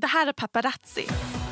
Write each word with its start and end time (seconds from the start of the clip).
Det 0.00 0.06
här 0.06 0.26
är 0.26 0.32
Paparazzi, 0.32 1.06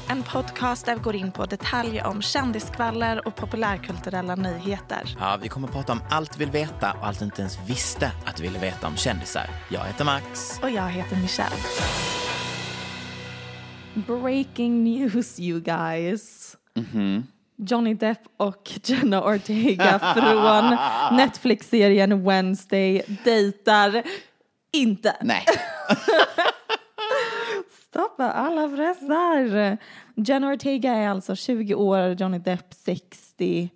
en 0.08 0.22
podcast 0.22 0.86
där 0.86 0.94
vi 0.94 1.00
går 1.00 1.14
in 1.14 1.32
på 1.32 1.46
detaljer 1.46 2.06
om 2.06 2.22
kändiskvaller 2.22 3.26
och 3.28 3.36
populärkulturella 3.36 4.34
nyheter. 4.34 5.16
Ja, 5.20 5.38
vi 5.42 5.48
kommer 5.48 5.68
att 5.68 5.74
prata 5.74 5.92
om 5.92 6.00
allt 6.10 6.32
du 6.32 6.38
vill 6.38 6.50
veta 6.50 6.92
och 6.92 7.06
allt 7.06 7.18
du 7.18 7.24
inte 7.24 7.40
ens 7.40 7.58
visste 7.66 8.12
att 8.26 8.36
du 8.36 8.42
ville 8.42 8.58
veta 8.58 8.86
om 8.86 8.96
kändisar. 8.96 9.46
Jag 9.70 9.84
heter 9.84 10.04
Max. 10.04 10.58
Och 10.62 10.70
jag 10.70 10.88
heter 10.88 11.16
Michelle. 11.16 11.56
Breaking 13.94 14.84
news 14.84 15.40
you 15.40 15.60
guys. 15.60 16.56
Johnny 17.56 17.94
Depp 17.94 18.22
och 18.36 18.70
Jenna 18.84 19.24
Ortega 19.24 19.98
från 19.98 20.76
Netflix-serien 21.16 22.24
Wednesday 22.24 23.02
dejtar 23.24 24.02
inte. 24.72 25.16
Nej. 25.22 25.44
Stoppa 27.98 28.30
alla 28.30 28.68
pressar. 28.68 29.78
Jenna 30.14 30.52
Ortega 30.52 30.92
är 30.92 31.08
alltså 31.08 31.36
20 31.36 31.74
år, 31.74 32.00
Johnny 32.00 32.38
Depp 32.38 32.74
60. 32.74 33.70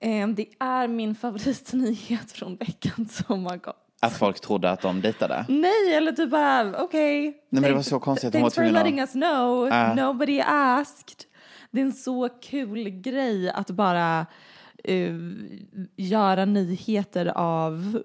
Eh, 0.00 0.28
Det 0.28 0.46
är 0.58 0.88
min 0.88 1.14
favoritnyhet 1.14 2.32
från 2.32 2.56
veckan 2.56 3.08
som 3.08 3.46
har 3.46 3.56
gått. 3.56 3.76
Att 4.00 4.18
folk 4.18 4.40
trodde 4.40 4.70
att 4.70 4.80
de 4.80 5.00
dejtade. 5.00 5.44
Nej, 5.48 5.94
eller 5.94 6.12
typ 6.12 6.30
bara 6.30 6.82
okej. 6.82 7.22
Nej, 7.24 7.36
men 7.48 7.62
det 7.62 7.72
var 7.72 7.82
så 7.82 8.00
konstigt 8.00 8.32
Thanks 8.32 8.54
for 8.54 8.64
letting 8.64 9.00
us 9.00 9.12
know. 9.12 9.68
Ja. 9.68 9.94
Nobody 9.94 10.40
asked. 10.46 11.24
Det 11.70 11.80
är 11.80 11.84
en 11.84 11.92
så 11.92 12.28
kul 12.28 12.88
grej 12.88 13.50
att 13.50 13.70
bara 13.70 14.26
eh, 14.84 15.14
göra 15.96 16.44
nyheter 16.44 17.26
av 17.36 18.02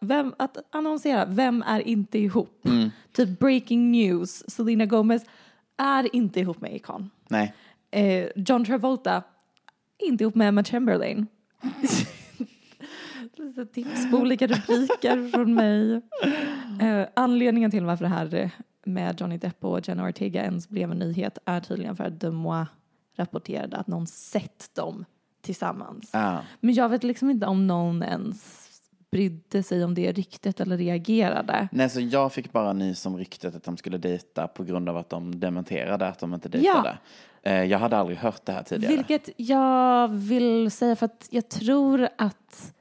vem, 0.00 0.34
att 0.38 0.56
annonsera 0.70 1.24
vem 1.24 1.62
är 1.62 1.80
inte 1.80 2.18
ihop. 2.18 2.64
Mm. 2.64 2.90
Typ 3.12 3.38
breaking 3.38 3.90
news. 3.90 4.50
Selena 4.50 4.86
Gomez 4.86 5.24
är 5.76 6.16
inte 6.16 6.40
ihop 6.40 6.60
med 6.60 6.74
Akon. 6.74 7.10
Nej. 7.28 7.54
Eh, 7.90 8.28
John 8.36 8.64
Travolta 8.64 9.22
inte 9.98 10.24
ihop 10.24 10.34
med 10.34 10.48
Emma 10.48 10.64
Chamberlain. 10.64 11.26
Lite 13.36 13.66
tips 13.66 14.10
på 14.10 14.16
olika 14.16 14.46
rubriker 14.46 15.30
från 15.30 15.54
mig. 15.54 16.00
Eh, 16.80 17.06
anledningen 17.14 17.70
till 17.70 17.84
varför 17.84 18.04
det 18.04 18.08
här 18.08 18.50
med 18.84 19.20
Johnny 19.20 19.38
Depp 19.38 19.64
och 19.64 19.88
Jenna 19.88 20.08
Ortega 20.08 20.42
ens 20.42 20.68
blev 20.68 20.90
en 20.90 20.98
nyhet 20.98 21.38
är 21.44 21.60
tydligen 21.60 21.96
för 21.96 22.04
att 22.04 22.20
De 22.20 22.34
Moi 22.34 22.66
rapporterade 23.16 23.76
att 23.76 23.86
någon 23.86 24.06
sett 24.06 24.74
dem 24.74 25.04
tillsammans. 25.42 26.10
Ja. 26.12 26.38
Men 26.60 26.74
jag 26.74 26.88
vet 26.88 27.04
liksom 27.04 27.30
inte 27.30 27.46
om 27.46 27.66
någon 27.66 28.02
ens 28.02 28.58
brydde 29.10 29.62
sig 29.62 29.84
om 29.84 29.94
det 29.94 30.12
ryktet 30.12 30.60
eller 30.60 30.76
reagerade. 30.76 31.68
Nej, 31.72 31.90
så 31.90 32.00
jag 32.00 32.32
fick 32.32 32.52
bara 32.52 32.72
nys 32.72 33.06
om 33.06 33.16
ryktet 33.16 33.54
att 33.54 33.64
de 33.64 33.76
skulle 33.76 33.98
dejta 33.98 34.48
på 34.48 34.64
grund 34.64 34.88
av 34.88 34.96
att 34.96 35.10
de 35.10 35.40
dementerade 35.40 36.06
att 36.08 36.18
de 36.18 36.34
inte 36.34 36.48
dejtade. 36.48 36.98
Eh, 37.42 37.62
Jag 37.64 37.78
hade 37.78 37.96
aldrig 37.96 38.18
hört 38.18 38.40
det 38.46 38.52
här 38.52 38.62
tidigare. 38.62 38.96
Vilket 38.96 39.28
jag 39.36 40.08
vill 40.08 40.70
säga 40.70 40.96
för 40.96 41.06
att 41.06 41.28
jag 41.30 41.48
tror 41.48 42.08
att 42.18 42.72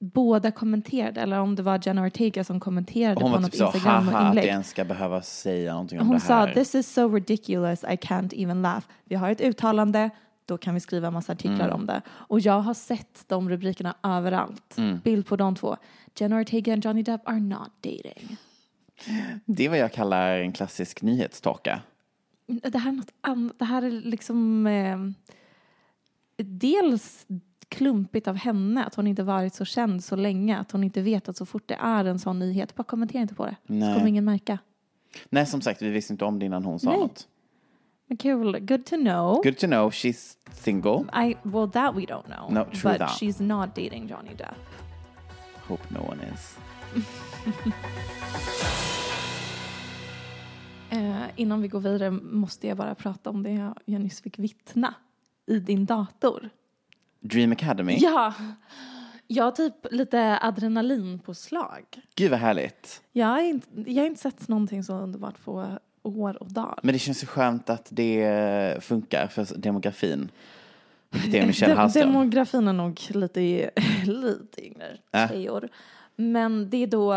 båda 0.00 0.50
kommenterade, 0.50 1.20
eller 1.20 1.38
om 1.40 1.54
det 1.56 1.62
var 1.62 1.80
Jenna 1.82 2.06
Ortega 2.06 2.44
som 2.44 2.60
kommenterade 2.60 3.20
Hon 3.20 3.32
på 3.32 3.38
något 3.40 3.52
typ 3.52 3.58
så, 3.58 3.64
haha, 3.64 3.96
att 3.98 4.02
Instagram-inlägg. 4.04 4.44
jag 4.44 4.50
ens 4.50 4.68
ska 4.70 4.84
behöva 4.84 5.22
säga 5.22 5.72
någonting 5.72 6.00
om 6.00 6.06
Hon 6.06 6.14
det 6.16 6.20
sa 6.20 6.34
här. 6.46 6.54
this 6.54 6.74
is 6.74 6.92
so 6.94 7.08
ridiculous 7.08 7.84
I 7.84 7.86
can't 7.86 8.32
even 8.42 8.62
laugh. 8.62 8.86
Vi 9.04 9.16
har 9.16 9.30
ett 9.30 9.40
uttalande, 9.40 10.10
då 10.52 10.58
kan 10.58 10.74
vi 10.74 10.80
skriva 10.80 11.06
en 11.06 11.12
massa 11.12 11.32
artiklar 11.32 11.64
Mm. 11.68 11.74
om 11.74 11.86
det. 11.86 12.02
Och 12.08 12.40
jag 12.40 12.60
har 12.60 12.74
sett 12.74 13.24
de 13.28 13.50
rubrikerna 13.50 13.94
överallt. 14.02 14.78
Mm. 14.78 14.98
Bild 15.04 15.26
på 15.26 15.36
de 15.36 15.54
två. 15.54 15.76
Jenna 16.18 16.40
Ortega 16.40 16.72
and 16.72 16.84
Johnny 16.84 17.02
Depp 17.02 17.28
are 17.28 17.40
not 17.40 17.70
dating. 17.80 18.36
Det 19.44 19.64
är 19.64 19.68
vad 19.68 19.78
jag 19.78 19.92
kallar 19.92 20.36
en 20.38 20.52
klassisk 20.52 21.02
nyhetstorka. 21.02 21.80
Det 22.46 22.78
här 22.78 22.88
är 22.90 22.94
något 22.96 23.12
annat. 23.20 23.58
Det 23.58 23.64
här 23.64 23.82
är 23.82 23.90
liksom 23.90 24.66
eh, 24.66 24.98
dels 26.36 27.26
klumpigt 27.68 28.28
av 28.28 28.36
henne 28.36 28.84
att 28.84 28.94
hon 28.94 29.06
inte 29.06 29.22
varit 29.22 29.54
så 29.54 29.64
känd 29.64 30.04
så 30.04 30.16
länge. 30.16 30.58
Att 30.58 30.70
hon 30.72 30.84
inte 30.84 31.02
vet 31.02 31.28
att 31.28 31.36
så 31.36 31.46
fort 31.46 31.68
det 31.68 31.74
är 31.74 32.04
en 32.04 32.18
sån 32.18 32.38
nyhet, 32.38 32.74
bara 32.74 32.84
kommentera 32.84 33.22
inte 33.22 33.34
på 33.34 33.46
det. 33.46 33.56
Så 33.66 33.72
Nej. 33.72 33.94
kommer 33.94 34.06
ingen 34.08 34.24
märka. 34.24 34.58
Nej, 35.30 35.46
som 35.46 35.60
sagt, 35.60 35.82
vi 35.82 35.90
visste 35.90 36.12
inte 36.12 36.24
om 36.24 36.38
det 36.38 36.46
innan 36.46 36.64
hon 36.64 36.78
sa 36.80 36.90
Nej. 36.90 36.98
något. 36.98 37.28
Kul, 38.16 38.60
good 38.60 38.86
to 38.86 38.96
know. 38.96 39.40
Good 39.42 39.58
to 39.58 39.66
know, 39.66 39.90
she's 39.90 40.36
single. 40.52 41.04
I, 41.12 41.36
well 41.42 41.70
that 41.70 41.94
we 41.94 42.06
don't 42.06 42.26
know. 42.26 42.48
No, 42.50 42.64
true 42.64 42.90
but 42.90 42.98
that. 42.98 43.10
she's 43.18 43.40
not 43.40 43.74
dating 43.74 44.08
Johnny 44.08 44.34
Depp. 44.36 44.54
Hope 45.68 45.82
no 45.90 46.00
one 46.02 46.20
is. 46.34 46.56
Eh, 50.90 51.22
innan 51.36 51.62
vi 51.62 51.68
går 51.68 51.80
vidare 51.80 52.10
måste 52.10 52.68
jag 52.68 52.76
bara 52.76 52.94
prata 52.94 53.30
om 53.30 53.42
det 53.42 53.50
jag, 53.50 53.78
jag 53.84 54.00
nyss 54.00 54.20
fick 54.22 54.38
vittna 54.38 54.94
i 55.46 55.58
din 55.58 55.86
dator. 55.86 56.50
Dream 57.20 57.52
Academy. 57.52 57.96
Ja, 58.00 58.34
jag 59.26 59.44
har 59.44 59.50
typ 59.50 59.74
lite 59.90 60.38
adrenalinpåslag. 60.42 61.84
Gud 62.14 62.30
vad 62.30 62.40
härligt. 62.40 63.02
Jag 63.12 63.26
har 63.26 63.40
inte, 63.40 63.68
jag 63.90 64.02
har 64.02 64.06
inte 64.06 64.20
sett 64.20 64.48
någonting 64.48 64.84
så 64.84 64.94
underbart 64.94 65.44
på 65.44 65.78
år 66.02 66.42
och 66.42 66.52
dagar. 66.52 66.78
Men 66.82 66.92
det 66.92 66.98
känns 66.98 67.22
ju 67.22 67.26
skönt 67.26 67.70
att 67.70 67.88
det 67.90 68.84
funkar 68.84 69.26
för 69.26 69.58
demografin. 69.58 70.30
Det 71.30 71.38
är 71.38 71.46
Michelle 71.46 71.74
Hallström. 71.74 72.06
Demografin 72.12 72.68
är 72.68 72.72
nog 72.72 73.00
lite, 73.10 73.70
lite 74.06 74.66
yngre 74.66 74.96
Äh. 75.12 75.28
tjejor. 75.28 75.68
Men 76.16 76.70
det 76.70 76.76
är 76.82 76.86
då 76.86 77.12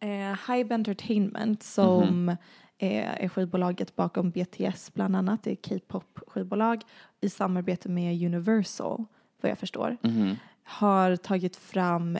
eh, 0.00 0.50
Hybe 0.54 0.74
Entertainment 0.74 1.62
som 1.62 2.24
Mhm. 2.24 2.36
eh, 2.78 3.24
är 3.24 3.28
skivbolaget 3.28 3.96
bakom 3.96 4.30
BTS 4.30 4.94
bland 4.94 5.16
annat. 5.16 5.42
Det 5.42 5.50
är 5.50 5.56
K-pop 5.78 6.18
skivbolag 6.26 6.82
i 7.20 7.30
samarbete 7.30 7.88
med 7.88 8.22
Universal 8.26 9.04
vad 9.40 9.50
jag 9.50 9.58
förstår. 9.58 9.96
Mhm. 10.02 10.36
Har 10.64 11.16
tagit 11.16 11.56
fram 11.56 12.18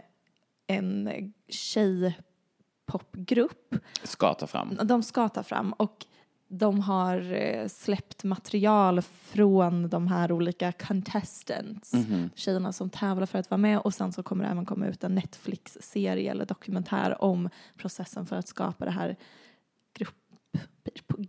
en 0.66 1.10
tjejpopgrupp 2.92 3.74
Ska 4.02 4.34
ta 4.34 4.46
fram. 4.46 4.78
de 4.84 5.02
ska 5.02 5.28
ta 5.28 5.42
fram 5.42 5.72
och 5.72 6.06
de 6.50 6.80
har 6.80 7.32
eh, 7.32 7.66
släppt 7.68 8.24
material 8.24 9.02
från 9.02 9.88
de 9.88 10.06
här 10.08 10.32
olika 10.32 10.72
contestants, 10.72 11.92
Mhm. 11.92 12.30
tjejerna 12.34 12.72
som 12.72 12.90
tävlar 12.90 13.26
för 13.26 13.38
att 13.38 13.50
vara 13.50 13.58
med 13.58 13.78
och 13.78 13.94
sen 13.94 14.12
så 14.12 14.22
kommer 14.22 14.44
det 14.44 14.50
även 14.50 14.66
komma 14.66 14.86
ut 14.86 15.04
en 15.04 15.14
Netflix-serie 15.14 16.30
eller 16.30 16.44
dokumentär 16.46 17.22
om 17.22 17.48
processen 17.76 18.26
för 18.26 18.36
att 18.36 18.48
skapa 18.48 18.84
det 18.84 18.90
här 18.90 19.16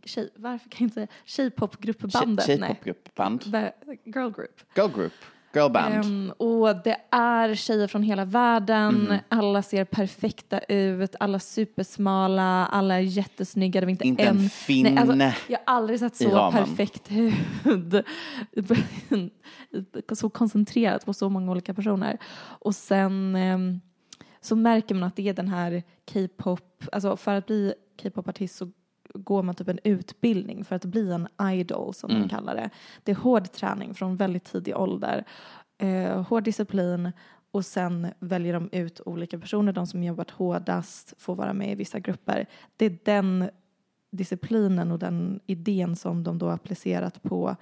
tjej, 0.05 0.29
varför 0.35 0.69
kan 0.69 0.77
jag 0.79 0.85
inte 0.85 0.93
säga 0.93 1.07
tjejpopgruppbandet? 1.25 2.45
Tjejpopgruppband. 2.45 3.43
Girl 4.05 4.31
group. 4.31 4.61
Girl 4.75 4.89
group. 4.95 5.13
Girlband. 5.53 6.05
Um, 6.05 6.31
och 6.37 6.75
det 6.83 6.97
är 7.11 7.55
tjejer 7.55 7.87
från 7.87 8.03
hela 8.03 8.25
världen, 8.25 8.95
Mhm. 8.95 9.17
alla 9.29 9.61
ser 9.61 9.85
perfekta 9.85 10.59
ut, 10.59 11.15
alla 11.19 11.39
supersmala, 11.39 12.65
alla 12.65 12.95
är 12.95 12.99
jättesnygga. 12.99 13.79
Det 13.81 13.85
var 13.85 13.91
inte, 13.91 14.07
Inte 14.07 14.23
en 14.23 14.37
en 14.39 14.49
finne 14.49 14.89
Nej, 14.89 14.97
alltså, 14.99 15.41
jag 15.51 15.59
har 15.65 15.75
aldrig 15.75 15.99
sett 15.99 16.15
så 16.15 16.29
ramen. 16.29 16.65
perfekt 16.65 17.11
hud. 17.63 18.03
så 20.13 20.29
koncentrerat 20.29 21.05
på 21.05 21.13
så 21.13 21.29
många 21.29 21.51
olika 21.51 21.73
personer. 21.73 22.17
Och 22.41 22.75
sen 22.75 23.35
ehm, 23.35 23.79
så 24.41 24.55
märker 24.55 24.95
man 24.95 25.03
att 25.03 25.15
det 25.15 25.29
är 25.29 25.33
den 25.33 25.47
här 25.47 25.83
K-pop, 26.13 26.83
alltså 26.91 27.17
för 27.17 27.35
att 27.35 27.45
bli 27.45 27.73
K-pop-artist 28.03 28.55
så 28.55 28.71
går 29.13 29.43
man 29.43 29.55
typ 29.55 29.67
en 29.67 29.79
utbildning 29.83 30.65
för 30.65 30.75
att 30.75 30.85
bli 30.85 31.11
en 31.11 31.27
idol 31.53 31.93
som 31.93 32.09
Mm. 32.09 32.21
de 32.21 32.29
kallar 32.29 32.55
det. 32.55 32.69
Det 33.03 33.11
är 33.11 33.15
hård 33.15 33.51
träning 33.51 33.93
från 33.93 34.15
väldigt 34.15 34.43
tidig 34.43 34.77
ålder, 34.77 35.23
eh, 35.77 36.21
hård 36.23 36.43
disciplin 36.43 37.11
och 37.51 37.65
sen 37.65 38.07
väljer 38.19 38.53
de 38.53 38.69
ut 38.71 39.01
olika 39.05 39.39
personer, 39.39 39.73
de 39.73 39.87
som 39.87 40.03
jobbat 40.03 40.29
hårdast 40.31 41.13
får 41.17 41.35
vara 41.35 41.53
med 41.53 41.71
i 41.71 41.75
vissa 41.75 41.99
grupper. 41.99 42.45
Det 42.77 42.85
är 42.85 42.97
den 43.05 43.49
disciplinen 44.11 44.91
och 44.91 44.99
den 44.99 45.39
idén 45.45 45.95
som 45.95 46.23
de 46.23 46.37
då 46.37 46.49
applicerat 46.49 47.23
på 47.23 47.55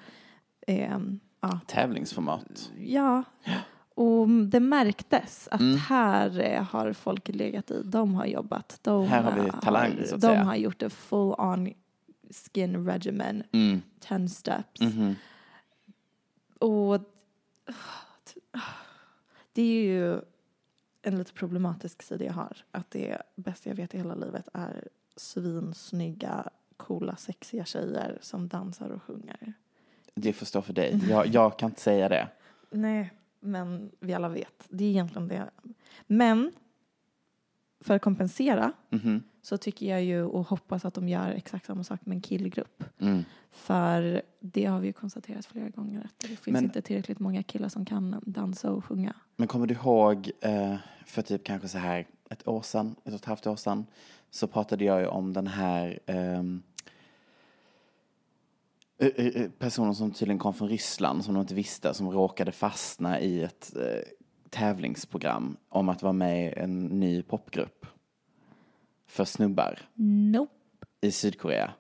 ehm, 0.68 1.20
ja, 1.42 1.60
Tävlingsformat. 1.68 2.72
Ja, 2.80 3.24
och 3.98 4.30
det 4.30 4.60
märktes 4.60 5.48
att 5.52 5.60
Mm. 5.62 5.78
här 5.78 6.40
eh, 6.40 6.64
har 6.64 6.94
folk 6.94 7.28
legat 7.30 7.72
i. 7.72 7.82
De 7.86 8.16
har 8.16 8.26
jobbat. 8.26 8.80
De 8.82 9.08
Här 9.08 9.24
har 9.24 9.44
vi 9.44 9.52
talang, 9.62 9.98
har, 9.98 10.04
så 10.06 10.16
att 10.16 10.22
De 10.22 10.28
säga. 10.28 10.44
har 10.44 10.56
gjort 10.56 10.80
det 10.80 10.90
full 10.90 11.34
on 11.38 11.74
skin 12.54 12.86
regimen, 12.88 13.44
Mm. 13.52 13.82
10 14.00 14.30
steps. 14.30 14.82
Mhm. 14.82 15.16
Och 16.60 17.02
det 19.54 19.62
är 19.62 19.84
ju 19.84 20.22
en 21.02 21.18
lite 21.18 21.34
problematisk 21.34 22.02
sida 22.04 22.26
jag 22.26 22.34
har. 22.34 22.58
Att 22.72 22.92
det 22.92 23.22
bästa 23.36 23.70
jag 23.70 23.76
vet 23.76 23.94
i 23.94 23.98
hela 23.98 24.16
livet 24.16 24.48
är 24.54 24.88
svinsnygga, 25.16 26.50
coola, 26.78 27.16
sexiga 27.16 27.66
tjejer 27.66 28.18
som 28.22 28.48
dansar 28.48 28.90
och 28.90 29.04
sjunger. 29.04 29.54
Det 30.16 30.34
får 30.34 30.46
stå 30.46 30.62
för 30.62 30.74
dig. 30.74 31.00
Jag, 31.10 31.28
jag 31.34 31.60
kan 31.60 31.70
inte 31.70 31.82
säga 31.82 32.10
det. 32.10 32.28
Nej, 32.70 33.14
men 33.40 33.92
vi 34.00 34.14
alla 34.14 34.30
vet. 34.30 34.66
Det 34.70 34.86
är 34.86 34.90
egentligen 34.90 35.28
det. 35.28 35.50
Men 36.08 36.52
för 37.82 37.96
att 37.96 38.02
kompensera 38.02 38.72
Mhm. 38.90 39.24
så 39.42 39.58
tycker 39.58 39.86
jag 39.90 40.04
ju 40.04 40.24
och 40.24 40.48
hoppas 40.48 40.86
att 40.86 40.94
de 40.94 41.10
gör 41.10 41.30
exakt 41.32 41.66
samma 41.66 41.84
sak 41.84 42.06
med 42.06 42.16
en 42.16 42.22
killgrupp. 42.22 42.84
Mm. 43.00 43.24
För 43.52 44.22
det 44.40 44.66
har 44.66 44.80
vi 44.80 44.88
ju 44.88 44.94
konstaterat 44.94 45.46
flera 45.46 45.70
gånger 45.70 46.00
att 46.06 46.20
det 46.20 46.28
finns 46.28 46.46
Men- 46.54 46.64
inte 46.64 46.82
tillräckligt 46.82 47.20
många 47.20 47.44
killar 47.44 47.70
som 47.70 47.86
kan 47.86 48.22
dansa 48.26 48.72
och 48.72 48.86
sjunga. 48.86 49.14
Men 49.36 49.48
kommer 49.48 49.68
du 49.68 49.74
ihåg 49.74 50.32
eh, 50.42 50.76
för 51.06 51.22
typ 51.22 51.44
kanske 51.44 51.68
så 51.68 51.78
här 51.78 52.08
ett 52.30 52.48
år 52.48 52.62
sedan, 52.62 52.96
ett 53.04 53.14
och 53.14 53.20
ett 53.20 53.26
halvt 53.26 53.48
år 53.48 53.56
sedan, 53.56 53.86
så 54.30 54.48
pratade 54.48 54.86
jag 54.86 55.00
ju 55.02 55.08
om 55.08 55.34
den 55.34 55.48
här 55.48 56.00
ehm, 56.06 56.64
eh, 59.00 59.26
eh, 59.26 59.50
personen 59.60 59.96
som 59.96 60.12
tydligen 60.12 60.40
kom 60.40 60.54
från 60.54 60.70
Ryssland 60.70 61.26
som 61.26 61.34
de 61.34 61.40
inte 61.40 61.56
visste, 61.56 61.94
som 61.94 62.12
råkade 62.12 62.52
fastna 62.52 63.20
i 63.20 63.44
ett 63.44 63.76
eh, 63.76 64.02
tävlingsprogram 64.50 65.58
om 65.70 65.90
att 65.90 66.04
vara 66.04 66.14
med 66.14 66.48
i 66.48 66.60
en 66.60 66.86
ny 66.86 67.22
popgrupp 67.24 67.86
för 69.08 69.26
snubbar 69.26 69.80
Nope. 70.34 70.52
i 71.02 71.12
Sydkorea. 71.12 71.72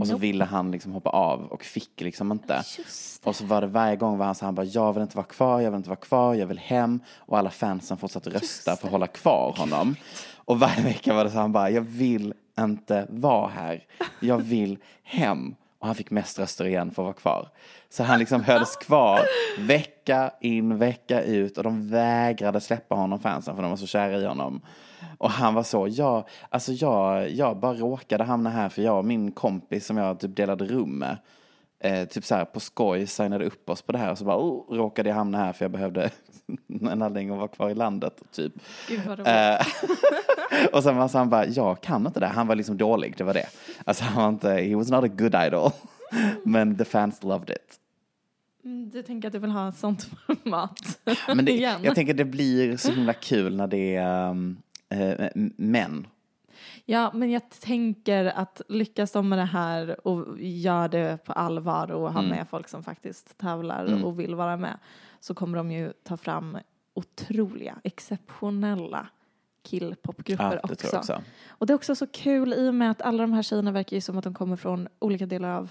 Och 0.00 0.06
så 0.06 0.16
ville 0.16 0.44
han 0.44 0.70
liksom 0.70 0.92
hoppa 0.92 1.10
av 1.10 1.44
och 1.46 1.64
fick 1.64 2.00
liksom 2.00 2.32
inte. 2.32 2.62
Just 2.78 3.26
Och 3.26 3.36
så 3.36 3.44
var 3.44 3.60
det 3.60 3.66
varje 3.66 3.96
gång 3.96 4.18
var 4.18 4.26
han 4.26 4.34
så 4.34 4.44
han 4.44 4.54
bara, 4.54 4.66
jag 4.66 4.92
vill 4.92 5.02
inte 5.02 5.16
vara 5.16 5.26
kvar, 5.26 5.60
jag 5.60 5.70
vill 5.70 5.76
inte 5.76 5.88
vara 5.88 6.00
kvar, 6.00 6.34
jag 6.34 6.46
vill 6.46 6.58
hem. 6.58 7.00
Och 7.16 7.38
alla 7.38 7.50
fansen 7.50 7.96
fortsatte 7.96 8.30
rösta 8.30 8.76
för 8.76 8.86
att 8.86 8.92
hålla 8.92 9.06
kvar 9.06 9.54
honom. 9.58 9.96
Och 10.36 10.60
varje 10.60 10.82
vecka 10.82 11.14
var 11.14 11.24
det 11.24 11.30
så 11.30 11.38
han 11.38 11.52
bara, 11.52 11.70
jag 11.70 11.82
vill 11.82 12.34
inte 12.58 13.06
vara 13.10 13.48
här, 13.48 13.84
jag 14.20 14.38
vill 14.38 14.78
hem. 15.02 15.54
Och 15.84 15.88
han 15.88 15.94
fick 15.94 16.10
mest 16.10 16.38
röster 16.38 16.64
igen 16.64 16.90
för 16.90 17.02
att 17.02 17.06
vara 17.06 17.14
kvar. 17.14 17.48
Så 17.88 18.02
han 18.02 18.18
liksom 18.18 18.42
hölls 18.42 18.76
kvar 18.76 19.20
vecka 19.58 20.30
in, 20.40 20.78
vecka 20.78 21.22
ut. 21.22 21.58
Och 21.58 21.64
de 21.64 21.90
vägrade 21.90 22.60
släppa 22.60 22.94
honom 22.94 23.20
fansen 23.20 23.54
för 23.54 23.62
de 23.62 23.70
var 23.70 23.76
så 23.76 23.86
kära 23.86 24.18
i 24.18 24.24
honom. 24.24 24.60
Och 25.18 25.30
han 25.30 25.54
var 25.54 25.62
så, 25.62 25.88
ja, 25.90 26.26
alltså 26.48 26.72
jag, 26.72 27.30
jag 27.30 27.56
bara 27.56 27.74
råkade 27.74 28.24
hamna 28.24 28.50
här 28.50 28.68
för 28.68 28.82
jag 28.82 28.98
och 28.98 29.04
min 29.04 29.32
kompis 29.32 29.86
som 29.86 29.96
jag 29.96 30.20
typ 30.20 30.36
delade 30.36 30.64
rum 30.64 30.98
med 30.98 31.16
eh, 31.80 32.08
typ 32.08 32.24
så 32.24 32.34
här 32.34 32.44
på 32.44 32.60
skoj 32.60 33.06
signade 33.06 33.44
upp 33.44 33.70
oss 33.70 33.82
på 33.82 33.92
det 33.92 33.98
här 33.98 34.10
och 34.10 34.18
så 34.18 34.24
bara 34.24 34.38
oh, 34.38 34.76
råkade 34.76 35.08
jag 35.08 35.16
hamna 35.16 35.38
här 35.38 35.52
för 35.52 35.64
jag 35.64 35.72
behövde 35.72 36.10
en 36.90 37.02
anledning 37.02 37.30
att 37.30 37.38
vara 37.38 37.48
kvar 37.48 37.70
i 37.70 37.74
landet 37.74 38.22
typ. 38.32 38.52
Gud 38.88 39.00
vad. 39.06 39.20
Eh, 39.20 39.66
och 40.72 40.82
sen 40.82 40.96
var 40.96 41.08
han 41.18 41.28
bara, 41.30 41.46
jag 41.46 41.80
kan 41.80 42.06
inte 42.06 42.20
det. 42.20 42.26
Han 42.26 42.46
var 42.46 42.54
liksom 42.54 42.76
dålig, 42.76 43.14
det 43.16 43.24
var 43.24 43.34
det. 43.34 43.46
Alltså 43.84 44.04
han 44.04 44.22
var 44.22 44.28
inte, 44.28 44.48
he 44.50 44.74
was 44.76 44.90
not 44.90 45.04
a 45.04 45.08
good 45.08 45.34
idol. 45.46 45.70
Men 46.44 46.76
the 46.78 46.84
fans 46.84 47.22
loved 47.22 47.50
it. 47.50 47.80
Mm, 48.64 48.90
Du 48.90 49.02
tänker 49.02 49.28
att 49.28 49.32
du 49.32 49.38
vill 49.38 49.50
ha 49.50 49.68
ett 49.68 49.76
sånt 49.76 50.02
format 50.26 50.98
Men 51.26 51.44
det, 51.44 51.52
igen? 51.52 51.80
jag 51.82 51.94
tänker 51.94 52.14
det 52.14 52.24
blir 52.24 52.76
så 52.76 52.92
himla 52.92 53.12
kul 53.12 53.56
när 53.56 53.66
det 53.66 53.96
är 53.96 54.30
um, 54.30 54.56
eh, 54.88 55.28
män. 55.56 56.06
Ja, 56.84 57.10
men 57.14 57.30
jag 57.30 57.42
tänker 57.60 58.24
att 58.24 58.60
lyckas 58.68 59.12
de 59.12 59.28
med 59.28 59.38
det 59.38 59.44
här 59.44 60.06
och 60.06 60.40
gör 60.40 60.88
det 60.88 61.24
på 61.24 61.32
allvar 61.32 61.90
och 61.92 62.10
Mm. 62.10 62.14
ha 62.14 62.22
med 62.36 62.48
folk 62.48 62.68
som 62.68 62.82
faktiskt 62.82 63.38
tävlar 63.38 64.04
och 64.04 64.20
vill 64.20 64.34
vara 64.34 64.56
med 64.56 64.78
så 65.24 65.34
kommer 65.34 65.56
de 65.58 65.70
ju 65.72 65.92
ta 66.02 66.16
fram 66.16 66.58
otroliga, 66.94 67.80
exceptionella 67.84 69.08
killpopgrupper 69.62 70.60
Ja, 70.62 70.72
också. 70.72 70.96
också. 70.96 71.22
Och 71.48 71.66
det 71.66 71.72
är 71.72 71.74
också 71.74 71.94
så 71.94 72.06
kul 72.06 72.52
i 72.54 72.68
och 72.68 72.74
med 72.74 72.90
att 72.90 73.02
alla 73.02 73.22
de 73.22 73.32
här 73.32 73.42
tjejerna 73.42 73.72
verkar 73.72 73.96
ju 73.96 74.00
som 74.00 74.18
att 74.18 74.24
de 74.24 74.34
kommer 74.34 74.56
från 74.56 74.88
olika 74.98 75.26
delar 75.26 75.50
av 75.50 75.70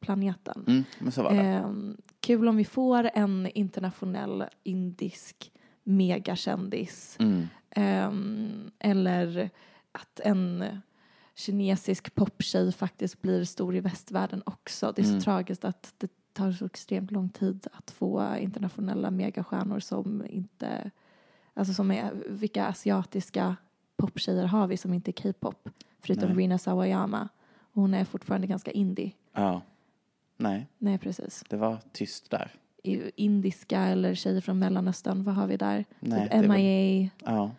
planeten. 0.00 0.64
Mm, 0.66 0.84
men 0.98 1.12
så 1.12 1.22
var 1.22 1.30
det. 1.34 1.40
Ehm, 1.40 1.96
kul 2.20 2.48
om 2.48 2.56
vi 2.56 2.64
får 2.64 3.10
en 3.14 3.46
internationell 3.54 4.44
indisk 4.62 5.52
megakändis. 5.82 7.16
Mm. 7.20 7.46
Ehm, 7.70 8.70
eller 8.78 9.50
att 9.92 10.20
en 10.20 10.64
kinesisk 11.34 12.14
poptjej 12.14 12.72
faktiskt 12.72 13.22
blir 13.22 13.44
stor 13.44 13.76
i 13.76 13.80
västvärlden 13.80 14.42
också. 14.46 14.92
Det 14.96 15.02
är 15.02 15.04
så 15.04 15.10
Mm. 15.10 15.20
tragiskt 15.22 15.64
att 15.64 15.94
det 15.98 16.08
tar 16.32 16.52
så 16.52 16.66
extremt 16.66 17.10
lång 17.10 17.28
tid 17.28 17.66
att 17.72 17.90
få 17.90 18.36
internationella 18.36 19.10
megastjärnor 19.10 19.80
som 19.80 20.26
inte, 20.26 20.90
alltså 21.54 21.74
som 21.74 21.90
är, 21.90 22.10
vilka 22.28 22.66
asiatiska 22.66 23.56
poptjejer 23.96 24.44
har 24.44 24.66
vi 24.66 24.76
som 24.76 24.94
inte 24.94 25.10
är 25.10 25.22
K-pop? 25.32 25.68
Förutom 26.00 26.28
Nej. 26.28 26.38
Rina 26.38 26.58
Sawayama. 26.58 27.28
Och 27.72 27.82
hon 27.82 27.94
är 27.94 28.04
fortfarande 28.04 28.46
ganska 28.46 28.70
indie. 28.70 29.12
Ja. 29.32 29.62
Nej, 30.36 30.66
Nej, 30.78 30.98
precis. 30.98 31.44
det 31.48 31.56
var 31.56 31.78
tyst 31.92 32.30
där. 32.30 32.52
Indiska 33.16 33.80
eller 33.80 34.14
tjejer 34.14 34.40
från 34.40 34.58
Mellanöstern, 34.58 35.24
vad 35.24 35.34
har 35.34 35.46
vi 35.46 35.56
där? 35.56 35.84
Nej, 36.00 36.22
typ 36.22 36.30
det 36.42 36.48
var- 36.48 36.56
MIA. 36.56 37.10
Ja, 37.24 37.50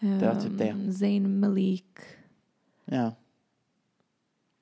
det 0.00 0.26
var 0.26 0.40
typ 0.40 0.58
det. 0.58 0.68
ehm, 0.68 0.92
Zayn 0.92 1.40
Malik. 1.40 1.98
ja. 2.84 3.12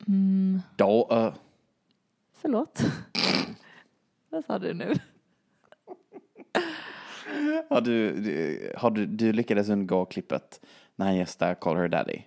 Mm, 0.07 0.61
Då, 0.77 1.09
uh, 1.13 1.35
förlåt. 2.33 2.83
vad 4.31 4.45
sa 4.45 4.59
du 4.59 4.75
nu? 4.75 4.95
har 7.69 7.81
du, 7.81 8.21
du, 8.21 8.73
har 8.77 8.91
du, 8.91 9.07
du 9.07 9.33
lyckades 9.33 9.69
undgå 9.69 10.05
klippet 10.05 10.61
när 10.97 11.07
han 11.07 11.17
gästar 11.17 11.55
Call 11.55 11.77
Her 11.77 11.89
Daddy? 11.89 12.23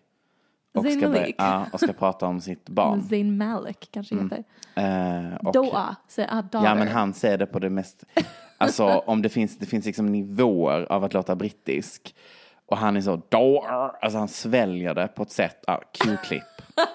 Och 0.73 0.83
Zayn 0.83 0.97
ska, 0.99 1.07
börja- 1.07 1.21
Malik. 1.21 1.35
ja, 1.37 1.65
och 1.73 1.79
ska 1.79 1.93
prata 1.93 2.25
om 2.27 2.41
sitt 2.41 2.69
barn. 2.69 3.01
Zayn 3.03 3.37
Malik 3.37 3.87
kanske 3.91 4.15
Mm. 4.15 4.29
heter. 4.29 4.43
Och, 5.47 5.53
Doa, 5.53 5.95
säger 6.07 6.29
ah, 6.31 6.41
daughter. 6.41 6.69
Ja, 6.69 6.75
men 6.75 6.87
han 6.87 7.13
säger 7.13 7.37
det 7.37 7.45
på 7.45 7.59
det 7.59 7.69
mest... 7.69 8.03
Alltså, 8.57 8.85
om 8.85 9.21
det 9.21 9.29
finns, 9.29 9.57
det 9.57 9.65
finns 9.65 9.85
liksom 9.85 10.05
nivåer 10.05 10.91
av 10.91 11.03
att 11.03 11.13
låta 11.13 11.35
brittisk. 11.35 12.15
Och 12.65 12.77
han 12.77 12.97
är 12.97 13.01
så... 13.01 13.21
Alltså, 14.01 14.17
han 14.19 14.27
sväljer 14.27 14.93
det 14.95 15.07
på 15.07 15.23
ett 15.23 15.31
sätt... 15.31 15.63
Ja, 15.67 15.81
Q-klipp. 15.93 16.43
had 16.75 16.87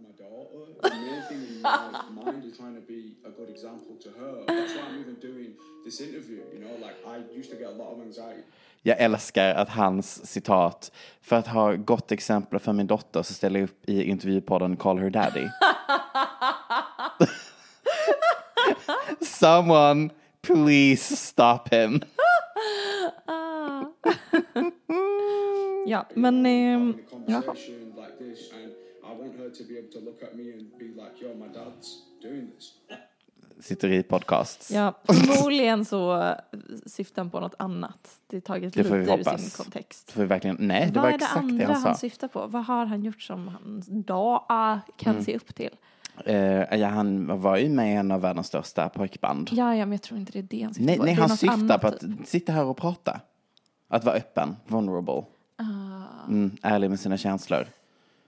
my 0.00 0.12
daughter. 0.18 0.88
The 0.90 0.96
main 0.96 1.22
thing 1.28 1.38
in 1.56 1.62
my 1.62 2.24
mind 2.24 2.44
is 2.44 2.56
trying 2.58 2.74
to 2.74 2.82
be 2.88 3.28
a 3.28 3.32
good 3.38 3.47
example 3.58 3.96
to 4.04 4.10
her. 4.20 4.32
That's 4.46 4.74
why 4.74 4.82
I'm 4.88 5.00
even 5.00 5.16
doing 5.20 5.50
this 5.84 6.00
interview. 6.00 6.42
You 6.54 6.60
know, 6.60 6.74
like 6.86 6.96
I 7.06 7.16
used 7.38 7.50
to 7.50 7.56
get 7.56 7.68
a 7.68 7.76
lot 7.82 7.92
of 7.94 8.00
anxiety. 8.00 8.42
Jag 8.82 9.00
älskar 9.00 9.54
att 9.54 9.68
hans 9.68 10.26
citat... 10.26 10.92
För 11.20 11.36
att 11.36 11.46
ha 11.46 11.76
gott 11.76 12.12
exempel 12.12 12.58
för 12.58 12.72
min 12.72 12.86
dotter 12.86 13.22
så 13.22 13.34
ställer 13.34 13.60
jag 13.60 13.64
upp 13.68 13.88
i 13.88 14.02
intervjupodden 14.02 14.76
Call 14.76 14.98
Her 14.98 15.10
Daddy. 15.10 15.48
Someone 19.20 20.10
please 20.42 21.16
stop 21.16 21.68
him. 21.74 22.02
Ja, 25.86 26.06
men... 26.14 26.42
The 26.42 27.32
jaha. 27.32 27.42
conversation, 27.42 27.94
like 27.96 28.18
this, 28.18 28.52
and 28.52 28.72
I 29.02 29.14
want 29.20 29.38
her 29.38 29.50
to 29.50 29.64
be 29.64 29.78
able 29.78 29.90
to 29.92 30.00
look 30.00 30.22
at 30.22 30.36
me 30.36 30.52
and 30.52 30.78
be 30.78 30.88
like, 30.88 31.18
yo, 31.20 31.34
my 31.34 31.46
dad's 31.46 32.02
doing 32.22 32.50
this. 32.54 32.74
Sitter 33.60 33.88
i 33.92 34.02
podcast. 34.02 34.70
Ja, 34.70 34.94
förmodligen 35.04 35.84
så 35.84 36.34
syftar 36.86 37.22
han 37.22 37.30
på 37.30 37.40
något 37.40 37.54
annat. 37.58 38.18
Det 38.26 38.36
är 38.36 38.40
taget 38.40 38.74
Det 38.74 38.82
lite 38.82 38.94
ur 38.96 39.06
hoppas. 39.06 39.40
sin 39.42 39.64
kontext. 39.64 40.10
Får 40.10 40.20
vi 40.20 40.26
verkligen, 40.26 40.56
nej, 40.60 40.86
det 40.86 40.92
Vad 40.92 41.02
var 41.02 41.08
är 41.08 41.18
det 41.18 41.24
exakt 41.24 41.36
andra 41.38 41.66
det 41.66 41.72
han 41.72 41.82
sa. 41.82 41.88
han 41.88 41.98
syftar 41.98 42.28
på? 42.28 42.46
Vad 42.46 42.64
har 42.64 42.86
han 42.86 43.04
gjort 43.04 43.22
som 43.22 43.48
han 43.48 43.82
dag 43.86 44.44
kan 44.96 45.12
Mm. 45.12 45.24
se 45.24 45.36
upp 45.36 45.54
till? 45.54 45.70
Eh, 46.24 46.36
ja, 46.78 46.88
han 46.88 47.40
var 47.40 47.56
ju 47.56 47.68
med 47.68 47.92
i 47.92 47.96
en 47.96 48.10
av 48.12 48.20
världens 48.20 48.46
största 48.46 48.88
pojkband. 48.88 49.48
Ja, 49.52 49.74
ja, 49.74 49.86
men 49.86 49.92
jag 49.92 50.02
tror 50.02 50.20
inte 50.20 50.32
det 50.32 50.38
är 50.38 50.42
det 50.42 50.62
han 50.62 50.74
syftar 50.74 50.86
Nej, 50.86 50.96
på. 50.98 51.04
nej 51.04 51.14
Det 51.14 51.20
är 51.22 51.28
han 51.28 51.36
syftar 51.36 51.78
på 51.78 51.86
att 51.86 52.00
typ. 52.00 52.10
sitta 52.26 52.52
här 52.52 52.64
och 52.64 52.76
prata. 52.76 53.20
Att 53.88 54.04
vara 54.04 54.14
öppen, 54.16 54.56
vulnerable. 54.66 55.22
Ah. 55.56 55.64
Mm, 56.28 56.56
ärlig 56.62 56.90
med 56.90 57.00
sina 57.00 57.16
känslor. 57.16 57.66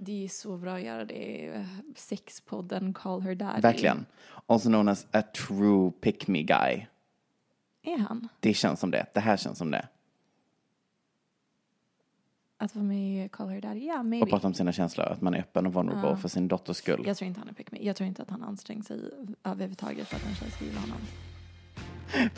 Det 0.02 0.25
är 0.25 0.28
så 0.28 0.57
bra 0.57 0.75
att 0.75 0.83
göra 0.83 1.04
det 1.04 1.66
sexpodden 1.97 2.92
Call 2.95 3.21
Her 3.23 3.35
Daddy. 3.35 3.61
Verkligen. 3.61 4.07
Also 4.47 4.69
known 4.69 4.88
as 4.88 5.07
a 5.12 5.23
true 5.23 5.90
pick 6.00 6.26
me 6.28 6.42
guy. 6.42 6.87
Är 7.83 7.99
han? 7.99 8.28
Det 8.40 8.54
känns 8.54 8.80
som 8.80 8.90
det. 8.90 9.07
Det 9.14 9.21
här 9.21 9.37
känns 9.37 9.59
som 9.59 9.71
det. 9.71 9.88
Att 12.59 12.75
vara 12.75 12.85
med 12.85 13.26
i 13.26 13.28
Call 13.28 13.49
Her 13.49 13.61
Daddy? 13.61 13.87
Ja, 13.87 13.99
Och 13.99 14.04
maybe. 14.07 14.26
prata 14.30 14.47
om 14.47 14.54
sina 14.54 14.73
känslor. 14.73 15.07
Att 15.07 15.21
man 15.21 15.35
är 15.35 15.38
öppen 15.38 15.66
och 15.66 15.73
vulnerable 15.73 16.09
Ja. 16.11 16.16
för 16.16 16.28
sin 16.28 16.49
dotters 16.49 16.76
skull. 16.76 17.02
Jag 17.07 17.16
tror 17.16 17.28
inte 17.28 17.40
han 17.40 17.49
är 17.49 17.52
pick 17.52 17.73
me. 17.73 17.78
Jag 17.83 17.97
tror 17.97 18.07
inte 18.09 18.23
att 18.23 18.30
han 18.30 18.42
anstränger 18.42 18.83
sig 18.83 19.00
överhuvudtaget 19.45 20.09
för 20.09 20.16
att 20.16 20.26
en 20.26 20.35
tjej 20.35 20.50
ska 20.50 20.64
gilla 20.64 20.80
honom. 20.80 20.99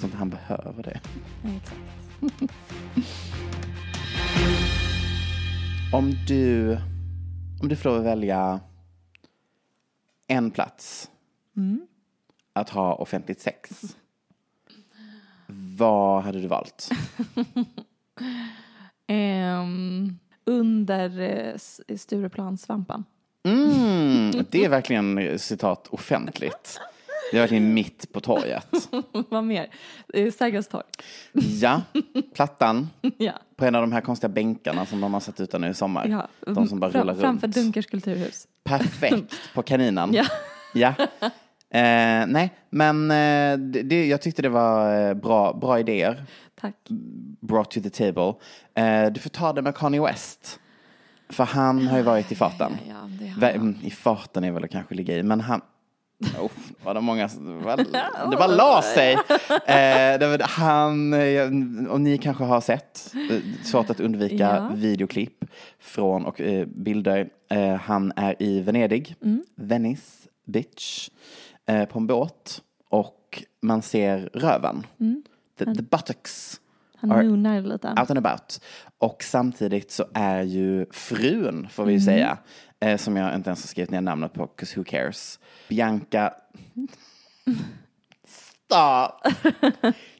Inte 0.03 0.17
han 0.17 0.31
behöver 0.31 0.83
det. 0.83 1.01
Nej, 1.45 1.57
exakt. 1.63 1.81
Om 5.93 6.11
du, 6.29 6.79
om 7.63 7.69
du 7.69 7.77
får 7.77 7.99
välja 7.99 8.61
en 10.27 10.51
plats 10.51 11.11
Mm. 11.57 11.87
att 12.53 12.71
ha 12.71 12.95
offentligt 12.95 13.41
sex. 13.41 13.83
Vad 15.77 16.23
hade 16.23 16.41
du 16.41 16.47
valt? 16.47 16.91
Ehm, 19.07 20.19
under 20.45 21.55
Stureplanssvampan. 21.97 23.05
Mm, 23.45 24.31
det 24.51 24.65
är 24.65 24.69
verkligen 24.69 25.39
citat 25.39 25.89
offentligt. 25.89 26.81
Det 27.33 27.37
är 27.39 27.41
verkligen 27.41 27.75
mitt 27.75 28.13
på 28.13 28.21
torget. 28.21 28.89
Vad 29.31 29.45
mer? 29.45 29.71
Eh, 30.15 30.33
Sergels 30.33 30.69
torg. 30.69 30.85
Ja, 31.61 31.83
plattan 32.35 32.89
ja. 33.19 33.33
på 33.57 33.65
en 33.65 33.75
av 33.75 33.81
de 33.81 33.93
här 33.93 34.01
konstiga 34.01 34.29
bänkarna 34.29 34.87
som 34.87 35.01
de 35.01 35.13
har 35.15 35.21
satt 35.21 35.41
ut 35.41 35.53
nu 35.61 35.69
i 35.69 35.75
sommar. 35.75 36.07
ja. 36.09 36.29
De 36.55 36.67
som 36.69 36.81
bara 36.81 36.91
Fram- 36.91 37.01
rullar 37.03 37.15
Framför 37.15 37.47
runt. 37.47 37.55
Dunkers 37.55 37.87
kulturhus. 37.87 38.47
Perfekt 38.65 39.35
på 39.55 39.63
kaninen. 39.63 40.15
Ja. 40.15 40.25
Ja. 40.75 40.95
Eh, 41.79 42.27
nej, 42.27 42.53
men 42.71 43.11
eh, 43.11 43.59
det, 43.85 44.07
jag 44.07 44.23
tyckte 44.23 44.43
det 44.43 44.49
var 44.49 45.09
eh, 45.09 45.15
bra, 45.15 45.53
bra 45.53 45.79
idéer. 45.81 46.25
Tack. 46.61 46.75
Brought 47.41 47.71
to 47.71 47.81
the 47.81 47.91
table. 47.91 48.35
Eh, 48.75 49.13
du 49.13 49.21
får 49.21 49.31
ta 49.31 49.53
det 49.53 49.63
med 49.63 49.75
Kanye 49.77 50.01
West. 50.03 50.61
För 51.29 51.45
han 51.45 51.87
har 51.87 51.97
ju 51.99 52.03
varit 52.03 52.33
i 52.33 52.35
farten. 52.35 52.73
Ja, 52.89 52.95
Vä- 53.39 53.53
han. 53.53 53.61
mm, 53.61 53.77
I 53.83 53.91
farten 53.91 54.45
är 54.45 54.51
väl 54.53 54.65
att 54.65 54.71
kanske 54.71 54.95
ligga 54.95 55.17
i, 55.19 55.23
men 55.23 55.41
han... 55.41 55.61
Oh, 56.41 56.51
var 56.85 56.95
det 56.95 57.01
många... 57.01 57.29
Det 58.31 58.37
bara, 58.37 58.47
la 58.47 58.83
sig. 58.83 59.13
Eh, 59.13 60.19
det 60.19 60.27
var, 60.29 60.43
han, 60.49 61.13
eh, 61.15 61.91
och 61.93 62.01
ni 62.01 62.19
kanske 62.19 62.45
har 62.45 62.61
sett, 62.61 63.15
eh, 63.31 63.39
svårt 63.65 63.91
att 63.91 64.01
undvika 64.01 64.35
Ja. 64.37 64.71
videoklipp 64.75 65.45
från 65.81 66.25
och 66.27 66.41
eh, 66.41 66.67
bilder. 66.67 67.29
Eh, 67.51 67.75
han 67.75 68.13
är 68.17 68.43
i 68.43 68.61
Venedig, 68.61 69.17
Mm. 69.23 69.43
Venice 69.57 70.29
Beach, 70.47 71.11
eh, 71.67 71.85
på 71.85 71.99
en 71.99 72.07
båt 72.07 72.63
och 72.89 73.43
man 73.63 73.83
ser 73.83 74.31
röven. 74.35 74.87
The, 75.59 75.65
the 75.65 75.83
buttocks 75.83 76.61
Han 76.97 77.09
moonar 77.11 77.61
lite. 77.61 77.89
out 77.89 78.11
and 78.11 78.19
about. 78.27 78.61
Och 78.99 79.23
samtidigt 79.23 79.91
så 79.93 80.05
är 80.15 80.43
ju 80.43 80.87
frun, 80.93 81.69
får 81.71 81.85
vi 81.85 81.93
ju 81.93 81.97
Mm. 81.99 82.05
säga, 82.07 82.39
eh, 82.83 82.97
som 82.97 83.17
jag 83.17 83.35
inte 83.35 83.51
ens 83.51 83.63
har 83.63 83.69
skrivit 83.69 83.91
ner 83.91 84.01
namnet 84.01 84.33
på, 84.33 84.47
'cause 84.47 84.77
who 84.79 84.85
cares, 84.85 85.39
Bianca... 85.69 86.35
Stop! 88.73 89.33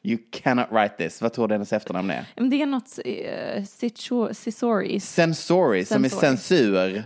You 0.01 0.17
cannot 0.31 0.71
write 0.71 0.97
this. 0.97 1.21
Vad 1.21 1.33
tror 1.33 1.47
du 1.47 1.53
hennes 1.53 1.73
efternamn 1.73 2.09
är? 2.09 2.25
Men 2.35 2.49
det 2.49 2.61
är 2.61 2.65
något 2.65 2.99
uh, 3.05 4.33
Cisoris. 4.33 5.09
Sensori, 5.09 5.85
som 5.85 6.05
är 6.05 6.09
censur. 6.09 7.03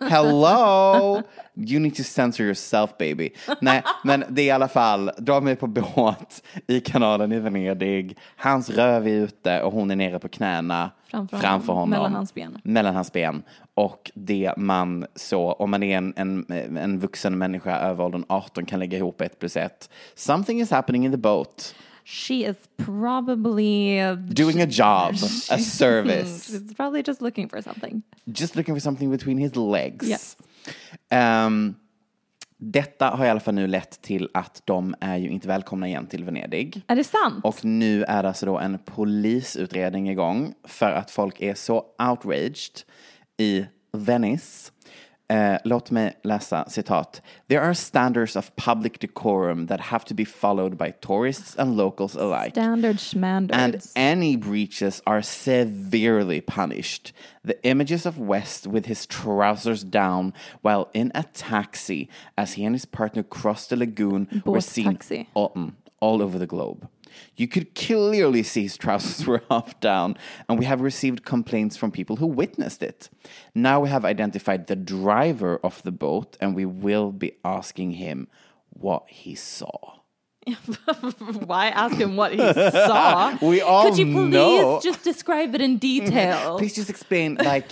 Hello! 0.00 1.22
You 1.54 1.80
need 1.80 1.96
to 1.96 2.02
censor 2.02 2.46
yourself 2.46 2.90
baby. 2.98 3.30
Nej, 3.60 3.82
men 4.04 4.24
det 4.28 4.42
är 4.42 4.46
i 4.46 4.50
alla 4.50 4.68
fall, 4.68 5.10
dra 5.18 5.40
mig 5.40 5.56
på 5.56 5.66
båt 5.66 6.42
i 6.66 6.80
kanalen 6.80 7.32
i 7.32 7.38
Venedig. 7.40 8.18
Hans 8.36 8.70
röv 8.70 9.06
är 9.08 9.10
ute 9.12 9.62
och 9.62 9.72
hon 9.72 9.90
är 9.90 9.96
nere 9.96 10.18
på 10.18 10.28
knäna 10.28 10.90
Framför 11.14 11.38
framför 11.38 11.72
honom, 11.72 11.76
honom. 11.76 11.90
mellan 11.90 12.14
hans 12.14 12.34
ben. 12.34 12.58
Mellan 12.64 12.94
hans 12.94 13.12
ben. 13.12 13.42
Och 13.74 14.10
det 14.14 14.52
man 14.56 15.06
så, 15.14 15.52
om 15.52 15.70
man 15.70 15.82
är 15.82 15.96
en, 15.96 16.12
en, 16.16 16.46
en 16.76 16.98
vuxen 16.98 17.38
människa 17.38 17.78
över 17.78 18.04
åldern 18.04 18.24
18 18.28 18.66
kan 18.66 18.78
lägga 18.78 18.98
ihop 18.98 19.20
ett 19.20 19.38
plus 19.38 19.56
ett. 19.56 19.90
Something 20.14 20.60
is 20.60 20.70
happening 20.70 21.04
in 21.04 21.12
the 21.12 21.18
boat. 21.18 21.74
She 22.04 22.34
is 22.34 22.56
probably... 22.76 23.98
Doing 24.16 24.60
a 24.60 24.66
job, 24.66 25.14
a 25.50 25.58
service. 25.58 26.48
She's 26.50 26.74
probably 26.76 27.02
just 27.06 27.22
looking 27.22 27.48
for 27.48 27.62
something. 27.62 28.02
just 28.26 28.56
looking 28.56 28.74
for 28.74 28.80
something 28.80 29.10
between 29.10 29.38
his 29.38 29.56
legs. 29.56 30.08
Yes. 30.08 30.36
Ehm, 31.10 31.74
detta 32.72 33.10
har 33.10 33.26
i 33.26 33.28
alla 33.28 33.40
fall 33.40 33.54
nu 33.54 33.66
lett 33.66 34.02
till 34.02 34.28
att 34.34 34.62
de 34.64 34.94
är 35.00 35.16
ju 35.16 35.28
inte 35.28 35.48
välkomna 35.48 35.88
igen 35.88 36.06
till 36.06 36.24
Venedig. 36.24 36.82
Är 36.86 36.96
det 36.96 37.04
sant? 37.04 37.44
Och 37.44 37.64
nu 37.64 38.04
är 38.04 38.22
det 38.22 38.28
alltså 38.28 38.46
då 38.46 38.58
en 38.58 38.78
polisutredning 38.78 40.10
igång 40.10 40.54
för 40.64 40.90
att 40.90 41.10
folk 41.10 41.40
är 41.40 41.54
så 41.54 41.84
outraged 42.10 42.80
i 43.36 43.66
Venice. 43.92 44.70
Eh, 45.28 45.58
låt 45.64 45.90
mig 45.90 46.18
läsa 46.22 46.64
citat. 46.68 47.22
There 47.48 47.60
are 47.60 47.74
standards 47.74 48.36
of 48.36 48.50
public 48.56 49.00
decorum 49.00 49.66
that 49.66 49.80
have 49.80 50.04
to 50.04 50.14
be 50.14 50.24
followed 50.24 50.76
by 50.76 50.92
tourists 51.00 51.56
and 51.58 51.76
locals 51.76 52.16
alike. 52.16 52.50
Standard 52.50 53.00
And 53.52 53.80
any 53.96 54.36
breaches 54.36 55.02
are 55.06 55.22
severely 55.22 56.40
punished. 56.40 57.14
The 57.42 57.56
images 57.62 58.06
of 58.06 58.18
West 58.18 58.66
with 58.66 58.86
his 58.86 59.06
trousers 59.06 59.82
down 59.82 60.34
while 60.62 60.88
in 60.92 61.10
a 61.14 61.22
taxi 61.22 62.08
as 62.36 62.52
he 62.52 62.64
and 62.66 62.74
his 62.74 62.84
partner 62.84 63.22
crossed 63.22 63.70
the 63.70 63.76
lagoon 63.76 64.42
were 64.44 64.60
seen 64.60 64.98
all, 65.32 65.52
mm, 65.54 65.72
all 66.00 66.22
over 66.22 66.38
the 66.38 66.46
globe. 66.46 66.86
You 67.36 67.48
could 67.48 67.74
clearly 67.74 68.42
see 68.42 68.62
his 68.62 68.76
trousers 68.76 69.26
were 69.28 69.42
half 69.50 69.78
down, 69.80 70.16
and 70.48 70.58
we 70.58 70.64
have 70.64 70.80
received 70.80 71.24
complaints 71.24 71.76
from 71.76 71.90
people 71.90 72.16
who 72.16 72.26
witnessed 72.26 72.82
it. 72.82 73.08
Now 73.54 73.80
we 73.80 73.88
have 73.88 74.04
identified 74.04 74.66
the 74.66 74.76
driver 74.76 75.58
of 75.62 75.82
the 75.82 75.92
boat, 75.92 76.36
and 76.40 76.54
we 76.54 76.64
will 76.64 77.12
be 77.12 77.32
asking 77.44 77.92
him 77.92 78.28
what 78.70 79.04
he 79.08 79.34
saw. 79.34 79.94
Why 81.46 81.68
ask 81.68 81.96
him 81.96 82.16
what 82.16 82.32
he 82.32 82.38
saw? 82.38 83.36
We 83.42 83.62
all 83.62 83.84
Could 83.88 83.98
you 83.98 84.06
please 84.06 84.30
know. 84.30 84.80
just 84.82 85.02
describe 85.02 85.54
it 85.54 85.60
in 85.60 85.78
detail? 85.78 86.58
Please 86.58 86.74
just 86.74 86.90
explain, 86.90 87.36
like, 87.36 87.66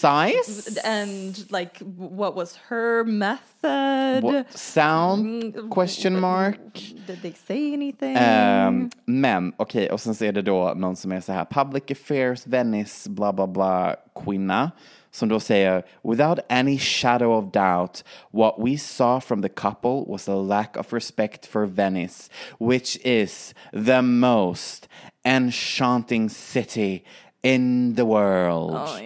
size? 0.00 0.78
and 0.84 1.50
like 1.50 1.78
what 1.96 2.34
was 2.34 2.56
her 2.68 3.04
method? 3.04 4.22
What 4.22 4.58
sound? 4.58 5.54
Mm, 5.54 5.70
question 5.70 6.20
mark. 6.20 6.58
Did 7.06 7.22
they 7.22 7.32
say 7.46 7.74
anything? 7.74 8.16
Ehm, 8.16 8.90
men 9.06 9.52
okej, 9.56 9.90
och 9.90 10.00
sen 10.00 10.14
så 10.14 10.24
är 10.24 10.32
det 10.32 10.42
då 10.42 10.74
någon 10.76 10.96
som 10.96 11.12
är 11.12 11.20
så 11.20 11.32
här 11.32 11.44
public 11.44 11.90
affairs, 11.90 12.46
Venice, 12.46 13.10
bla 13.10 13.32
bla 13.32 13.46
bla, 13.46 13.96
kvinna. 14.24 14.70
Som 15.10 15.28
då 15.28 15.40
säger, 15.40 15.82
without 16.02 16.38
any 16.48 16.78
shadow 16.78 17.32
of 17.32 17.52
doubt, 17.52 18.04
what 18.30 18.54
we 18.58 18.78
saw 18.78 19.20
from 19.20 19.42
the 19.42 19.48
couple 19.48 20.04
was 20.06 20.28
a 20.28 20.34
lack 20.34 20.76
of 20.76 20.92
respect 20.92 21.46
for 21.46 21.66
Venice, 21.66 22.30
which 22.60 22.98
is 23.04 23.54
the 23.72 24.02
most 24.02 24.88
enchanting 25.24 26.28
city 26.28 27.04
in 27.42 27.94
the 27.96 28.04
world. 28.04 28.74
oh 28.74 28.98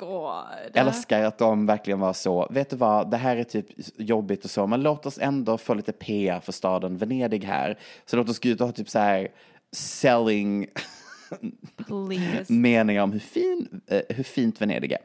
my 0.00 0.06
god. 0.06 0.44
älskar 0.74 1.24
att 1.24 1.38
de 1.38 1.66
verkligen 1.66 2.00
var 2.00 2.12
så, 2.12 2.48
vet 2.50 2.70
du 2.70 2.76
vad, 2.76 3.10
det 3.10 3.16
här 3.16 3.36
är 3.36 3.44
typ 3.44 3.66
jobbigt 3.96 4.44
och 4.44 4.50
så, 4.50 4.66
men 4.66 4.82
låt 4.82 5.06
oss 5.06 5.18
ändå 5.18 5.58
få 5.58 5.74
lite 5.74 5.92
PR 5.92 6.40
för 6.40 6.52
staden 6.52 6.96
Venedig 6.96 7.44
här. 7.44 7.78
Så 8.06 8.16
låt 8.16 8.28
oss 8.28 8.38
gå 8.38 8.48
ut 8.48 8.60
och 8.60 8.66
ha 8.66 8.72
typ 8.72 8.88
så 8.88 8.98
här 8.98 9.28
selling 9.72 10.66
meningar 12.48 13.02
om 13.02 13.12
hur, 13.12 13.20
fin, 13.20 13.80
eh, 13.86 14.02
hur 14.08 14.24
fint 14.24 14.60
Venedig 14.60 14.92
är. 14.92 15.00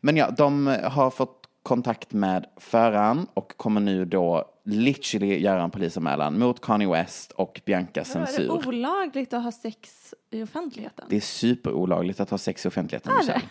Men 0.00 0.16
ja, 0.16 0.30
de 0.30 0.66
har 0.84 1.10
fått 1.10 1.43
kontakt 1.64 2.12
med 2.12 2.46
föraren 2.56 3.26
och 3.34 3.56
kommer 3.56 3.80
nu 3.80 4.04
då 4.04 4.44
literally 4.64 5.38
göra 5.40 5.62
en 5.62 5.70
polisanmälan 5.70 6.38
mot 6.38 6.60
Kanye 6.60 6.88
West 6.88 7.32
och 7.32 7.60
Bianca 7.64 8.02
Vadå, 8.14 8.20
Är 8.20 8.26
det 8.26 8.32
Censur. 8.32 8.68
olagligt 8.68 9.32
att 9.32 9.42
ha 9.44 9.52
sex 9.52 10.14
i 10.30 10.42
offentligheten? 10.42 11.06
Det 11.10 11.16
är 11.16 11.20
superolagligt 11.20 12.20
att 12.20 12.30
ha 12.30 12.38
sex 12.38 12.64
i 12.64 12.68
offentligheten, 12.68 13.12
Michelle. 13.18 13.42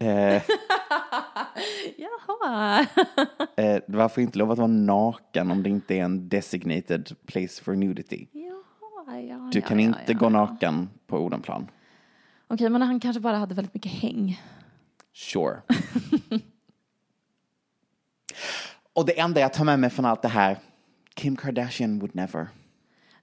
Eh, 0.00 0.42
Jaha. 1.96 2.86
eh, 3.56 3.82
man 3.86 4.10
får 4.10 4.22
inte 4.22 4.38
lov 4.38 4.50
att 4.50 4.58
vara 4.58 4.68
naken 4.68 5.50
om 5.50 5.62
det 5.62 5.70
inte 5.70 5.94
är 5.94 6.04
en 6.04 6.28
designated 6.28 7.16
place 7.26 7.62
for 7.64 7.74
nudity. 7.74 8.26
Jaha, 8.32 9.20
ja, 9.20 9.50
Du 9.52 9.60
kan 9.60 9.80
ja, 9.80 9.84
inte 9.84 10.12
ja, 10.12 10.18
gå 10.18 10.28
naken 10.28 10.88
på 11.06 11.18
Odenplan. 11.18 11.66
Okej, 12.48 12.70
men 12.70 12.82
han 12.82 13.00
kanske 13.00 13.20
bara 13.20 13.36
hade 13.36 13.54
väldigt 13.54 13.74
mycket 13.74 13.92
häng. 13.92 14.40
Sure. 15.14 15.60
Och 18.92 19.06
det 19.06 19.20
enda 19.20 19.40
jag 19.40 19.52
tar 19.52 19.64
med 19.64 19.78
mig 19.78 19.90
från 19.90 20.04
allt 20.04 20.22
det 20.22 20.28
här, 20.28 20.58
Kim 21.14 21.36
Kardashian 21.36 21.98
would 21.98 22.14
never. 22.14 22.48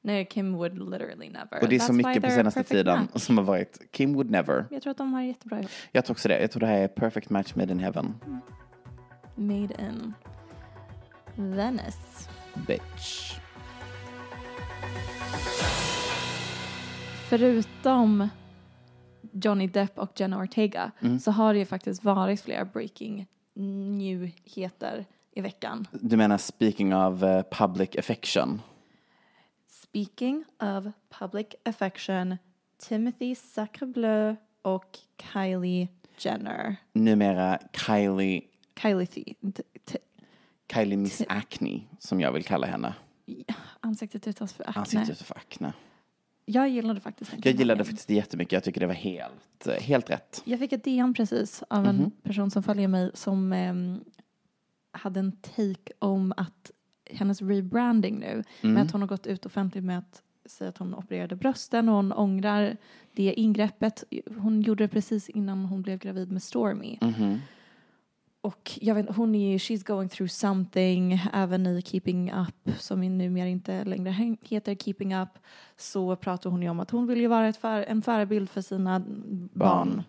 Nej, 0.01 0.25
Kim 0.25 0.53
would 0.53 0.91
literally 0.91 1.29
never. 1.29 1.61
Och 1.61 1.69
det 1.69 1.75
är 1.75 1.79
så 1.79 1.93
That's 1.93 1.97
why 1.97 2.03
mycket 2.03 2.23
på 2.23 2.29
senaste 2.29 2.63
tiden 2.63 2.99
match. 2.99 3.21
som 3.23 3.37
har 3.37 3.45
varit 3.45 3.91
Kim 3.91 4.13
would 4.13 4.29
never. 4.31 4.65
Jag 4.69 4.81
tror 4.81 4.91
att 4.91 4.97
de 4.97 5.13
har 5.13 5.21
jättebra 5.21 5.59
ihop. 5.59 5.71
Jag 5.91 6.05
tror 6.05 6.13
också 6.13 6.27
det. 6.27 6.41
Jag 6.41 6.51
tror 6.51 6.59
det 6.59 6.67
här 6.67 6.77
är 6.77 6.87
perfect 6.87 7.29
match 7.29 7.55
made 7.55 7.71
in 7.73 7.79
heaven. 7.79 8.15
Made 9.35 9.75
in 9.89 10.13
Venice. 11.35 12.29
Bitch. 12.67 13.37
Förutom 17.29 18.29
Johnny 19.31 19.67
Depp 19.67 19.99
och 19.99 20.19
Jenna 20.19 20.37
Ortega 20.43 20.91
Mm. 21.01 21.19
så 21.19 21.31
har 21.31 21.53
det 21.53 21.59
ju 21.59 21.65
faktiskt 21.65 22.03
varit 22.03 22.41
flera 22.41 22.65
breaking 22.65 23.25
nyheter 23.53 25.05
i 25.31 25.41
veckan. 25.41 25.87
Du 25.91 26.17
menar 26.17 26.37
speaking 26.37 26.95
of 26.95 27.23
uh, 27.23 27.41
public 27.41 27.89
affection? 27.99 28.61
Speaking 29.67 30.43
of 30.59 30.85
public 31.19 31.47
affection, 31.65 32.37
Timothy 32.77 33.35
Sacrebleu 33.35 34.35
och 34.61 34.97
Kylie 35.33 35.87
Jenner. 36.17 36.75
Numera 36.93 37.59
Kylie, 37.73 38.41
Kylie 38.81 39.05
T. 39.07 39.23
T- 39.55 39.63
t- 39.85 39.97
Kylie 40.73 40.97
Miss 40.97 41.21
Acne, 41.29 41.81
som 41.99 42.19
jag 42.21 42.31
vill 42.31 42.43
kalla 42.43 42.67
henne. 42.67 42.93
ansiktet 43.79 44.27
utas 44.27 44.53
för 44.53 44.63
akne. 44.69 44.81
Ansiktet 44.81 45.21
för 45.21 45.37
acne. 45.37 45.73
Jag 46.53 46.69
gillade 46.69 46.99
faktiskt 46.99 47.31
den 47.31 47.41
Jag 47.43 47.53
gillade 47.53 47.83
faktiskt 47.83 48.07
det 48.07 48.13
jättemycket. 48.13 48.51
Jag 48.53 48.63
tycker 48.63 48.79
det 48.81 48.87
var 48.87 48.93
helt, 48.93 49.67
eh, 49.67 49.73
helt 49.73 50.09
rätt. 50.09 50.41
Jag 50.45 50.59
fick 50.59 50.73
ett 50.73 50.83
DM 50.83 51.13
precis 51.13 51.63
av 51.69 51.85
en 51.87 51.95
Mhm. 51.95 52.11
person 52.23 52.51
som 52.51 52.63
följer 52.63 52.87
mig 52.87 53.11
som 53.13 53.53
ehm, 53.53 53.99
hade 54.91 55.19
en 55.19 55.31
take 55.31 55.91
om 55.99 56.33
att 56.37 56.71
hennes 57.09 57.41
rebranding 57.41 58.19
nu 58.19 58.43
Mm. 58.61 58.73
med 58.73 58.83
att 58.83 58.91
hon 58.91 59.01
har 59.01 59.07
gått 59.07 59.27
ut 59.27 59.45
offentligt 59.45 59.83
med 59.83 59.97
att 59.97 60.21
säga 60.45 60.69
att 60.69 60.77
hon 60.77 60.95
opererade 60.95 61.35
brösten 61.35 61.89
och 61.89 61.95
hon 61.95 62.13
ångrar 62.13 62.77
det 63.13 63.33
ingreppet. 63.33 64.03
Hon 64.37 64.61
gjorde 64.61 64.83
det 64.83 64.87
precis 64.87 65.29
innan 65.29 65.65
hon 65.65 65.81
blev 65.81 65.99
gravid 65.99 66.31
med 66.31 66.43
Stormy. 66.43 66.97
Mhm. 67.01 67.39
Och 68.43 68.71
jag 68.81 68.95
vet, 68.95 69.15
hon 69.15 69.35
är 69.35 69.57
she's 69.57 69.87
going 69.87 70.09
through 70.09 70.29
something, 70.29 71.21
även 71.33 71.67
i 71.67 71.81
Keeping 71.81 72.31
Up, 72.33 72.75
som 72.79 73.17
numera 73.17 73.47
inte 73.47 73.83
längre 73.83 74.11
he- 74.11 74.37
heter 74.41 74.75
Keeping 74.75 75.15
Up, 75.15 75.29
så 75.77 76.15
pratar 76.15 76.49
hon 76.49 76.61
ju 76.61 76.69
om 76.69 76.79
att 76.79 76.91
hon 76.91 77.07
vill 77.07 77.19
ju 77.21 77.27
vara 77.27 77.47
ett 77.47 77.57
för, 77.57 77.81
en 77.87 78.01
förebild 78.01 78.49
för 78.49 78.61
sina 78.61 79.01
barn. 79.53 80.03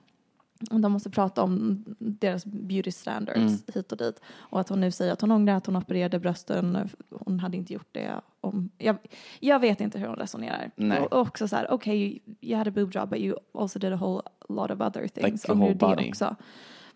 Och 0.70 0.80
de 0.80 0.92
måste 0.92 1.10
prata 1.10 1.42
om 1.42 1.84
deras 1.98 2.46
beauty 2.46 2.90
standards 2.90 3.38
Mm. 3.38 3.58
hit 3.74 3.92
och 3.92 3.98
dit. 3.98 4.20
Och 4.34 4.60
att 4.60 4.68
hon 4.68 4.80
nu 4.80 4.90
säger 4.90 5.12
att 5.12 5.20
hon 5.20 5.30
ångrar 5.30 5.54
att 5.54 5.66
hon 5.66 5.76
opererade 5.76 6.18
brösten. 6.18 6.88
Hon 7.10 7.40
hade 7.40 7.56
inte 7.56 7.72
gjort 7.72 7.88
det 7.92 8.10
om... 8.40 8.70
Jag, 8.78 8.96
jag 9.40 9.60
vet 9.60 9.80
inte 9.80 9.98
hur 9.98 10.06
hon 10.06 10.16
resonerar. 10.16 10.70
Nej. 10.76 11.00
Och 11.00 11.18
också 11.20 11.48
så 11.48 11.56
här, 11.56 11.70
okej, 11.70 12.20
okay, 12.26 12.34
you 12.50 12.58
had 12.58 12.68
a 12.68 12.70
boob 12.70 12.94
job 12.94 13.08
but 13.10 13.18
you 13.18 13.36
also 13.54 13.78
did 13.78 13.92
a 13.92 13.96
whole 13.96 14.22
lot 14.48 14.70
of 14.70 14.80
other 14.80 15.08
things. 15.08 15.42
the 15.42 15.52
Om 15.52 15.60
whole 15.60 15.74
body. 15.74 16.08
också. 16.08 16.36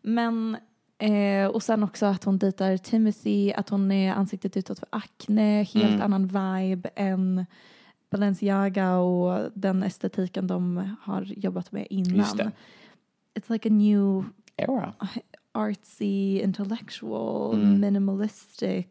Men, 0.02 0.56
eh, 0.98 1.46
och 1.46 1.62
sen 1.62 1.82
också 1.82 2.06
att 2.06 2.24
hon 2.24 2.38
dejtar 2.38 2.76
Timothy, 2.76 3.52
att 3.52 3.68
hon 3.68 3.92
är 3.92 4.12
ansiktet 4.12 4.56
utåt 4.56 4.78
för 4.78 4.88
akne, 4.92 5.62
helt 5.62 6.00
Mm. 6.00 6.02
annan 6.02 6.26
vibe 6.26 6.90
än 6.97 7.47
Balenciaga 8.10 8.97
och 8.99 9.50
den 9.54 9.82
estetiken 9.82 10.47
de 10.47 10.90
har 11.02 11.23
jobbat 11.23 11.73
med 11.73 11.86
innan. 11.90 12.25
It's 13.34 13.52
like 13.52 13.68
a 13.68 13.73
new 13.73 14.25
Era. 14.56 14.94
artsy, 15.52 16.40
intellectual, 16.40 17.54
Mm. 17.54 17.80
minimalistic 17.80 18.86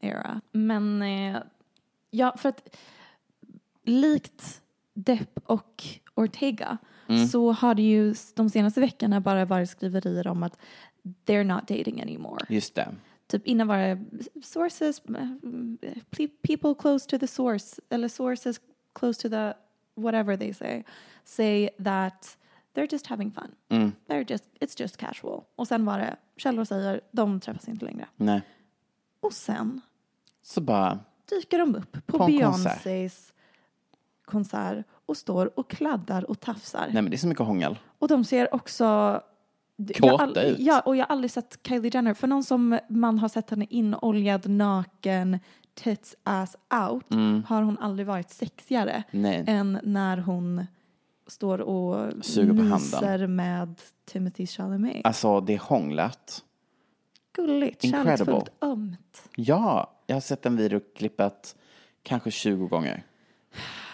era. 0.00 0.40
Men 0.52 1.02
eh, 1.02 1.36
ja, 2.10 2.34
för 2.38 2.48
att 2.48 2.76
likt 3.84 4.62
Depp 4.94 5.38
och 5.46 5.84
Ortega 6.14 6.78
Mm. 7.08 7.26
så 7.26 7.52
har 7.52 7.74
det 7.74 7.82
ju 7.82 8.14
de 8.34 8.50
senaste 8.50 8.80
veckorna 8.80 9.20
bara 9.20 9.44
varit 9.44 9.70
skriverier 9.70 10.26
om 10.26 10.42
att 10.42 10.58
they're 11.26 11.44
not 11.44 11.68
dating 11.68 12.00
anymore. 12.00 12.38
Just 12.48 12.74
det. 12.74 12.94
Typ 13.26 13.46
innan 13.46 13.66
var 13.68 13.78
det 13.78 13.98
sources, 14.44 15.02
eh, 15.08 15.28
pe- 16.10 16.28
people 16.42 16.74
close 16.82 17.08
to 17.08 17.18
the 17.18 17.26
source, 17.26 17.80
eller 17.90 18.08
sources 18.08 18.60
close 18.92 19.22
to 19.22 19.28
the 19.28 19.52
whatever 19.94 20.36
they 20.36 20.54
say, 20.54 20.82
say 21.24 21.68
that 21.84 22.36
they're 22.74 22.92
just 22.92 23.06
having 23.06 23.30
fun. 23.32 23.54
Mm. 23.68 23.92
They're 24.06 24.32
just, 24.32 24.44
it's 24.60 24.80
just 24.80 24.96
casual. 24.96 25.44
Och 25.56 25.68
sen 25.68 25.84
var 25.84 25.98
det, 25.98 26.16
källor 26.36 26.64
säger, 26.64 27.00
de 27.12 27.40
träffas 27.40 27.68
inte 27.68 27.84
längre. 27.84 28.06
Nej. 28.16 28.42
Och 29.20 29.32
sen 29.32 29.80
Så 30.42 30.60
bara, 30.60 30.98
dyker 31.30 31.58
de 31.58 31.74
upp 31.74 31.92
på, 32.06 32.18
På 32.18 32.24
en 32.24 32.40
konsert. 32.40 32.84
Beyoncés 32.84 33.32
konsert 34.24 34.86
och 35.06 35.16
står 35.16 35.58
och 35.58 35.70
kladdar 35.70 36.30
och 36.30 36.40
tafsar. 36.40 36.84
nej 36.92 37.02
men 37.02 37.10
det 37.10 37.16
är 37.16 37.18
så 37.18 37.26
mycket 37.28 37.46
hångel. 37.46 37.78
Och 37.98 38.08
de 38.08 38.24
ser 38.24 38.54
också 38.54 39.20
Kåta 40.00 40.42
ut. 40.42 40.58
Ja, 40.58 40.80
och 40.80 40.96
jag 40.96 41.06
har 41.06 41.12
aldrig 41.12 41.30
sett 41.30 41.58
Kylie 41.68 41.90
Jenner. 41.94 42.14
För 42.14 42.26
någon 42.26 42.44
som 42.44 42.78
man 42.88 43.18
har 43.18 43.28
sett 43.28 43.50
henne 43.50 43.66
inoljad, 43.70 44.48
naken, 44.48 45.38
tits 45.74 46.16
ass 46.22 46.56
out 46.90 47.04
har 47.46 47.62
hon 47.62 47.78
aldrig 47.78 48.06
varit 48.06 48.30
sexigare 48.30 49.02
Nej. 49.10 49.44
än 49.46 49.80
när 49.82 50.16
hon 50.16 50.66
står 51.26 51.58
och 51.60 52.24
Suger 52.24 52.54
på 52.54 52.62
handen. 52.62 53.36
med 53.36 53.80
Timothy 54.04 54.46
Chalamet. 54.46 55.00
Alltså 55.04 55.40
det 55.40 55.60
hånglet. 55.60 56.44
Gulligt, 57.36 57.84
incredible. 57.84 58.16
kärleksfullt, 58.16 58.50
ömt. 58.60 59.28
Ja, 59.36 59.90
jag 60.06 60.16
har 60.16 60.20
sett 60.20 60.42
den 60.42 60.56
videoklippet 60.56 61.56
kanske 62.02 62.30
20 62.30 62.66
gånger. 62.66 63.02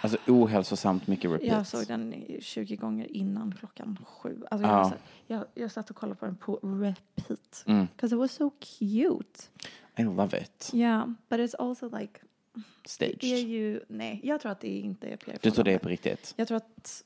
Alltså 0.03 0.19
ohälsosamt 0.27 1.07
mycket 1.07 1.31
repeat. 1.31 1.53
Jag 1.53 1.67
såg 1.67 1.87
den 1.87 2.15
i 2.15 2.39
20 2.43 2.77
gånger 2.77 3.17
innan 3.17 3.55
klockan 3.59 3.99
sju. 4.09 4.43
Alltså 4.51 4.69
Ja. 4.69 4.79
jag, 4.79 4.87
satt- 4.89 4.99
jag, 5.27 5.45
jag 5.55 5.73
satt 5.73 5.91
och 5.91 5.97
kollade 5.97 6.17
på 6.21 6.27
den 6.27 6.37
på 6.37 6.57
repeat. 6.63 7.65
Mm. 7.67 7.87
Because 7.97 8.15
it 8.15 8.19
was 8.19 8.33
so 8.33 8.51
cute. 8.51 9.43
I 9.97 10.03
love 10.03 10.41
it. 10.43 10.71
Yeah, 10.75 11.07
but 11.29 11.39
it's 11.41 11.55
also 11.59 11.99
like 11.99 12.21
Det 12.99 13.05
är 13.07 13.17
Staged. 13.17 13.49
ju, 13.49 13.81
nej, 13.89 14.21
jag 14.23 14.41
tror 14.41 14.53
att 14.53 14.61
det 14.61 14.79
inte 14.79 15.07
är 15.09 15.17
PR. 15.17 15.39
Du 15.43 15.51
tror 15.51 15.65
det 15.65 15.73
är 15.75 15.79
på 15.79 15.89
riktigt? 15.89 16.35
Jag 16.37 16.49
tror 16.49 16.57
att 16.57 17.05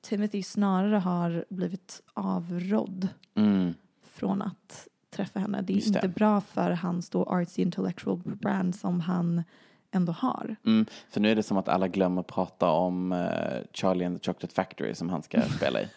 Timothy 0.00 0.42
snarare 0.42 0.96
har 0.96 1.44
blivit 1.48 2.02
avrådd 2.14 3.08
Mm. 3.34 3.74
från 4.02 4.42
att 4.42 4.88
träffa 5.10 5.38
henne. 5.40 5.62
Det 5.62 5.72
är 5.72 5.74
Just 5.74 5.92
det. 5.92 5.98
inte 5.98 6.08
bra 6.08 6.40
för 6.40 6.70
hans 6.70 7.10
då 7.10 7.24
artsy 7.24 7.62
intellectual 7.62 8.18
brand 8.24 8.74
som 8.74 9.00
han 9.00 9.42
ändå 9.90 10.12
har. 10.12 10.56
Mm. 10.66 10.86
För 11.08 11.20
nu 11.20 11.30
är 11.30 11.34
det 11.36 11.42
som 11.42 11.56
att 11.56 11.68
alla 11.68 11.88
glömmer 11.88 12.22
prata 12.22 12.70
om 12.70 13.12
eh, 13.12 13.62
Charlie 13.72 14.04
and 14.04 14.22
the 14.22 14.26
Chocolate 14.32 14.54
Factory 14.54 14.94
som 14.94 15.08
han 15.10 15.22
ska 15.22 15.42
spela 15.56 15.80
i. 15.82 15.88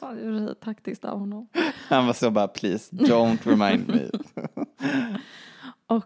Ja, 0.00 0.12
det 0.12 0.20
är 0.26 0.54
taktiskt 0.54 1.04
av 1.04 1.18
honom. 1.18 1.48
Han 1.88 2.06
var 2.06 2.12
så 2.12 2.30
bara 2.30 2.48
please 2.48 2.96
don't 2.96 3.38
remind 3.44 3.88
me. 3.88 4.10
Och 5.86 6.04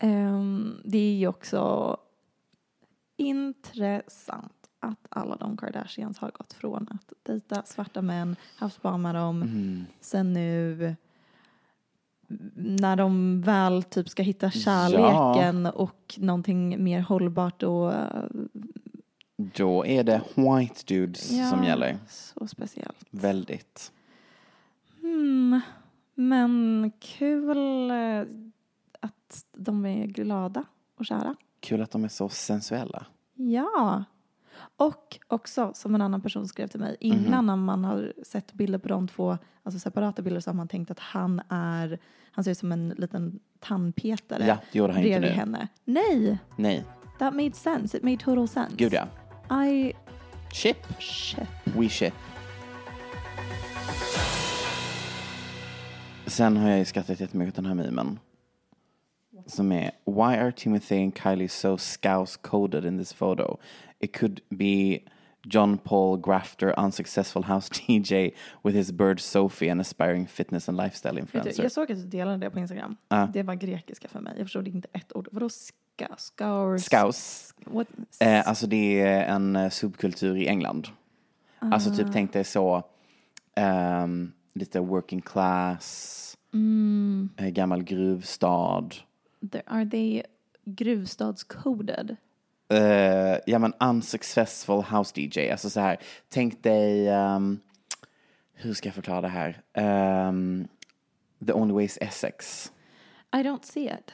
ehm, 0.00 0.80
det 0.84 0.98
är 0.98 1.14
ju 1.14 1.28
också 1.28 1.96
intressant 3.16 4.52
att 4.80 5.06
alla 5.08 5.36
de 5.36 5.56
Kardashians 5.56 6.18
har 6.18 6.30
gått 6.30 6.52
från 6.52 6.88
att 6.90 7.12
dejta 7.22 7.62
svarta 7.62 8.02
män, 8.02 8.36
haft 8.56 8.82
barn 8.82 9.02
med 9.02 9.14
dem, 9.14 9.42
Mm. 9.42 9.86
sen 10.00 10.32
nu 10.32 10.96
när 12.54 12.96
de 12.96 13.40
väl 13.40 13.82
typ 13.82 14.08
ska 14.08 14.22
hitta 14.22 14.50
kärleken 14.50 15.66
och 15.66 16.14
någonting 16.18 16.84
mer 16.84 17.00
hållbart 17.00 17.62
och 17.62 17.92
Då 19.36 19.86
är 19.86 20.04
det 20.04 20.22
white 20.34 20.80
dudes 20.86 21.50
som 21.50 21.64
gäller. 21.64 21.98
Så 22.08 22.46
speciellt. 22.46 23.04
Väldigt. 23.10 23.92
Mm, 25.02 25.60
men 26.14 26.92
kul 27.00 27.90
eh, 27.90 28.20
att 29.00 29.44
de 29.52 29.86
är 29.86 30.06
glada 30.06 30.64
och 30.98 31.06
kära. 31.06 31.36
Kul 31.60 31.82
att 31.82 31.90
de 31.90 32.04
är 32.04 32.08
så 32.08 32.28
sensuella. 32.28 33.06
Ja. 33.34 34.04
Och 34.76 35.18
också, 35.26 35.70
som 35.74 35.94
en 35.94 36.00
annan 36.00 36.20
person 36.20 36.48
skrev 36.48 36.66
till 36.66 36.80
mig, 36.80 36.96
mhm. 37.00 37.12
innan 37.12 37.48
mm. 37.48 37.64
man 37.64 37.84
har 37.84 38.12
sett 38.22 38.52
bilder 38.52 38.78
på 38.78 38.88
de 38.88 39.08
två, 39.08 39.38
alltså 39.62 39.80
separata 39.80 40.22
bilder, 40.22 40.40
så 40.40 40.50
har 40.50 40.54
man 40.54 40.68
tänkt 40.68 40.90
att 40.90 40.98
han 40.98 41.40
är, 41.48 41.98
han 42.32 42.44
ser 42.44 42.50
ut 42.50 42.58
som 42.58 42.72
en 42.72 42.88
liten 42.88 43.40
tandpetare 43.60 44.46
ja, 44.46 44.58
det 44.72 44.78
gjorde 44.78 44.92
han 44.92 45.02
inte 45.02 45.20
nu. 45.20 45.28
henne. 45.28 45.68
Nej! 45.84 46.38
Nej. 46.56 46.84
That 47.18 47.34
made 47.34 47.52
sense, 47.52 47.96
it 47.96 48.02
made 48.02 48.16
total 48.16 48.48
sense. 48.48 48.76
Gud 48.76 48.92
ja. 48.92 49.06
I... 49.64 49.92
Ship. 50.52 50.76
Ship. 50.98 51.48
We 51.64 51.88
ship. 51.88 52.14
Sen 56.26 56.56
har 56.56 56.68
jag 56.68 56.78
ju 56.78 56.84
skrattat 56.84 57.20
jättemycket 57.20 57.52
åt 57.52 57.56
den 57.56 57.66
här 57.66 57.74
mimen. 57.74 58.18
Som 59.46 59.72
är 59.72 59.90
Why 60.06 60.36
are 60.36 60.52
Timothy 60.52 61.02
and 61.02 61.18
Kylie 61.18 61.48
so 61.48 61.78
scouse 61.78 62.38
coded 62.42 62.84
in 62.84 62.98
this 62.98 63.12
photo? 63.12 63.58
It 64.00 64.16
could 64.18 64.40
be 64.48 64.98
John 65.46 65.78
Paul 65.78 66.16
Grafter, 66.16 66.74
unsuccessful 66.78 67.42
house 67.42 67.68
DJ 67.88 68.30
with 68.64 68.76
his 68.76 68.92
bird 68.92 69.20
Sophie, 69.20 69.68
an 69.70 69.80
aspiring 69.80 70.26
fitness 70.26 70.68
and 70.68 70.76
lifestyle 70.78 71.18
influencer. 71.18 71.62
jag 71.62 71.72
såg 71.72 71.92
att 71.92 71.98
du 71.98 72.04
delade 72.06 72.36
det 72.38 72.50
på 72.50 72.58
Instagram. 72.58 72.96
Ja. 73.08 73.28
Det 73.32 73.42
var 73.42 73.54
grekiska 73.54 74.08
för 74.08 74.20
mig. 74.20 74.32
Jag 74.36 74.44
förstod 74.46 74.68
inte 74.68 74.88
ett 74.92 75.16
ord. 75.16 75.28
Vadå? 75.32 75.48
Scouse. 76.78 77.54
What? 77.64 77.86
Eh, 78.20 78.48
alltså 78.48 78.66
det 78.66 79.00
är 79.00 79.24
en 79.24 79.56
eh, 79.56 79.70
subkultur 79.70 80.36
i 80.36 80.48
England. 80.48 80.88
Alltså 81.58 81.94
typ 81.94 82.06
tänk 82.12 82.32
dig 82.32 82.44
så 82.44 82.82
ehm, 83.54 84.32
lite 84.52 84.80
working 84.80 85.20
class, 85.20 86.36
eh, 87.36 87.48
gammal 87.48 87.82
gruvstad. 87.82 88.88
There- 89.40 89.62
Are 89.66 89.86
they 89.90 90.22
gruvstadscoded? 90.64 92.16
Eh, 92.68 93.38
ja 93.46 93.58
men 93.58 93.74
unsuccessful 93.80 94.82
house 94.82 95.12
DJ. 95.20 95.50
Alltså 95.50 95.70
så 95.70 95.80
här, 95.80 95.98
tänk 96.28 96.62
dig, 96.62 97.08
ehm, 97.08 97.60
hur 98.54 98.74
ska 98.74 98.88
jag 98.88 98.94
förklara 98.94 99.20
det 99.20 99.28
här? 99.28 99.62
Ehm, 99.74 100.68
the 101.46 101.52
only 101.52 101.74
way 101.74 101.84
is 101.84 101.98
Essex. 102.00 102.72
I 103.36 103.38
don't 103.42 103.62
see 103.64 103.84
it. 103.84 104.12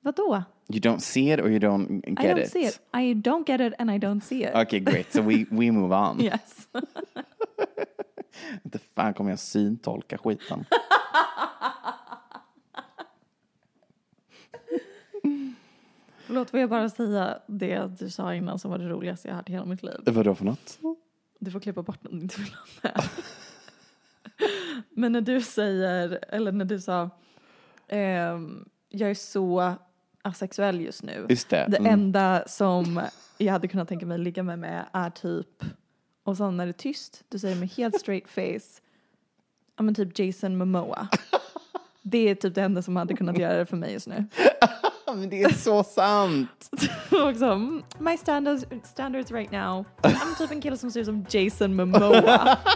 Vadå? 0.00 0.42
You 0.68 0.80
don't 0.80 0.98
see 0.98 1.32
it 1.32 1.40
or 1.40 1.48
you 1.48 1.58
don't 1.58 2.02
I 2.06 2.10
get 2.10 2.36
don't 2.36 2.42
it? 2.42 2.50
see 2.52 2.66
it. 2.66 2.80
I 2.94 3.14
don't 3.14 3.46
get 3.46 3.60
it 3.60 3.72
and 3.78 3.90
I 3.90 3.98
don't 3.98 4.20
see 4.20 4.42
it. 4.44 4.54
Okay, 4.54 4.80
great. 4.80 5.12
So 5.12 5.22
we, 5.22 5.46
we 5.50 5.70
move 5.70 5.94
on. 5.96 6.20
Yes. 6.24 6.68
Inte 8.64 8.78
fan 8.94 9.14
kommer 9.14 9.30
jag 9.30 9.38
syntolka 9.38 10.18
skiten. 10.18 10.64
Förlåt, 16.34 16.50
får 16.50 16.60
jag 16.60 16.70
bara 16.70 16.88
säga 16.88 17.38
det 17.46 17.98
du 17.98 18.10
sa 18.10 18.34
innan 18.34 18.58
som 18.58 18.70
var 18.70 18.78
det 18.78 18.88
roligaste 18.88 19.28
jag 19.28 19.34
hört 19.34 19.48
i 19.48 19.52
hela 19.52 19.64
mitt 19.64 19.82
liv? 19.82 19.94
Vadå 20.06 20.34
för 20.34 20.44
något? 20.44 20.78
Du 21.38 21.50
får 21.50 21.60
klippa 21.60 21.82
bort 21.82 22.06
om 22.06 22.16
du 22.16 22.22
inte 22.22 22.40
vill 22.40 22.54
ha 22.54 22.66
med. 22.82 23.02
Men 24.90 25.12
när 25.12 25.20
du 25.20 25.40
säger, 25.40 26.24
eller 26.28 26.52
när 26.52 26.64
du 26.64 26.80
sa, 26.80 27.10
ehm, 27.88 28.68
jag 28.88 29.10
är 29.10 29.14
så 29.14 29.74
asexuell 30.22 30.80
just 30.80 31.02
nu. 31.02 31.26
Just 31.28 31.48
det. 31.48 31.66
Det 31.68 31.76
mm. 31.76 31.92
enda 31.92 32.44
som 32.46 33.00
jag 33.38 33.52
hade 33.52 33.68
kunnat 33.68 33.88
tänka 33.88 34.06
mig 34.06 34.18
ligga 34.18 34.42
med 34.42 34.58
med 34.58 34.84
är 34.92 35.10
typ, 35.10 35.64
och 36.22 36.36
sen 36.36 36.56
när 36.56 36.66
det 36.66 36.70
är 36.70 36.72
tyst, 36.72 37.24
du 37.28 37.38
säger 37.38 37.56
med 37.56 37.68
helt 37.68 38.00
straight 38.00 38.28
face, 38.28 38.80
ja 39.76 39.82
men 39.82 39.94
typ 39.94 40.18
Jason 40.18 40.56
Momoa. 40.56 41.08
Det 42.02 42.18
är 42.18 42.34
typ 42.34 42.54
det 42.54 42.62
enda 42.62 42.82
som 42.82 42.96
hade 42.96 43.16
kunnat 43.16 43.38
göra 43.38 43.58
det 43.58 43.66
för 43.66 43.76
mig 43.76 43.92
just 43.92 44.06
nu. 44.08 44.24
Men 45.14 45.30
det 45.30 45.42
är 45.42 45.48
så 45.48 45.84
sant. 45.84 46.70
Också, 47.12 47.56
my 47.98 48.16
standards, 48.16 48.64
standards 48.84 49.30
right 49.30 49.52
now, 49.52 49.84
I'm 50.02 50.34
typ 50.38 50.50
en 50.50 50.60
kille 50.60 50.76
som 50.76 50.90
ser 50.90 51.00
ut 51.00 51.06
som 51.06 51.26
Jason 51.28 51.74
Momoa. 51.74 52.58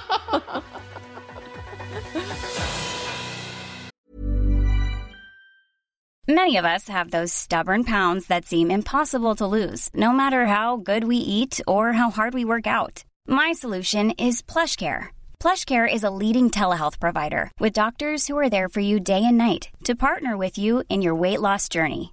Many 6.30 6.56
of 6.58 6.66
us 6.66 6.88
have 6.88 7.10
those 7.10 7.32
stubborn 7.32 7.84
pounds 7.84 8.26
that 8.26 8.44
seem 8.44 8.70
impossible 8.70 9.34
to 9.36 9.46
lose, 9.46 9.88
no 9.94 10.12
matter 10.12 10.44
how 10.44 10.76
good 10.76 11.04
we 11.04 11.16
eat 11.16 11.58
or 11.66 11.92
how 11.94 12.10
hard 12.10 12.34
we 12.34 12.44
work 12.44 12.66
out. 12.66 13.02
My 13.26 13.52
solution 13.52 14.10
is 14.10 14.42
PlushCare. 14.42 15.06
PlushCare 15.40 15.88
is 15.90 16.04
a 16.04 16.10
leading 16.10 16.50
telehealth 16.50 17.00
provider 17.00 17.50
with 17.58 17.72
doctors 17.72 18.26
who 18.26 18.36
are 18.36 18.50
there 18.50 18.68
for 18.68 18.80
you 18.80 19.00
day 19.00 19.24
and 19.24 19.38
night 19.38 19.70
to 19.84 19.94
partner 19.94 20.36
with 20.36 20.58
you 20.58 20.84
in 20.90 21.00
your 21.00 21.14
weight 21.14 21.40
loss 21.40 21.66
journey. 21.70 22.12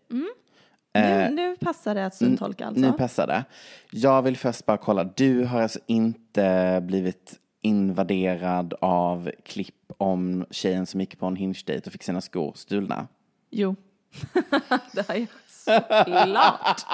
Nu, 0.93 1.29
nu 1.29 1.55
passar 1.55 1.95
det 1.95 2.05
att 2.05 2.15
syntolka 2.15 2.65
alltså. 2.65 2.81
Nu 2.81 2.93
passar 2.93 3.27
det. 3.27 3.43
Jag 3.91 4.21
vill 4.21 4.37
först 4.37 4.65
bara 4.65 4.77
kolla, 4.77 5.03
du 5.03 5.45
har 5.45 5.61
alltså 5.61 5.79
inte 5.87 6.79
blivit 6.83 7.39
invaderad 7.61 8.73
av 8.81 9.31
klipp 9.45 9.75
om 9.97 10.45
tjejen 10.51 10.85
som 10.85 10.99
gick 10.99 11.19
på 11.19 11.25
en 11.25 11.35
hinge-date 11.35 11.81
och 11.85 11.91
fick 11.91 12.03
sina 12.03 12.21
skor 12.21 12.53
stulna? 12.55 13.07
Jo. 13.49 13.75
det 14.93 15.07
här 15.07 15.15
är 15.15 15.27
såklart. 15.47 16.85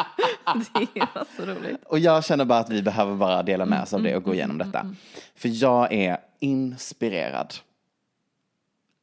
det 0.73 1.07
var 1.15 1.25
så 1.38 1.45
roligt. 1.45 1.83
Och 1.86 1.99
jag 1.99 2.25
känner 2.25 2.45
bara 2.45 2.60
att 2.60 2.69
vi 2.69 2.81
behöver 2.81 3.15
bara 3.15 3.43
dela 3.43 3.65
med 3.65 3.81
oss 3.81 3.93
av 3.93 4.03
det 4.03 4.15
och 4.15 4.23
gå 4.23 4.33
igenom 4.33 4.57
detta. 4.57 4.95
För 5.36 5.63
jag 5.63 5.93
är 5.93 6.17
inspirerad. 6.39 7.53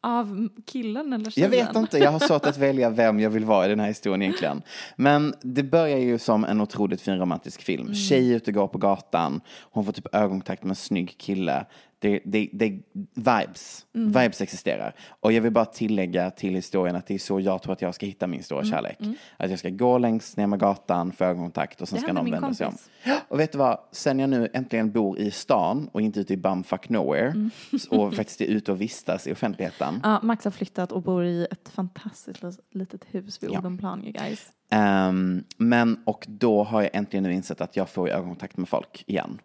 Av 0.05 0.49
killen 0.67 1.13
eller 1.13 1.25
Jag 1.25 1.33
tjejen? 1.33 1.51
vet 1.51 1.77
inte, 1.77 1.99
jag 1.99 2.11
har 2.11 2.19
svårt 2.19 2.47
att 2.47 2.59
välja 2.59 2.91
vem 2.91 3.21
jag 3.21 3.31
vill 3.31 3.45
vara 3.45 3.67
i 3.67 3.69
den 3.69 3.81
här 3.81 3.87
historien 3.89 4.23
egentligen. 4.23 4.63
Men 4.97 5.35
det 5.43 5.63
börjar 5.63 5.99
ju 5.99 6.19
som 6.19 6.45
en 6.45 6.61
otroligt 6.61 7.01
fin 7.01 7.19
romantisk 7.19 7.63
film. 7.63 7.95
Tjej 7.95 8.31
ute 8.33 8.53
går 8.53 8.69
på 8.69 8.79
gatan, 8.79 9.41
hon 9.71 9.85
får 9.85 9.93
typ 9.93 10.15
ögonkontakt 10.15 10.63
med 10.63 10.71
en 10.71 10.77
snygg 10.77 11.19
kille. 11.19 11.67
Det, 12.05 12.21
det, 12.25 12.49
det, 12.53 12.79
vibes, 13.15 13.87
vibes 13.93 14.41
existerar. 14.41 14.95
Och 15.21 15.33
jag 15.33 15.43
vill 15.43 15.53
bara 15.53 15.65
tillägga 15.65 16.31
till 16.31 16.55
historien 16.55 16.97
att 16.97 17.07
det 17.07 17.15
är 17.15 17.19
så 17.19 17.41
jag 17.41 17.63
tror 17.63 17.73
att 17.73 17.83
jag 17.83 17.95
ska 17.95 18.07
hitta 18.07 18.27
min 18.27 18.43
stora 18.43 18.65
kärlek. 18.65 18.99
Att 19.37 19.51
jag 19.51 19.59
ska 19.59 19.69
gå 19.71 19.99
längs 19.99 20.37
ner 20.37 20.47
med 20.47 20.59
gatan, 20.61 21.13
få 21.13 21.25
ögonkontakt 21.25 21.81
och 21.81 21.89
sen 21.89 21.97
Det 21.97 22.03
ska 22.03 22.13
någon 22.13 22.31
vända 22.31 22.55
sig 22.55 22.67
om. 22.67 22.73
kompis. 22.73 22.91
Och 23.29 23.41
vet 23.41 23.53
du 23.53 23.59
vad, 23.59 23.79
sen 23.93 24.19
jag 24.19 24.31
nu 24.31 24.49
äntligen 24.53 24.93
bor 24.93 25.19
i 25.19 25.31
stan 25.31 25.89
och 25.93 26.01
inte 26.01 26.21
ute 26.21 26.33
i 26.33 26.37
bumfuck 26.37 26.89
nowhere 26.89 27.51
och 27.91 28.15
faktiskt 28.15 28.41
är 28.41 28.45
ute 28.47 28.73
och 28.73 28.81
vistas 28.81 29.27
i 29.27 29.33
offentligheten. 29.33 30.01
Ja, 30.03 30.21
Max 30.23 30.45
har 30.45 30.51
flyttat 30.51 30.93
och 30.93 31.03
bor 31.03 31.25
i 31.25 31.47
ett 31.51 31.69
fantastiskt 31.69 32.43
litet 32.71 33.05
hus 33.11 33.43
vid 33.43 33.51
Ja. 33.51 33.59
Odenplan, 33.59 34.03
you 34.05 34.13
guys. 34.13 34.49
Ehm, 34.71 35.45
men 35.57 36.03
och 36.05 36.25
då 36.29 36.65
har 36.65 36.83
jag 36.83 36.91
äntligen 36.93 37.23
nu 37.23 37.33
insett 37.33 37.61
att 37.61 37.77
jag 37.77 37.89
får 37.89 38.09
ögonkontakt 38.09 38.57
med 38.57 38.69
folk 38.69 39.05
igen. 39.07 39.39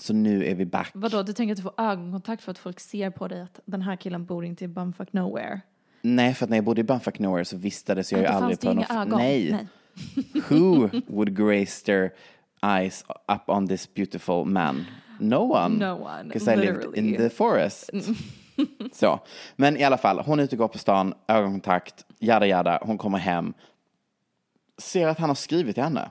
Så 0.00 0.12
nu 0.12 0.46
är 0.46 0.54
vi 0.54 0.66
back. 0.66 0.90
Vadå, 0.94 1.22
du 1.22 1.32
tänker 1.32 1.52
att 1.52 1.56
du 1.56 1.62
får 1.62 1.74
ögonkontakt 1.78 2.42
för 2.42 2.50
att 2.50 2.58
folk 2.58 2.80
ser 2.80 3.10
på 3.10 3.28
dig 3.28 3.40
att 3.40 3.60
den 3.64 3.82
här 3.82 3.96
killen 3.96 4.24
bor 4.24 4.44
inte 4.44 4.64
i 4.64 4.68
bumfuck 4.68 5.12
nowhere? 5.12 5.60
Nej, 6.02 6.34
för 6.34 6.44
att 6.44 6.50
när 6.50 6.56
jag 6.56 6.64
bodde 6.64 6.80
i 6.80 6.84
Bumfuck 6.84 7.18
Nowhere 7.18 7.44
så 7.44 7.56
vistades 7.56 8.12
jag 8.12 8.20
ju 8.20 8.26
aldrig 8.26 8.60
på 8.60 8.72
någon... 8.72 8.84
ögon. 8.90 9.18
Nej. 9.18 9.52
Nej. 9.52 9.66
Who 10.48 10.88
would 11.06 11.36
grace 11.36 11.84
their 11.84 12.10
eyes 12.62 13.04
up 13.32 13.42
on 13.46 13.68
this 13.68 13.94
beautiful 13.94 14.44
man? 14.44 14.86
No 15.18 15.52
one. 15.52 15.68
No 15.68 16.02
one, 16.02 16.24
Because 16.24 16.52
I 16.52 16.56
lived 16.56 16.94
in 16.94 17.16
the 17.16 17.30
forest. 17.30 17.90
så. 18.92 19.20
Men 19.56 19.76
i 19.76 19.84
alla 19.84 19.98
fall, 19.98 20.18
hon 20.18 20.40
är 20.40 20.44
ute 20.44 20.54
och 20.54 20.58
går 20.58 20.68
på 20.68 20.78
stan, 20.78 21.14
ögonkontakt, 21.28 22.04
jada 22.18 22.46
jada, 22.46 22.78
hon 22.82 22.98
kommer 22.98 23.18
hem. 23.18 23.54
Ser 24.78 25.08
att 25.08 25.18
han 25.18 25.30
har 25.30 25.34
skrivit 25.34 25.74
till 25.74 25.84
henne. 25.84 26.10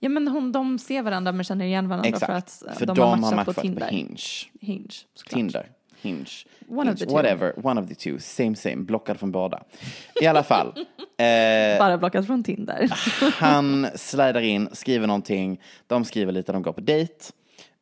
Ja 0.00 0.08
men 0.08 0.28
hon, 0.28 0.52
de 0.52 0.78
ser 0.78 1.02
varandra 1.02 1.32
men 1.32 1.44
känner 1.44 1.64
igen 1.64 1.88
varandra 1.88 2.08
Exakt. 2.08 2.26
för 2.26 2.32
att 2.32 2.62
eh, 2.66 2.78
för 2.78 2.86
de, 2.86 2.98
har 2.98 3.16
matchat 3.16 3.46
på 3.46 3.52
på 3.52 3.60
Tinder. 3.60 3.88
Hinge. 3.88 4.18
Hinge, 4.60 4.88
såklart. 5.14 5.34
Tinder. 5.34 5.66
Hinge. 6.02 6.26
One 6.68 6.82
Hinge. 6.82 6.92
of 6.92 6.98
the 6.98 7.06
two. 7.06 7.12
Whatever, 7.12 7.66
one 7.66 7.80
of 7.80 7.88
the 7.88 7.94
two. 7.94 8.18
Same 8.18 8.56
same, 8.56 8.76
blockad 8.76 9.18
från 9.20 9.32
båda. 9.32 9.62
I 10.22 10.26
alla 10.26 10.42
fall. 10.42 10.66
eh, 11.18 11.78
Bara 11.78 11.98
blockat 11.98 12.26
från 12.26 12.42
Tinder. 12.42 12.88
han 13.34 13.86
slidar 13.94 14.40
in, 14.40 14.68
skriver 14.72 15.06
någonting. 15.06 15.60
De 15.86 16.04
skriver 16.04 16.32
lite, 16.32 16.52
de 16.52 16.62
går 16.62 16.72
på 16.72 16.80
dejt. 16.80 17.14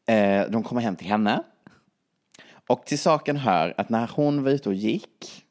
Eh, 0.09 0.51
de 0.51 0.63
kommer 0.63 0.81
hem 0.81 0.97
till 0.97 1.07
henne. 1.07 1.43
Och 2.69 2.85
till 2.85 2.99
saken 2.99 3.37
hör 3.37 3.75
att 3.77 3.89
när 3.89 4.11
hon 4.15 4.43
var 4.43 4.51
ute 4.51 4.69
och 4.69 4.75
gick 4.75 5.45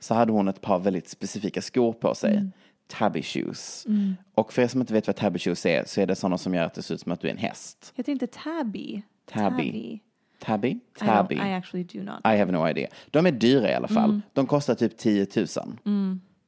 så 0.00 0.14
hade 0.14 0.32
hon 0.32 0.48
ett 0.48 0.60
par 0.60 0.78
väldigt 0.78 1.08
specifika 1.08 1.62
skor 1.62 1.92
på 1.92 2.14
sig. 2.14 2.50
Tabby 2.88 3.22
shoes. 3.22 3.86
Mm. 3.86 4.16
Och 4.34 4.52
för 4.52 4.62
er 4.62 4.68
som 4.68 4.80
inte 4.80 4.92
vet 4.92 5.06
vad 5.06 5.16
tabby 5.16 5.38
shoes 5.38 5.66
är 5.66 5.84
så 5.86 6.00
är 6.00 6.06
det 6.06 6.14
sådana 6.16 6.38
som 6.38 6.54
gör 6.54 6.64
att 6.64 6.74
det 6.74 6.82
ser 6.82 6.94
ut 6.94 7.00
som 7.00 7.12
att 7.12 7.20
du 7.20 7.26
är 7.28 7.32
en 7.32 7.38
häst. 7.38 7.92
Heter 7.96 8.12
inte 8.12 8.26
tabby? 8.26 9.02
Tabby. 9.32 10.00
Tabby? 10.40 10.68
I, 10.68 10.80
Tabby. 10.98 11.36
don't, 11.36 11.48
I 11.50 11.52
actually 11.54 11.84
do 11.84 12.02
not. 12.02 12.20
I 12.24 12.38
have 12.38 12.52
no 12.52 12.68
idea. 12.68 12.88
De 13.10 13.26
är 13.26 13.32
dyra 13.32 13.70
i 13.70 13.74
alla 13.74 13.88
fall. 13.88 14.10
Mm. 14.10 14.22
De 14.32 14.46
kostar 14.46 14.74
typ 14.74 14.96
10 14.98 15.26
000. 15.36 15.46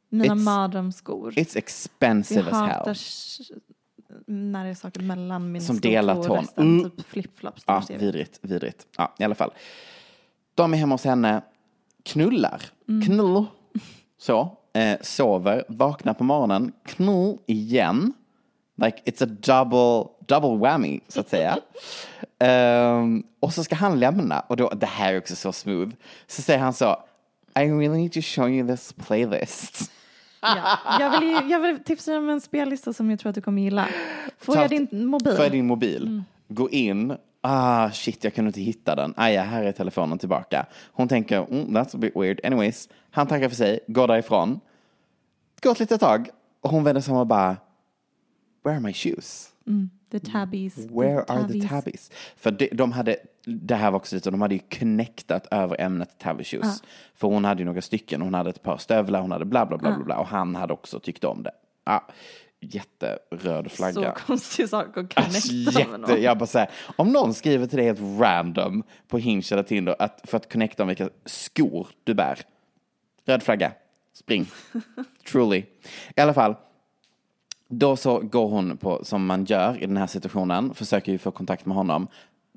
Mina 0.09 0.25
It's- 0.35 0.35
mardrömsskor. 0.35 1.31
It's 1.31 1.59
expensive 1.59 2.51
Jag 2.51 2.89
as 2.89 3.41
hell. 3.49 3.61
när 4.27 4.65
det 4.65 4.71
är 4.71 4.75
saker 4.75 5.01
mellan 5.01 5.53
min 5.53 5.63
Som 5.63 5.81
delar 5.81 6.23
tån. 6.23 6.47
Mm. 6.57 6.91
Typ 6.91 7.07
flipflops. 7.07 7.65
Ja, 7.67 7.83
vidrigt, 7.89 8.39
vidrigt. 8.43 8.87
Ja, 8.99 9.15
i 9.19 9.25
alla 9.25 9.35
fall. 9.35 9.51
De 10.55 10.75
är 10.75 10.79
hemma 10.79 10.95
hos 10.95 11.05
henne, 11.05 11.43
knullar, 12.03 12.63
Mm. 12.89 13.07
knull, 13.07 13.45
så, 14.19 14.57
eh, 14.73 14.99
sover, 15.01 15.65
vaknar 15.69 16.15
på 16.15 16.25
morgonen, 16.25 16.73
knull 16.85 17.39
igen. 17.47 18.13
Like 18.83 19.03
it's 19.05 19.25
a 19.25 19.27
double, 19.41 20.11
double 20.27 20.59
whammy, 20.69 21.01
så 21.09 21.21
att 21.21 21.29
säga. 21.29 21.59
Ehm, 22.43 23.23
och 23.41 23.55
så 23.55 23.65
ska 23.65 23.75
han 23.75 24.01
lämna, 24.01 24.41
och 24.41 24.57
då, 24.57 24.69
det 24.69 24.87
här 24.87 25.13
är 25.13 25.19
också 25.19 25.37
så 25.37 25.53
smooth. 25.53 25.91
Så 26.27 26.43
säger 26.43 26.59
han 26.61 26.73
så, 26.73 26.97
I 27.55 27.61
really 27.61 27.89
need 27.89 28.13
to 28.13 28.21
show 28.23 28.51
you 28.51 28.69
this 28.69 28.93
playlist. 28.93 29.91
Ja. 30.41 30.79
Jag, 31.01 31.21
vill, 31.21 31.51
jag 31.51 31.61
vill 31.61 31.85
tipsa 31.85 32.19
om 32.19 32.29
en 32.29 32.41
spellista 32.41 32.93
som 32.93 33.11
jag 33.11 33.19
tror 33.21 33.31
att 33.31 33.35
du 33.35 33.41
kommer 33.41 33.63
gilla. 33.63 33.89
Får 34.39 34.55
Ta- 34.55 34.61
jag 34.61 34.71
din 34.71 35.07
mobil? 35.07 35.35
Får 35.37 35.45
jag 35.45 35.53
din 35.53 35.67
mobil? 35.67 36.03
Mm. 36.03 36.25
Gå 36.49 36.71
in. 36.71 37.17
Ah, 37.41 37.91
shit, 37.91 38.25
jag 38.25 38.35
kunde 38.35 38.49
inte 38.49 38.61
hitta 38.61 38.95
den. 38.95 39.15
Ah, 39.17 39.29
ja, 39.29 39.43
här 39.43 39.63
är 39.63 39.73
telefonen 39.73 40.19
tillbaka. 40.19 40.67
Hon 40.93 41.09
tänker, 41.09 41.37
mm, 41.37 41.77
that's 41.77 41.97
a 41.97 41.99
bit 41.99 42.17
weird. 42.17 42.41
Anyways, 42.45 42.89
han 43.11 43.27
tackar 43.27 43.49
för 43.49 43.57
sig, 43.57 43.81
går 43.87 44.09
därifrån. 44.09 44.61
Går 45.63 45.73
ett 45.73 45.81
litet 45.81 46.01
tag 46.01 46.29
och 46.61 46.71
hon 46.71 46.85
vänder 46.85 47.03
sig 47.03 47.13
om 47.13 47.21
och 47.21 47.27
bara, 47.27 47.57
where 48.65 48.77
are 48.77 48.81
my 48.81 48.93
shoes? 48.93 49.49
The 50.11 50.19
tabbies. 50.21 50.79
Where 50.79 51.23
are 51.29 51.49
the 51.49 51.69
tabbies? 51.69 52.11
För 52.37 52.51
de, 52.51 52.69
de 52.73 52.93
hade, 52.93 53.17
det 53.45 53.75
här 53.75 53.91
var 53.91 53.97
också 53.99 54.15
lite, 54.17 54.31
de 54.31 54.41
hade 54.41 54.55
ju 54.55 54.61
connectat 54.79 55.47
över 55.51 55.81
ämnet 55.81 56.19
tabby 56.19 56.45
shoes. 56.45 56.83
För 57.15 57.29
hon 57.29 57.45
hade 57.45 57.61
ju 57.61 57.65
några 57.65 57.83
stycken, 57.83 58.23
hon 58.23 58.35
hade 58.35 58.51
ett 58.51 58.63
par 58.63 58.77
stövlar, 58.79 59.21
hon 59.21 59.31
hade 59.31 59.45
bla 59.45 59.67
bla 59.67 59.79
bla 59.79 59.91
bla, 59.97 60.05
bla 60.05 60.19
och 60.19 60.27
han 60.27 60.55
hade 60.55 60.73
också 60.73 61.01
tyckt 61.01 61.25
om 61.25 61.43
det. 61.43 61.51
Ja, 61.85 62.07
jätteröd 62.61 63.73
flagga. 63.73 64.15
Så 64.15 64.27
konstig 64.27 64.69
sak 64.69 64.97
att 64.97 65.19
Alltså, 65.19 65.49
connecta 65.49 65.73
med 65.73 65.79
jätte, 65.79 65.99
någon. 65.99 66.23
jag 66.23 66.39
bara 66.39 66.47
säger, 66.47 66.71
om 66.97 67.13
någon 67.13 67.35
skriver 67.35 67.67
till 67.67 67.77
dig 67.77 67.87
helt 67.87 68.21
random 68.21 68.83
på 69.09 69.19
Hinge 69.19 69.47
eller 69.53 69.63
Tinder 69.63 69.97
att, 69.99 70.21
för 70.25 70.37
att 70.37 70.53
connecta 70.53 70.83
om 70.83 70.89
vilka 70.89 71.09
skor 71.25 71.89
du 72.05 72.15
bär. 72.15 72.39
Röd 73.27 73.43
flagga, 73.43 73.73
spring. 74.13 74.47
Truly. 75.33 75.65
I 76.17 76.21
alla 76.21 76.35
fall, 76.35 76.55
då 77.69 77.97
så 77.97 78.19
går 78.19 78.49
hon 78.49 78.77
på, 78.77 79.05
som 79.05 79.27
man 79.27 79.45
gör 79.45 79.83
i 79.83 79.87
den 79.87 79.97
här 79.97 80.07
situationen, 80.07 80.75
försöker 80.75 81.13
ju 81.13 81.19
få 81.19 81.31
kontakt 81.31 81.67
med 81.67 81.77
honom, 81.77 82.09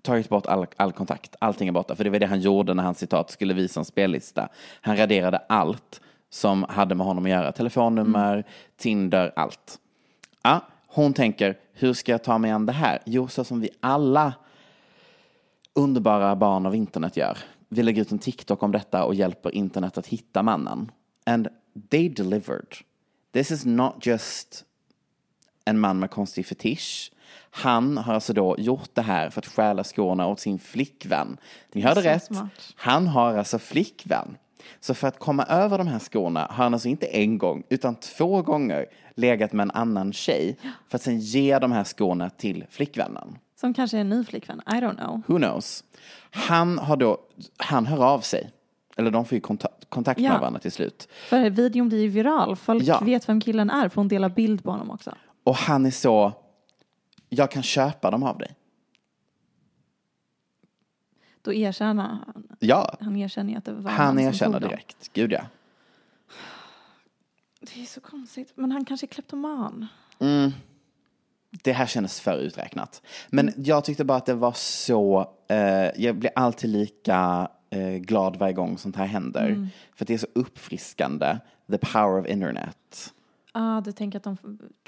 tagit 0.02 0.30
bort 0.30 0.46
all, 0.46 0.66
all 0.78 0.92
kontakt, 0.92 1.36
allting 1.40 1.68
är 1.68 1.72
borta. 1.72 1.96
För 1.96 2.04
det 2.04 2.10
var 2.10 2.20
det 2.20 2.26
han 2.26 2.42
gjorde 2.42 2.74
när 2.74 2.84
han 2.84 2.96
citat 2.96 3.32
skulle 3.32 3.54
visa 3.54 3.80
en 3.80 3.86
spellista. 3.86 4.50
Han 4.82 4.98
raderade 4.98 5.38
allt 5.38 6.02
som 6.30 6.64
hade 6.70 6.96
med 6.96 7.06
honom 7.08 7.24
att 7.26 7.32
göra, 7.32 7.52
telefonnummer, 7.52 8.44
Tinder, 8.78 9.34
allt. 9.36 9.80
Ja, 10.44 10.62
hon 10.88 11.14
tänker, 11.14 11.58
hur 11.74 11.94
ska 11.94 12.12
jag 12.12 12.24
ta 12.24 12.38
mig 12.38 12.52
an 12.52 12.66
det 12.66 12.74
här? 12.74 13.00
Jo, 13.06 13.28
så 13.28 13.44
som 13.44 13.60
vi 13.62 13.70
alla 13.80 14.34
underbara 15.74 16.36
barn 16.36 16.66
av 16.66 16.76
internet 16.76 17.18
gör. 17.18 17.38
Vi 17.70 17.84
lägger 17.84 18.02
ut 18.02 18.12
en 18.12 18.20
TikTok 18.20 18.64
om 18.64 18.72
detta 18.72 19.06
och 19.06 19.16
hjälper 19.16 19.56
internet 19.56 19.98
att 19.98 20.08
hitta 20.08 20.44
mannen. 20.44 20.92
And 21.26 21.48
they 21.90 22.10
delivered. 22.10 22.76
This 23.32 23.52
is 23.52 23.66
not 23.66 24.06
just 24.06 24.66
en 25.66 25.80
man 25.80 26.00
med 26.00 26.12
konstig 26.12 26.46
fetisch. 26.46 27.12
Han 27.50 27.98
har 27.98 28.14
alltså 28.14 28.34
då 28.34 28.56
gjort 28.58 28.90
det 28.94 29.02
här 29.02 29.30
för 29.30 29.42
att 29.42 29.48
stjäla 29.48 29.84
skorna 29.84 30.28
åt 30.28 30.40
sin 30.40 30.60
flickvän. 30.60 31.38
Ni 31.72 31.82
hörde 31.82 32.02
rätt. 32.02 32.24
smart. 32.24 32.74
Han 32.76 33.08
har 33.08 33.38
alltså 33.38 33.60
flickvän. 33.60 34.38
Så 34.80 34.94
för 34.94 35.08
att 35.08 35.20
komma 35.20 35.44
över 35.44 35.78
de 35.78 35.88
här 35.88 36.00
skorna 36.00 36.40
har 36.40 36.64
han 36.64 36.74
alltså 36.74 36.88
inte 36.88 37.06
en 37.06 37.38
gång 37.38 37.64
utan 37.70 37.96
två 37.96 38.42
gånger 38.42 38.86
legat 39.16 39.54
med 39.54 39.64
en 39.64 39.72
annan 39.72 40.14
tjej 40.14 40.58
för 40.90 40.96
att 40.96 41.02
sen 41.02 41.20
ge 41.20 41.60
de 41.60 41.72
här 41.72 41.84
skorna 41.84 42.30
till 42.30 42.66
flickvännen. 42.70 43.38
Som 43.60 43.74
kanske 43.74 43.98
är 43.98 44.02
en 44.02 44.10
ny 44.10 44.26
flickvän. 44.26 44.62
I 44.68 44.72
don't 44.72 44.96
know. 44.98 45.22
Who 45.28 45.38
knows? 45.38 45.84
Han 46.32 46.78
har 46.80 46.98
då, 46.98 47.18
han 47.58 47.86
hör 47.86 48.06
av 48.06 48.20
sig. 48.20 48.52
Eller 48.98 49.12
de 49.12 49.26
får 49.26 49.36
ju 49.36 49.42
kontakt, 49.42 49.90
kontakt 49.90 50.20
med 50.20 50.32
Ja. 50.32 50.38
varandra 50.40 50.60
till 50.60 50.72
slut. 50.72 51.08
För 51.30 51.50
videon 51.50 51.90
blir 51.90 52.02
ju 52.02 52.08
viral. 52.08 52.56
Folk 52.56 52.84
Ja. 52.84 53.00
vet 53.00 53.30
vem 53.30 53.42
killen 53.42 53.70
är 53.70 53.90
för 53.90 53.96
hon 53.96 54.08
delar 54.08 54.30
bild 54.30 54.64
på 54.64 54.72
honom 54.72 54.92
också. 54.92 55.16
Och 55.44 55.56
han 55.56 55.86
är 55.86 55.92
så, 55.92 56.32
jag 57.30 57.52
kan 57.52 57.64
köpa 57.64 58.12
dem 58.12 58.24
av 58.24 58.38
dig. 58.38 58.56
Då 61.44 61.54
erkänner 61.54 62.04
han. 62.04 62.44
Ja, 62.60 62.96
Han 63.02 63.16
erkänner 63.16 63.58
att 63.58 63.66
det 63.66 63.74
var 63.74 63.92
han 63.92 64.16
som 64.16 64.20
erkänner 64.20 64.60
direkt. 64.60 65.10
Gud 65.14 65.32
ja. 65.32 65.42
Det 67.60 67.82
är 67.82 67.86
så 67.86 68.02
konstigt. 68.02 68.52
Men 68.56 68.72
han 68.72 68.86
kanske 68.86 69.06
är 69.06 69.08
kleptoman. 69.08 69.88
Det 71.64 71.74
här 71.74 71.86
kändes 71.86 72.22
för 72.22 72.38
uträknat. 72.38 73.02
Men 73.30 73.54
jag 73.58 73.86
tyckte 73.86 74.06
bara 74.06 74.18
att 74.18 74.26
det 74.26 74.34
var 74.34 74.54
så, 74.56 75.30
eh, 75.48 76.02
jag 76.04 76.16
blir 76.16 76.32
alltid 76.36 76.70
lika 76.70 77.48
eh, 77.70 77.96
glad 77.96 78.36
varje 78.36 78.54
gång 78.54 78.78
sånt 78.78 78.96
här 78.96 79.06
händer. 79.06 79.70
För 79.96 80.04
att 80.04 80.08
det 80.08 80.14
är 80.14 80.18
så 80.18 80.28
uppfriskande, 80.36 81.38
the 81.72 81.78
power 81.78 82.20
of 82.20 82.28
internet. 82.28 83.14
Ah, 83.52 83.82
du 83.82 83.92
tänker 83.92 84.18
att 84.18 84.24
de 84.24 84.38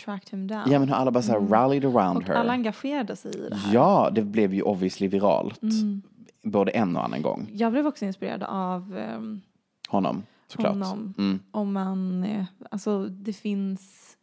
tracked 0.05 0.29
him 0.31 0.47
down. 0.47 0.71
Ja 0.71 0.79
men 0.79 0.87
hur 0.89 0.95
alla 0.95 1.11
bara 1.11 1.23
så 1.23 1.31
här 1.31 1.39
rallied 1.39 1.85
around 1.85 2.17
och 2.17 2.23
her. 2.23 2.35
alla 2.35 2.53
engagerade 2.53 3.15
sig 3.15 3.35
i 3.35 3.49
det 3.49 3.55
här. 3.55 3.73
Ja, 3.73 4.09
det 4.11 4.21
blev 4.21 4.53
ju 4.53 4.61
obviously 4.61 5.07
viralt. 5.07 5.61
Både 6.45 6.71
en 6.71 6.95
och 6.95 7.03
annan 7.03 7.21
gång. 7.21 7.49
Jag 7.53 7.71
blev 7.71 7.87
också 7.87 8.05
inspirerad 8.05 8.43
av 8.43 8.97
ehm, 8.97 9.41
Honom, 9.89 10.23
såklart. 10.47 10.71
honom. 10.73 11.13
Mm. 11.17 11.39
Om 11.51 11.73
man, 11.73 12.23
eh, 12.23 12.45
alltså 12.71 13.05
det 13.05 13.33
finns 13.33 14.17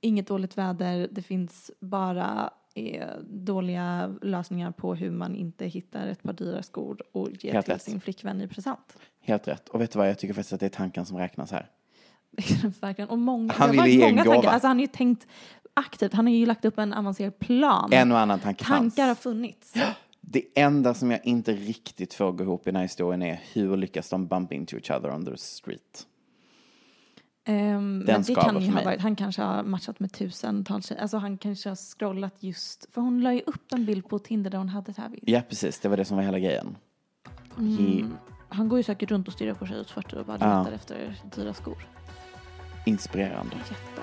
inget 0.00 0.26
dåligt 0.26 0.58
väder, 0.58 1.08
det 1.12 1.22
finns 1.22 1.70
bara 1.80 2.50
eh, 2.74 3.08
dåliga 3.28 4.14
lösningar 4.22 4.70
på 4.70 4.94
hur 4.94 5.10
man 5.10 5.34
inte 5.36 5.66
hittar 5.66 6.06
ett 6.06 6.22
par 6.22 6.32
dyra 6.32 6.62
skor 6.62 7.02
och 7.12 7.28
ger 7.30 7.52
Helt 7.52 7.66
till 7.66 7.74
rätt. 7.74 7.82
sin 7.82 8.00
flickvän 8.00 8.40
i 8.40 8.48
present. 8.48 8.96
Helt 9.22 9.48
rätt. 9.48 9.68
Och 9.68 9.80
vet 9.80 9.90
du 9.92 9.98
vad, 9.98 10.08
jag 10.08 10.18
tycker 10.18 10.34
faktiskt 10.34 10.52
att 10.52 10.60
det 10.60 10.66
är 10.66 10.70
tanken 10.70 11.06
som 11.06 11.18
räknas 11.18 11.52
här. 11.52 11.66
Verkligen. 12.80 13.08
Och 13.10 13.18
många, 13.18 13.52
Han 13.52 13.68
har 13.78 13.84
ville 13.84 13.96
ge 13.96 14.02
en 14.08 14.16
gåva. 14.16 14.24
tankar. 14.32 14.48
Alltså 14.50 14.68
han 14.68 14.76
har 14.76 14.80
ju 14.80 14.86
tänkt 14.86 15.26
aktivt, 15.74 16.12
han 16.14 16.26
har 16.26 16.34
ju 16.34 16.46
lagt 16.46 16.64
upp 16.64 16.78
en 16.78 16.92
avancerad 16.92 17.38
plan. 17.38 17.92
En 17.92 18.12
och 18.12 18.18
annan 18.18 18.38
tanke 18.40 18.64
Tankar 18.64 19.02
har 19.02 19.14
fanns. 19.14 19.18
funnits. 19.18 19.74
Det 20.20 20.44
enda 20.54 20.94
som 20.94 21.10
jag 21.10 21.26
inte 21.26 21.52
riktigt 21.52 22.14
får 22.14 22.32
gå 22.32 22.44
ihop 22.44 22.62
i 22.66 22.70
den 22.70 22.76
här 22.76 22.82
historien 22.82 23.22
är 23.22 23.40
hur 23.52 23.76
lyckas 23.76 24.08
de 24.10 24.26
bump 24.26 24.52
into 24.52 24.76
each 24.76 24.90
other 24.90 25.10
on 25.14 25.24
the 25.24 25.36
street? 25.36 26.06
Um, 27.48 27.98
men 27.98 28.22
det 28.22 28.34
kan 28.34 28.60
ju 28.62 28.70
ha 28.70 28.82
varit, 28.84 29.00
han 29.00 29.16
kanske 29.16 29.42
har 29.42 29.62
matchat 29.62 30.00
med 30.00 30.12
tusentals 30.12 30.86
tjejer. 30.88 31.02
Alltså 31.02 31.16
han 31.16 31.38
kanske 31.38 31.68
har 31.68 31.76
scrollat 31.76 32.34
just, 32.42 32.86
för 32.94 33.00
hon 33.00 33.20
la 33.20 33.34
ju 33.34 33.40
upp 33.46 33.72
en 33.72 33.86
bild 33.86 34.08
på 34.08 34.18
Tinder 34.18 34.50
där 34.50 34.58
hon 34.58 34.68
hade 34.68 34.92
tabby. 34.92 35.18
Ja, 35.22 35.42
precis. 35.48 35.78
Det 35.80 35.88
var 35.88 35.96
det 35.96 36.04
som 36.04 36.16
var 36.16 36.24
hela 36.24 36.38
grejen. 36.38 36.76
He, 37.56 38.04
Han 38.48 38.68
går 38.68 38.78
ju 38.78 38.82
säkert 38.82 39.10
runt 39.10 39.26
och 39.28 39.34
stirrar 39.34 39.54
på 39.54 39.66
tjejers 39.66 39.92
fötter 39.92 40.18
och 40.18 40.26
bara 40.26 40.38
Ja. 40.40 40.58
letar 40.62 40.72
efter 40.72 41.16
dyra 41.36 41.54
skor. 41.54 41.86
inspirerande. 42.86 43.56
Jätte. 43.56 44.02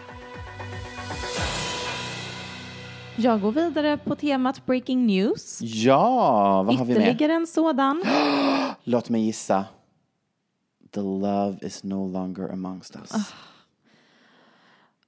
Jag 3.19 3.41
går 3.41 3.51
vidare 3.51 3.97
på 3.97 4.15
temat 4.15 4.65
breaking 4.65 5.05
news. 5.05 5.61
Ja, 5.61 6.63
vad 6.63 6.75
har 6.75 6.85
vi 6.85 6.93
med? 6.93 7.07
Ytterligare 7.07 7.33
en 7.33 7.47
sådan. 7.47 8.03
Låt 8.83 9.09
mig 9.09 9.25
gissa. 9.25 9.65
The 10.91 10.99
love 10.99 11.57
is 11.61 11.83
no 11.83 12.07
longer 12.07 12.49
amongst 12.53 12.95
us. 12.95 13.33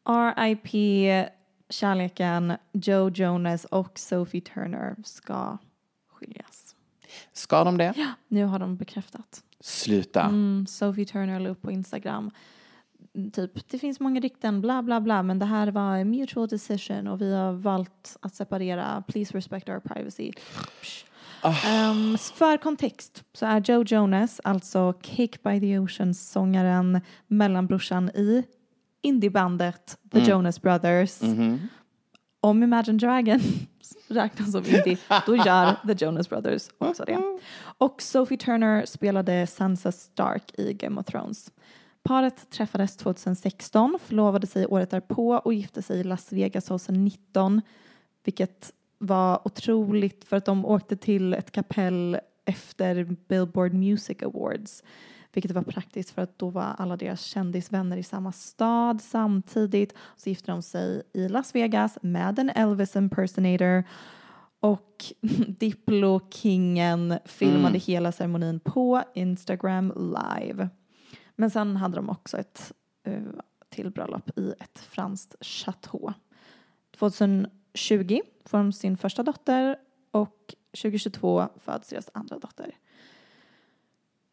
R.I.P. 0.05 1.25
Kärleken, 1.69 2.53
Joe 2.71 3.09
Jonas 3.09 3.65
och 3.65 3.99
Sophie 3.99 4.41
Turner 4.41 4.95
ska 5.03 5.57
skiljas. 6.11 6.75
Ska 7.33 7.63
de 7.63 7.77
det? 7.77 7.93
Nu 8.27 8.45
har 8.45 8.59
de 8.59 8.77
bekräftat. 8.77 9.43
Sluta. 9.59 10.21
Mm, 10.21 10.65
Sophie 10.67 11.05
Turner 11.05 11.39
la 11.39 11.49
upp 11.49 11.61
på 11.61 11.71
Instagram. 11.71 12.31
Mm, 13.15 13.31
Typ, 13.31 13.69
det 13.69 13.79
finns 13.79 13.99
många 13.99 14.21
rykten, 14.21 14.61
bla 14.61 14.83
bla 14.83 15.01
bla, 15.01 15.23
men 15.23 15.39
det 15.39 15.45
här 15.45 15.71
var 15.71 15.97
en 15.97 16.09
mutual 16.09 16.47
decision 16.47 17.07
och 17.07 17.21
vi 17.21 17.33
har 17.33 17.53
valt 17.53 18.17
att 18.21 18.35
separera. 18.35 19.03
Please 19.07 19.37
respect 19.37 19.69
our 19.69 19.79
privacy. 19.79 20.31
Psh. 20.81 21.05
Ehm, 21.65 22.17
för 22.17 22.57
kontext 22.57 23.23
så 23.33 23.45
är 23.45 23.59
Joe 23.65 23.83
Jonas, 23.83 24.41
alltså 24.43 24.93
Cake 25.01 25.37
by 25.43 25.59
the 25.59 25.79
Ocean-sångaren, 25.79 27.01
mellanbrorsan 27.27 28.09
i 28.09 28.43
indiebandet 29.01 29.97
The 30.11 30.19
Jonas 30.19 30.61
Brothers. 30.61 31.21
Om 32.41 32.63
Imagine 32.63 32.97
Dragons 32.97 33.43
räknas 34.07 34.51
som 34.51 34.65
indie, 34.65 34.97
då 35.25 35.35
gör 35.35 35.75
The 35.87 36.05
Jonas 36.05 36.29
Brothers 36.29 36.69
också 36.77 37.03
det. 37.05 37.19
Och 37.77 38.01
Sophie 38.01 38.37
Turner 38.37 38.85
spelade 38.85 39.47
Sansa 39.47 39.91
Stark 39.91 40.43
i 40.59 40.73
Game 40.73 40.99
of 41.01 41.05
Thrones. 41.05 41.51
Paret 42.09 42.49
träffades 42.49 42.97
2016, 42.97 43.99
förlovade 44.01 44.47
sig 44.47 44.65
året 44.65 44.89
därpå 44.89 45.41
och 45.45 45.53
gifte 45.53 45.81
sig 45.81 45.99
i 45.99 46.03
Las 46.03 46.33
Vegas 46.33 46.65
2019. 46.65 47.61
Vilket 48.23 48.73
var 48.97 49.47
otroligt 49.47 50.25
för 50.25 50.37
att 50.37 50.45
de 50.45 50.65
åkte 50.65 50.97
till 50.97 51.33
ett 51.33 51.51
kapell 51.51 52.19
efter 52.45 53.03
Billboard 53.27 53.73
Music 53.73 54.23
Awards. 54.23 54.83
Vilket 55.33 55.51
var 55.51 55.61
praktiskt 55.61 56.09
för 56.09 56.21
att 56.21 56.39
då 56.39 56.49
var 56.49 56.75
alla 56.77 56.97
deras 56.97 57.21
kändisvänner 57.21 57.97
i 57.97 58.03
samma 58.03 58.31
stad 58.31 59.01
samtidigt. 59.01 59.93
Så 60.15 60.29
gifte 60.29 60.51
de 60.51 60.61
sig 60.61 61.01
i 61.13 61.29
Las 61.29 61.55
Vegas 61.55 61.97
med 62.01 62.39
en 62.39 62.49
Elvis 62.49 62.95
impersonator. 62.95 63.83
Och 64.59 65.05
Diplo-kingen 65.47 67.19
filmade 67.25 67.77
hela 67.77 68.11
ceremonin 68.11 68.59
på 68.59 69.03
Instagram 69.13 69.93
live. 69.95 70.69
Men 71.39 71.49
sen 71.49 71.75
hade 71.75 71.95
de 71.95 72.09
också 72.09 72.37
ett 72.37 72.73
uh, 73.07 73.21
till 73.69 73.91
bröllop 73.91 74.39
i 74.39 74.53
ett 74.59 74.79
franskt 74.79 75.35
chateau. 75.41 76.13
2020 76.97 78.19
får 78.45 78.57
de 78.57 78.73
sin 78.73 78.97
första 78.97 79.23
dotter 79.23 79.77
och 80.11 80.55
2022 80.81 81.47
föds 81.55 81.89
deras 81.89 82.09
andra 82.13 82.39
dotter. 82.39 82.75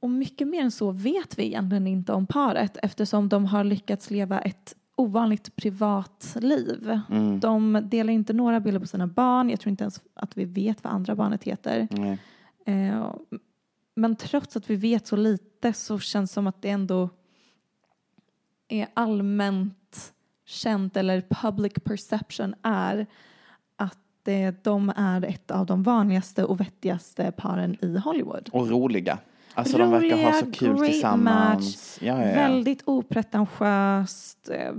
Och 0.01 0.11
mycket 0.11 0.49
mer 0.49 0.63
än 0.63 0.71
så 0.71 0.91
vet 0.91 1.39
vi 1.39 1.47
egentligen 1.47 1.87
inte 1.87 2.13
om 2.13 2.27
paret 2.27 2.77
eftersom 2.83 3.29
de 3.29 3.45
har 3.45 3.65
lyckats 3.65 4.11
leva 4.11 4.39
ett 4.39 4.77
ovanligt 4.97 5.57
privatliv. 5.57 7.01
Mm. 7.11 7.41
De 7.41 7.83
delar 7.85 8.13
inte 8.13 8.33
några 8.33 8.61
bilder 8.61 8.81
på 8.81 8.87
sina 8.87 9.07
barn. 9.07 9.51
Jag 9.51 9.61
tror 9.61 9.71
inte 9.71 9.85
ens 9.85 10.01
att 10.15 10.37
vi 10.37 10.45
vet 10.45 10.85
vad 10.85 10.93
andra 10.93 11.15
barnet 11.15 11.45
heter. 11.45 11.89
Nej. 11.91 12.19
Eh, 12.65 13.15
men 13.95 14.17
trots 14.17 14.57
att 14.57 14.71
vi 14.71 14.77
vet 14.77 15.07
så 15.07 15.17
lite 15.17 15.56
så 15.73 15.99
känns 15.99 16.31
det 16.31 16.35
som 16.35 16.47
att 16.47 16.63
det 16.63 16.71
ändå 16.71 17.09
är 18.69 18.87
allmänt 18.95 20.13
känt 20.47 20.97
eller 20.97 21.21
public 21.31 21.73
perception 21.85 22.55
är 22.63 23.07
att 23.77 24.29
eh, 24.29 24.55
de 24.63 24.93
är 24.97 25.25
ett 25.25 25.51
av 25.51 25.67
de 25.67 25.83
vanligaste 25.83 26.45
och 26.45 26.61
vettigaste 26.61 27.33
paren 27.37 27.77
i 27.85 27.99
Hollywood. 27.99 28.49
Och 28.53 28.71
roliga. 28.71 29.19
Alltså 29.55 29.79
de 29.79 29.91
verkar 29.91 30.17
ha 30.17 30.33
så 30.33 30.39
Roliga, 30.41 30.53
kul 30.59 30.77
great 30.77 30.91
tillsammans. 30.91 31.99
Ja, 32.03 32.07
ja, 32.21 32.27
ja. 32.29 32.35
Väldigt 32.35 32.83
opretentiöst, 32.85 34.49
eh, 34.49 34.73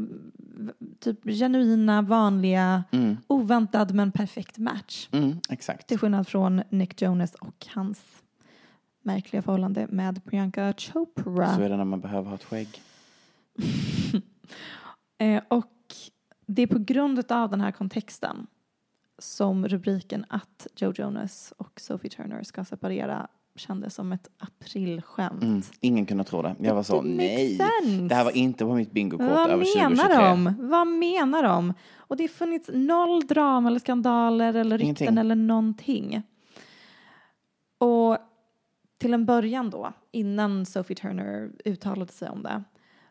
typ 0.99 1.23
genuina, 1.23 2.01
vanliga, 2.01 2.83
Mm. 2.91 3.17
oväntad 3.27 3.93
men 3.93 4.11
perfekt 4.11 4.57
match. 4.57 5.09
Mm, 5.11 5.39
exakt. 5.49 5.87
Till 5.87 5.99
skillnad 5.99 6.27
från 6.27 6.61
Nick 6.69 7.01
Jonas 7.01 7.35
och 7.35 7.65
hans 7.75 7.99
märkliga 9.07 9.41
förhållande 9.41 9.87
med 9.89 10.25
Priyanka 10.25 10.73
Chopra. 10.77 11.55
Så 11.55 11.61
är 11.61 11.69
det 11.69 11.77
när 11.77 11.85
man 11.85 12.01
behöver 12.01 12.27
ha 12.27 12.35
ett 12.35 12.43
skägg. 12.43 12.81
Eh, 15.19 15.43
och 15.47 15.95
det 16.45 16.61
är 16.61 16.67
på 16.67 16.79
grund 16.79 17.31
av 17.31 17.49
den 17.49 17.61
här 17.61 17.71
kontexten 17.71 18.47
som 19.19 19.67
rubriken 19.67 20.25
att 20.29 20.67
Joe 20.75 20.93
Jonas 20.95 21.53
och 21.57 21.79
Sophie 21.79 22.11
Turner 22.11 22.43
ska 22.43 22.65
separera 22.65 23.27
kändes 23.55 23.95
som 23.95 24.11
ett 24.11 24.29
aprilskämt. 24.37 25.43
Mm. 25.43 25.61
Ingen 25.81 26.05
kunde 26.05 26.23
tro 26.23 26.41
det. 26.41 26.55
Jag 26.59 26.75
var 26.75 26.83
så, 26.83 27.01
nej. 27.01 27.57
sense. 27.57 28.07
Det 28.07 28.15
här 28.15 28.23
var 28.23 28.37
inte 28.37 28.65
på 28.65 28.73
mitt 28.73 28.91
bingokort 28.91 29.27
över 29.27 29.47
2023. 29.47 29.89
menar 29.89 30.29
de? 30.29 30.55
Vad 30.59 30.87
menar 30.87 31.43
de? 31.43 31.73
Och 31.97 32.17
det 32.17 32.23
har 32.23 32.27
funnits 32.27 32.69
noll 32.73 33.27
drama 33.27 33.69
eller 33.69 33.79
skandaler 33.79 34.53
eller 34.53 34.77
rykten 34.77 35.17
eller 35.17 35.35
någonting. 35.35 36.23
Och 37.77 38.17
till 38.97 39.13
en 39.13 39.25
början 39.25 39.69
då, 39.69 39.93
innan 40.11 40.65
Sophie 40.65 40.95
Turner 40.95 41.51
uttalade 41.65 42.11
sig 42.11 42.29
om 42.29 42.43
det, 42.43 42.63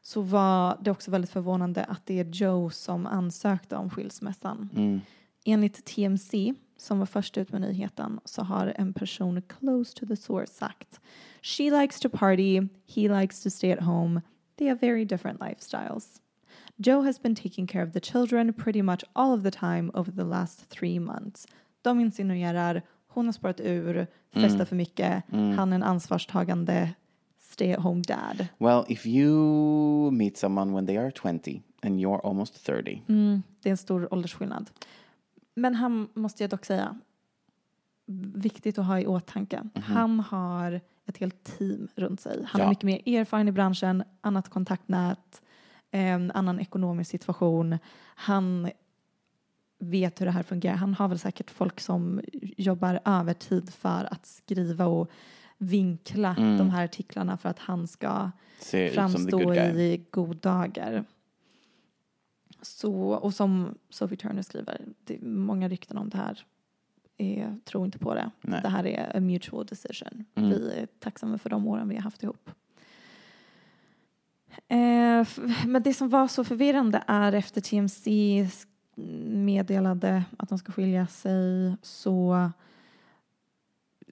så 0.02 0.20
var 0.20 0.78
det 0.80 0.90
också 0.90 1.10
väldigt 1.10 1.30
förvånande 1.30 1.84
att 1.84 2.06
det 2.06 2.20
är 2.20 2.24
Joe 2.24 2.70
som 2.70 3.06
ansökte 3.06 3.76
om 3.76 3.90
skilsmässan. 3.90 4.68
Mm. 4.76 5.00
Enligt 5.44 5.84
TMC, 5.84 6.54
som 6.76 6.98
var 6.98 7.06
först 7.06 7.38
ut 7.38 7.52
med 7.52 7.60
nyheten, 7.60 8.20
så 8.24 8.42
har 8.42 8.72
en 8.76 8.92
person 8.92 9.42
close 9.42 9.96
to 9.96 10.06
the 10.06 10.16
source 10.16 10.52
sagt 10.52 11.00
She 11.42 11.62
likes 11.62 12.00
to 12.00 12.08
party, 12.08 12.60
he 12.86 13.20
likes 13.20 13.42
to 13.42 13.50
stay 13.50 13.72
at 13.72 13.84
home. 13.84 14.20
They 14.58 14.68
have 14.68 14.80
very 14.80 15.04
different 15.04 15.40
lifestyles. 15.40 16.20
Joe 16.76 17.02
has 17.02 17.22
been 17.22 17.34
taking 17.34 17.66
care 17.66 17.86
of 17.86 17.92
the 17.92 18.00
children 18.00 18.52
pretty 18.52 18.82
much 18.82 19.04
all 19.12 19.32
of 19.32 19.42
the 19.42 19.50
time 19.50 19.90
over 19.94 20.12
the 20.12 20.24
last 20.24 20.68
three 20.68 21.00
months. 21.00 21.46
De 21.82 22.00
insinuerar 22.00 22.82
hon 23.16 23.26
har 23.26 23.32
spårat 23.32 23.60
ur, 23.60 24.06
festar 24.32 24.64
för 24.64 24.76
mycket, 24.76 25.22
han 25.30 25.72
är 25.72 25.74
en 25.76 25.82
ansvarstagande 25.82 26.90
stay 27.38 27.72
at 27.72 27.82
home 27.82 28.02
dad. 28.02 28.46
Well, 28.58 28.84
if 28.88 29.06
you 29.06 30.10
meet 30.10 30.36
someone 30.36 30.72
when 30.74 30.86
they 30.86 30.96
are 30.96 31.10
20 31.10 31.62
and 31.82 32.00
you're 32.00 32.20
almost 32.28 32.66
30. 32.66 33.02
Mm, 33.08 33.42
det 33.62 33.68
är 33.68 33.70
en 33.70 33.76
stor 33.76 34.14
åldersskillnad. 34.14 34.70
Men 35.54 35.74
han 35.74 36.08
måste 36.14 36.42
jag 36.42 36.50
dock 36.50 36.64
säga, 36.64 36.98
viktigt 38.34 38.78
att 38.78 38.86
ha 38.86 39.00
i 39.00 39.06
åtanke. 39.06 39.62
Han 39.74 40.20
har 40.20 40.80
ett 41.06 41.18
helt 41.18 41.44
team 41.58 41.88
runt 41.96 42.20
sig. 42.20 42.44
Han 42.48 42.58
Ja. 42.60 42.64
är 42.64 42.68
mycket 42.68 42.84
mer 42.84 43.02
erfaren 43.20 43.48
i 43.48 43.52
branschen, 43.52 44.02
annat 44.20 44.48
kontaktnät, 44.48 45.42
en 45.90 46.30
annan 46.30 46.60
ekonomisk 46.60 47.10
situation. 47.10 47.78
Han 48.04 48.70
vet 49.78 50.20
hur 50.20 50.26
det 50.26 50.32
här 50.32 50.42
fungerar. 50.42 50.76
Han 50.76 50.94
har 50.94 51.08
väl 51.08 51.18
säkert 51.18 51.50
folk 51.50 51.80
som 51.80 52.20
jobbar 52.56 53.00
övertid 53.04 53.70
för 53.70 54.08
att 54.10 54.26
skriva 54.26 54.86
och 54.86 55.10
vinkla 55.58 56.34
de 56.34 56.70
här 56.70 56.84
artiklarna 56.84 57.36
för 57.36 57.48
att 57.48 57.58
han 57.58 57.88
ska 57.88 58.30
the 58.70 58.90
framstå 58.90 59.54
i 59.54 60.06
god 60.10 60.36
dagar. 60.36 61.04
Så, 62.62 62.94
och 62.94 63.34
som 63.34 63.74
Sophie 63.90 64.16
Turner 64.16 64.42
skriver, 64.42 64.80
det 65.04 65.16
är 65.16 65.24
många 65.24 65.68
rykten 65.68 65.98
om 65.98 66.08
det 66.08 66.18
här. 66.18 66.46
Jag 67.16 67.64
tror 67.64 67.84
inte 67.84 67.98
på 67.98 68.14
det. 68.14 68.30
Nej. 68.40 68.60
Det 68.62 68.68
här 68.68 68.86
är 68.86 69.16
a 69.16 69.20
mutual 69.20 69.66
decision. 69.66 70.24
Mm. 70.34 70.50
Vi 70.50 70.70
är 70.70 70.86
tacksamma 70.86 71.38
för 71.38 71.50
de 71.50 71.66
åren 71.66 71.88
vi 71.88 71.94
har 71.94 72.02
haft 72.02 72.22
ihop. 72.22 72.50
Eh, 74.68 75.26
men 75.66 75.82
det 75.84 75.94
som 75.94 76.08
var 76.08 76.28
så 76.28 76.44
förvirrande 76.44 77.04
är 77.06 77.32
efter 77.32 77.60
TMC 77.60 78.48
meddelade 78.96 80.24
att 80.36 80.48
de 80.48 80.58
ska 80.58 80.72
skilja 80.72 81.06
sig 81.06 81.76
så 81.82 82.50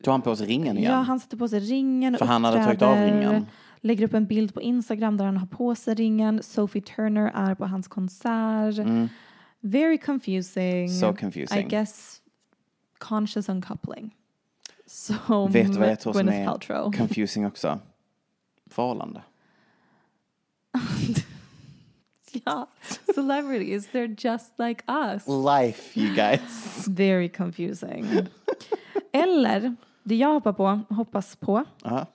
Tog 0.03 0.13
han 0.13 0.23
på 0.23 0.37
sig 0.37 0.47
ringen 0.47 0.79
igen? 0.79 0.93
Ja, 0.93 0.99
han 0.99 1.21
sätter 1.21 1.37
på 1.37 1.49
sig 1.49 1.61
ringen, 1.61 2.17
För 2.19 2.27
han 2.27 2.45
hade 2.45 2.65
tagit 2.65 2.83
av 2.83 2.97
ringen. 2.97 3.47
Lägger 3.81 4.05
upp 4.05 4.15
en 4.15 4.27
bild 4.27 4.55
på 4.55 4.63
Instagram 4.63 5.17
där 5.17 5.25
han 5.25 5.37
har 5.37 5.47
på 5.47 5.75
sig 5.75 5.95
ringen. 5.95 6.43
Sophie 6.43 6.83
Turner 6.83 7.31
är 7.35 7.55
på 7.55 7.67
hans 7.67 7.89
konsert. 7.89 8.79
Mm. 8.79 9.09
Very 9.61 9.99
confusing. 9.99 10.89
So 10.89 11.15
confusing. 11.15 11.59
I 11.59 11.63
guess 11.63 12.23
conscious 12.99 13.49
uncoupling. 13.49 14.15
Som 14.87 15.53
Vet 15.53 15.73
du 15.73 15.79
vad 15.79 15.89
jag 15.89 16.01
tror 16.01 16.13
som 16.13 16.23
Gwyneth 16.23 16.43
är 16.43 16.47
Paltrow. 16.47 16.93
confusing 16.93 17.47
också? 17.47 17.79
Förhållande. 18.71 19.23
ja, 22.45 22.67
celebrities, 23.15 23.89
they're 23.89 24.15
just 24.29 24.53
like 24.59 24.83
us. 24.89 25.27
Life 25.29 26.01
you 26.01 26.15
guys. 26.15 26.85
Very 26.89 27.29
confusing. 27.29 28.07
Eller, 29.13 29.77
det 30.03 30.17
jag 30.17 30.29
hoppar 30.33 30.53
på, 30.53 30.81
hoppas 30.95 31.37
på, 31.37 31.65
Ja. 31.85 32.07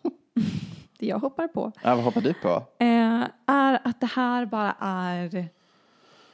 det 1.00 1.06
jag 1.06 1.20
hoppar 1.20 1.48
på, 1.48 1.72
Ja, 1.84 1.96
vad 1.96 2.04
hoppar 2.04 2.22
du 2.22 2.34
på? 2.34 2.64
eh, 2.80 3.24
är 3.46 3.80
att 3.84 4.00
det 4.02 4.10
här 4.16 4.46
bara 4.46 4.76
är 4.80 5.48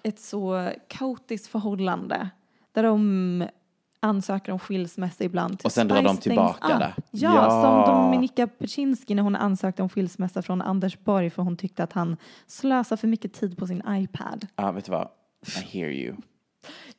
ett 0.04 0.20
så 0.20 0.72
kaotiskt 0.88 1.48
förhållande 1.48 2.30
där 2.72 2.84
de 2.84 3.48
ansöker 4.06 4.52
om 4.52 4.60
skilsmässa 4.60 5.24
ibland. 5.24 5.62
Och 5.64 5.72
sen 5.72 5.88
drar 5.88 6.02
de 6.02 6.18
tillbaka 6.18 6.78
det. 6.80 6.94
Ja, 7.12 7.34
Ja. 7.36 7.50
som 7.86 7.94
Dominika 7.96 8.48
Peczynski 8.48 9.16
när 9.16 9.24
hon 9.24 9.36
ansökte 9.36 9.84
om 9.84 9.90
skilsmässa 9.90 10.42
från 10.42 10.62
Anders 10.62 11.00
Borg 11.00 11.30
för 11.30 11.44
hon 11.44 11.58
tyckte 11.58 11.84
att 11.84 11.94
han 11.94 12.18
slösar 12.48 12.98
för 12.98 13.08
mycket 13.08 13.34
tid 13.34 13.58
på 13.58 13.68
sin 13.68 13.82
iPad. 13.90 14.48
Ja, 14.56 14.72
vet 14.72 14.86
du 14.86 14.92
vad? 14.92 15.08
I 15.48 15.78
hear 15.80 15.90
you. 15.90 16.16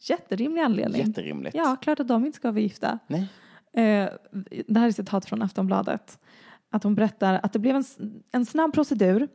Jätterimlig 0.00 0.62
anledning. 0.62 1.06
Jätterimligt. 1.06 1.56
Ja, 1.56 1.76
klart 1.82 2.00
att 2.00 2.08
de 2.08 2.26
inte 2.26 2.36
ska 2.36 2.50
vara 2.50 2.60
gifta. 2.60 2.98
Nej. 3.06 3.20
Eh, 3.74 4.08
det 4.68 4.78
här 4.80 4.86
är 4.86 4.92
citat 4.92 5.24
från 5.26 5.42
Aftonbladet. 5.42 6.18
Att 6.70 6.82
hon 6.82 6.94
berättar 6.94 7.40
att 7.42 7.52
det 7.52 7.58
blev 7.58 7.76
en, 7.76 7.84
en 8.32 8.46
snabb 8.46 8.74
procedur. 8.74 9.28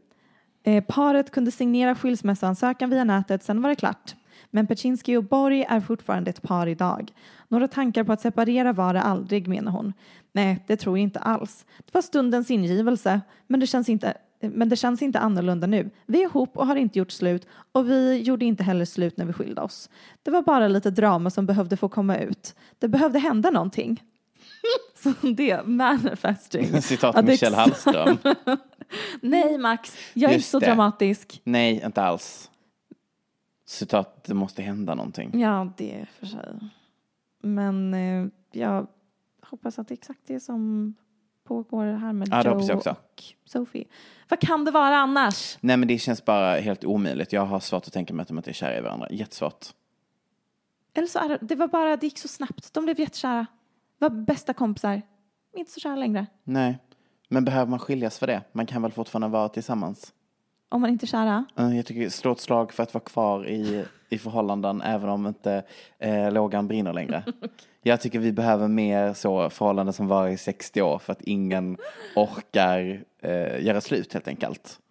Eh, 0.64 0.84
paret 0.84 1.32
kunde 1.32 1.52
signera 1.52 1.96
skilsmässoansökan 1.96 2.90
via 2.90 3.04
nätet, 3.04 3.44
sen 3.44 3.62
var 3.62 3.70
det 3.70 3.76
klart. 3.76 4.16
Men 4.52 4.68
Peczynski 4.68 5.18
och 5.18 5.24
Borg 5.24 5.66
är 5.70 5.80
fortfarande 5.80 6.30
ett 6.30 6.42
par 6.42 6.68
idag. 6.68 7.12
Några 7.48 7.68
tankar 7.68 8.04
på 8.04 8.14
att 8.14 8.22
separera 8.22 8.74
var 8.74 8.94
det 8.94 9.02
aldrig, 9.02 9.48
menar 9.48 9.72
hon. 9.72 9.94
Nej, 10.32 10.64
det 10.68 10.78
tror 10.78 10.98
jag 10.98 11.04
inte 11.04 11.20
alls. 11.20 11.66
Det 11.78 11.94
var 11.94 12.02
stundens 12.02 12.52
ingivelse, 12.52 13.22
men 13.48 13.60
det 13.60 13.68
känns 13.68 13.90
inte 13.90 14.14
men 14.42 14.70
det 14.70 14.76
känns 14.76 15.02
inte 15.02 15.20
annorlunda 15.20 15.68
nu. 15.68 15.90
Vi 16.06 16.22
är 16.22 16.26
ihop 16.26 16.58
och 16.58 16.68
har 16.68 16.76
inte 16.76 17.00
gjort 17.00 17.12
slut 17.12 17.48
och 17.72 17.90
vi 17.90 18.22
gjorde 18.22 18.46
inte 18.46 18.64
heller 18.64 18.86
slut 18.86 19.18
när 19.18 19.26
vi 19.26 19.34
skilde 19.34 19.62
oss. 19.62 19.90
Det 20.24 20.32
var 20.32 20.42
bara 20.42 20.68
lite 20.68 20.90
drama 20.92 21.30
som 21.30 21.46
behövde 21.46 21.78
få 21.78 21.90
komma 21.90 22.18
ut. 22.18 22.56
Det 22.80 22.88
behövde 22.88 23.20
hända 23.20 23.50
någonting. 23.50 24.04
Så 25.04 25.14
det, 25.22 25.66
manifesting. 25.66 26.82
Citat 26.82 27.16
Att 27.16 27.26
Michelle 27.26 27.56
Hallström. 27.56 28.18
Nej 29.22 29.58
Max, 29.58 29.98
jag 30.14 30.32
är 30.32 30.36
Just 30.36 30.46
inte 30.46 30.52
så 30.52 30.60
det. 30.60 30.66
dramatisk. 30.66 31.42
Nej, 31.44 31.82
inte 31.86 32.02
alls. 32.02 32.51
Citat, 33.72 34.24
det 34.24 34.34
måste 34.34 34.62
hända 34.62 34.96
någonting. 34.96 35.40
Ja, 35.40 35.74
det 35.78 36.00
är 36.00 36.06
för 36.06 36.26
sig. 36.26 36.60
Men 37.42 37.94
eh, 37.94 38.28
jag 38.52 38.88
hoppas 39.42 39.80
att 39.80 39.88
det 39.88 39.92
är 39.92 39.98
exakt 39.98 40.20
det 40.26 40.40
som 40.40 40.94
pågår 41.44 41.86
här 41.86 42.14
med 42.14 42.28
Ja, 42.32 42.44
Joe 42.46 42.76
och 42.76 42.98
Sophie. 43.46 43.86
Vad 44.30 44.40
kan 44.40 44.66
det 44.66 44.72
vara 44.72 44.96
annars? 44.98 45.58
Nej, 45.62 45.78
men 45.78 45.88
det 45.88 45.98
känns 45.98 46.26
bara 46.26 46.56
helt 46.56 46.86
omöjligt. 46.86 47.34
Jag 47.34 47.46
har 47.46 47.60
svårt 47.60 47.88
att 47.88 47.94
tänka 47.94 48.14
mig 48.14 48.22
att 48.22 48.28
de 48.28 48.38
inte 48.38 48.52
är 48.52 48.54
kära 48.54 48.78
i 48.78 48.82
varandra. 48.82 49.08
Jättesvårt. 49.12 49.66
Eller 50.94 51.08
så 51.08 51.20
är 51.20 51.30
det, 51.30 51.38
det 51.42 51.56
var 51.56 51.68
bara, 51.68 51.98
det 51.98 52.06
gick 52.06 52.20
så 52.20 52.28
snabbt. 52.28 52.74
De 52.74 52.86
blev 52.86 53.00
jättekära. 53.00 53.46
Var 53.98 54.10
bästa 54.10 54.54
kompisar. 54.54 55.02
Inte 55.54 55.72
så 55.72 55.80
kära 55.80 55.96
längre. 55.96 56.26
Nej. 56.44 56.78
Men 57.28 57.46
behöver 57.46 57.70
man 57.70 57.80
skiljas 57.80 58.20
för 58.20 58.28
det? 58.28 58.42
Man 58.52 58.66
kan 58.66 58.82
väl 58.82 58.92
fortfarande 58.92 59.28
vara 59.28 59.50
tillsammans? 59.50 60.14
Om 60.72 60.82
man 60.82 60.90
inte 60.90 61.06
är 61.06 61.08
kära. 61.08 61.46
Eh, 61.58 61.76
Jag 61.78 61.86
tycker 61.86 62.10
slå 62.10 62.32
ett 62.32 62.40
slag 62.40 62.74
för 62.74 62.84
att 62.84 62.94
vara 62.94 63.04
kvar 63.04 63.48
i, 63.48 63.86
i 64.10 64.18
förhållanden 64.18 64.82
även 64.82 65.10
om 65.10 65.28
inte 65.28 65.64
eh, 66.00 66.32
lågan 66.32 66.68
brinner 66.68 66.94
längre. 66.94 67.24
Jag 67.84 68.02
tycker 68.02 68.20
vi 68.20 68.32
behöver 68.32 68.68
mer 68.68 69.14
så 69.14 69.50
förhållanden 69.50 69.94
som 69.94 70.08
varar 70.08 70.28
i 70.30 70.38
60 70.38 70.82
år 70.82 71.00
för 71.00 71.12
att 71.12 71.22
ingen 71.22 71.78
orkar 72.16 73.04
eh, 73.20 73.66
göra 73.66 73.82
slut 73.82 74.14
helt 74.14 74.28
enkelt. 74.28 74.80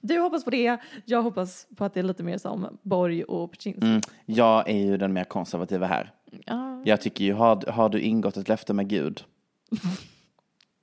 Du 0.00 0.18
hoppas 0.20 0.44
på 0.44 0.50
det. 0.50 0.78
Jag 1.04 1.22
hoppas 1.22 1.66
på 1.76 1.84
att 1.84 1.94
det 1.94 2.00
är 2.00 2.04
lite 2.04 2.22
mer 2.22 2.38
som 2.38 2.78
Borg 2.82 3.24
och 3.24 3.52
Pczynski. 3.52 3.86
Mm. 3.86 4.00
Jag 4.26 4.68
är 4.68 4.76
ju 4.78 4.96
den 4.96 5.12
mer 5.12 5.24
konservativa 5.24 5.86
här. 5.86 6.12
Ja. 6.46 6.82
Jag 6.84 7.00
tycker 7.00 7.24
ju, 7.24 7.32
har, 7.32 7.70
har 7.70 7.88
du 7.88 8.00
ingått 8.00 8.36
ett 8.36 8.48
löfte 8.48 8.72
med 8.72 8.88
Gud, 8.88 9.24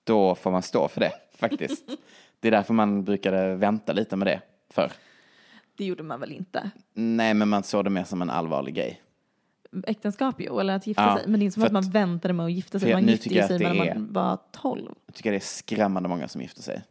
då 0.04 0.36
får 0.36 0.52
man 0.52 0.62
stå 0.62 0.88
för 0.88 1.00
det 1.00 1.12
faktiskt. 1.36 1.84
Det 2.40 2.48
är 2.48 2.52
därför 2.52 2.74
man 2.74 3.04
brukade 3.04 3.56
vänta 3.56 3.94
lite 3.94 4.16
med 4.16 4.28
det 4.28 4.42
för. 4.70 4.92
Det 5.76 5.86
gjorde 5.86 6.04
man 6.04 6.20
väl 6.20 6.32
inte? 6.32 6.72
Nej, 6.94 7.34
men 7.34 7.50
man 7.50 7.64
såg 7.64 7.84
det 7.84 7.90
mer 7.90 8.04
som 8.04 8.22
en 8.22 8.30
allvarlig 8.30 8.76
grej. 8.76 9.02
Äktenskap 9.88 10.42
ju, 10.42 10.60
eller 10.60 10.76
att 10.76 10.88
gifta 10.88 11.04
Ja, 11.04 11.18
sig. 11.18 11.28
Men 11.28 11.40
det 11.40 11.44
är 11.44 11.46
inte 11.46 11.54
som 11.54 11.62
för 11.62 11.68
att 11.68 11.74
man 11.74 11.90
väntade 11.90 12.34
med 12.34 12.46
att 12.46 12.52
gifta 12.52 12.80
sig. 12.80 12.90
för 12.90 12.96
Man 13.02 13.08
gifte 13.08 13.30
ju 13.30 13.48
sig 13.48 13.60
när 13.60 13.74
man 13.74 14.14
var 14.14 14.38
12. 14.52 14.92
Jag 15.06 15.16
tycker 15.16 15.32
det 15.32 15.38
är 15.38 15.40
skrämmande 15.40 16.10
många 16.10 16.28
som 16.28 16.42
gifter 16.42 16.62
sig. 16.62 16.82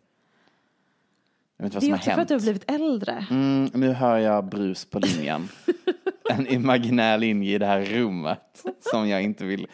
Jag 1.57 1.65
vet 1.65 1.75
inte 1.75 1.77
vad 1.77 1.83
Det 1.83 1.87
som 1.87 1.89
är 1.89 1.93
har 1.93 1.97
också 1.99 2.05
för 2.11 2.17
hänt. 2.17 2.23
att 2.23 2.29
du 2.29 2.35
har 2.35 2.41
blivit 2.41 2.71
äldre. 2.71 3.27
Mm, 3.31 3.71
nu 3.75 3.93
hör 3.93 4.19
jag 4.19 4.45
brus 4.45 4.85
på 4.85 4.99
linjen. 4.99 5.49
en 6.31 6.47
imaginär 6.47 7.19
linje 7.19 7.55
i 7.55 7.59
det 7.59 7.67
här 7.67 7.81
rummet 7.85 8.65
som 8.93 9.09
jag 9.09 9.23
inte 9.23 9.45
vill 9.45 9.67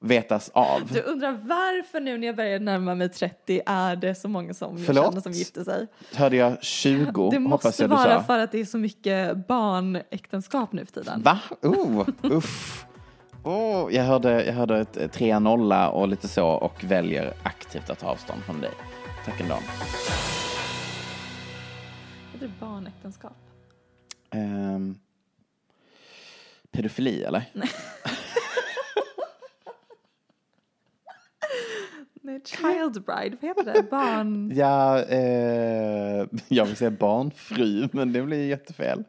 vetas 0.00 0.50
av. 0.54 0.88
Du 0.92 1.00
undrar 1.00 1.32
varför 1.32 2.00
nu 2.00 2.18
när 2.18 2.26
jag 2.26 2.36
börjar 2.36 2.60
närma 2.60 2.94
mig 2.94 3.08
30 3.08 3.60
är 3.66 3.96
det 3.96 4.14
så 4.14 4.28
många 4.28 4.54
som 4.54 4.76
jag 4.76 4.86
Förlåt? 4.86 5.04
känner 5.04 5.20
som 5.20 5.32
gifter 5.32 5.64
sig? 5.64 5.86
Hörde 6.14 6.36
jag 6.36 6.62
20? 6.62 7.30
Det 7.30 7.38
måste 7.38 7.82
jag 7.82 7.88
vara 7.88 8.22
för 8.22 8.38
att 8.38 8.52
det 8.52 8.60
är 8.60 8.64
så 8.64 8.78
mycket 8.78 9.46
barnäktenskap 9.46 10.72
nu 10.72 10.86
för 10.86 10.92
tiden. 10.92 11.22
Va? 11.22 11.40
Oh, 11.62 12.08
uff. 12.22 12.86
Oh, 13.44 13.94
jag 13.94 14.04
hörde, 14.04 14.44
jag 14.44 14.52
hörde 14.52 14.78
ett 14.78 14.96
ett 14.96 15.16
3-0 15.16 15.88
och 15.88 16.08
lite 16.08 16.28
så 16.28 16.48
och 16.48 16.84
väljer 16.84 17.34
aktivt 17.42 17.90
att 17.90 17.98
ta 17.98 18.06
avstånd 18.06 18.42
från 18.42 18.60
dig. 18.60 18.70
Tack 19.24 19.40
ändå. 19.40 19.54
Heter 22.32 22.46
det 22.46 22.52
barnäktenskap? 22.60 23.36
Um, 24.34 24.98
pedofili 26.72 27.22
eller? 27.24 27.44
Nej, 27.52 27.68
child 32.44 33.04
bride, 33.04 33.36
vad 33.40 33.48
heter 33.56 33.64
det? 33.74 33.82
Barn... 33.90 34.50
Ja, 34.54 35.02
eh, 35.02 36.26
jag 36.48 36.64
vill 36.66 36.76
säga 36.76 36.90
barnfru, 36.90 37.88
men 37.92 38.12
det 38.12 38.22
blir 38.22 38.46
jättefel. 38.48 39.04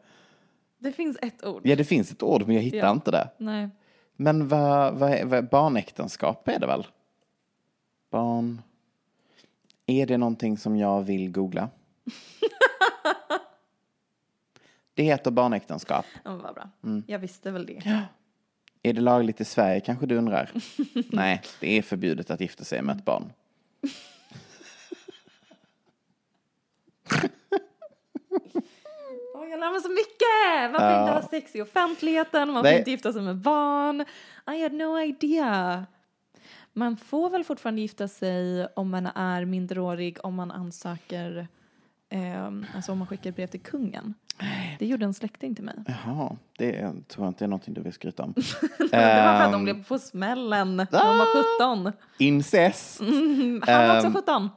Det 0.78 0.92
finns 0.92 1.16
ett 1.22 1.44
ord. 1.44 1.60
Ja, 1.64 1.76
det 1.76 1.84
finns 1.84 2.12
ett 2.12 2.22
ord, 2.22 2.46
men 2.46 2.56
jag 2.56 2.62
hittar 2.62 2.78
Ja. 2.78 2.90
inte 2.92 3.10
det. 3.10 3.28
Nej. 3.38 3.68
Men 4.16 4.48
vad, 4.48 4.94
vad, 4.94 5.10
är- 5.10 5.24
vad, 5.24 5.48
barnäktenskap 5.48 6.48
är 6.48 6.58
det 6.60 6.66
väl? 6.66 6.86
Barn... 8.10 8.62
Är 9.86 10.06
det 10.06 10.16
någonting 10.18 10.58
som 10.58 10.76
jag 10.76 11.02
vill 11.02 11.32
googla? 11.32 11.68
det 14.94 15.02
heter 15.02 15.30
barnäktenskap. 15.30 16.04
Ja, 16.24 16.36
vad 16.36 16.54
bra. 16.54 16.68
Mm. 16.84 17.02
Jag 17.06 17.18
visste 17.18 17.50
väl 17.50 17.66
det. 17.66 18.02
Är 18.82 18.92
det 18.92 19.00
lagligt 19.00 19.40
i 19.40 19.44
Sverige 19.44 19.80
kanske 19.80 20.06
du 20.06 20.16
undrar? 20.16 20.50
Nej, 21.12 21.42
det 21.60 21.78
är 21.78 21.82
förbjudet 21.82 22.30
att 22.30 22.40
gifta 22.40 22.64
sig 22.64 22.82
med 22.82 22.96
ett 22.96 23.04
barn. 23.04 23.32
Jag 29.50 29.60
lär 29.60 29.72
mig 29.72 29.80
så 29.80 29.88
mycket! 29.88 30.72
Man 30.72 30.80
får 30.80 30.90
Ja. 30.90 31.00
inte 31.00 31.12
ha 31.12 31.22
sex 31.28 31.56
i 31.56 31.62
offentligheten, 31.62 32.48
man 32.52 32.62
får 32.64 32.70
Nej. 32.70 32.78
inte 32.78 32.90
gifta 32.90 33.12
sig 33.12 33.22
med 33.22 33.36
barn. 33.36 34.04
I 34.56 34.62
had 34.62 34.72
no 34.72 34.98
idea. 35.00 35.86
Man 36.72 36.96
får 36.96 37.30
väl 37.30 37.44
fortfarande 37.44 37.80
gifta 37.80 38.08
sig 38.08 38.66
om 38.76 38.90
man 38.90 39.06
är 39.06 39.44
minderårig 39.44 40.18
om 40.22 40.34
man 40.34 40.50
ansöker, 40.50 41.48
ehm, 42.08 42.66
alltså 42.74 42.92
om 42.92 42.98
man 42.98 43.06
skickar 43.06 43.32
brev 43.32 43.46
till 43.46 43.60
kungen. 43.60 44.14
Det 44.78 44.86
gjorde 44.86 45.04
en 45.04 45.14
släkting 45.14 45.54
till 45.54 45.64
mig. 45.64 45.74
Jaha, 45.86 46.36
det 46.58 46.76
är, 46.76 46.92
tror 47.08 47.26
jag 47.26 47.30
inte 47.30 47.44
är 47.44 47.48
någonting 47.48 47.74
du 47.74 47.80
vill 47.80 47.92
skryta 47.92 48.22
om. 48.22 48.32
det 48.78 48.80
var 48.80 48.88
för 48.88 49.44
att 49.44 49.52
de 49.52 49.54
Ehm, 49.58 49.64
blev 49.64 49.84
på 49.84 49.98
smällen 49.98 50.76
när 50.76 50.86
de 50.90 51.18
var 51.18 51.82
17. 51.82 51.92
Incest. 52.18 53.00
Han 53.00 53.88
var 53.88 53.96
också 53.96 54.06
Ehm, 54.06 54.14
17. 54.14 54.48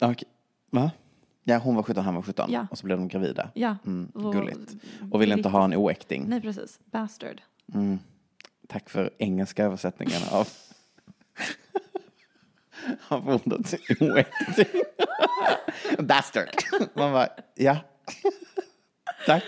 Okej. 0.00 0.28
Va? 0.70 0.90
Ja, 1.44 1.58
hon 1.58 1.74
var 1.76 1.82
17, 1.82 2.04
han 2.04 2.14
var 2.14 2.22
17. 2.22 2.52
Ja. 2.52 2.66
Och 2.70 2.78
så 2.78 2.86
blev 2.86 2.98
de 2.98 3.08
gravida. 3.08 3.50
Ja. 3.54 3.76
Mm, 3.86 4.12
gulligt. 4.14 4.74
Och 5.12 5.22
ville 5.22 5.34
inte 5.34 5.48
ha 5.48 5.64
en 5.64 5.74
oäkting. 5.74 6.24
Nej, 6.28 6.40
precis. 6.40 6.80
Bastard. 6.84 7.40
Mm. 7.74 7.98
Tack 8.68 8.90
för 8.90 9.10
engelska 9.18 9.64
översättningen 9.64 10.20
av, 10.32 10.48
av 13.08 13.28
ordet 13.28 13.74
oäkting. 14.00 14.82
Bastard. 16.06 16.48
Man 16.94 17.12
bara, 17.12 17.28
ja. 17.54 17.76
Tack. 19.26 19.44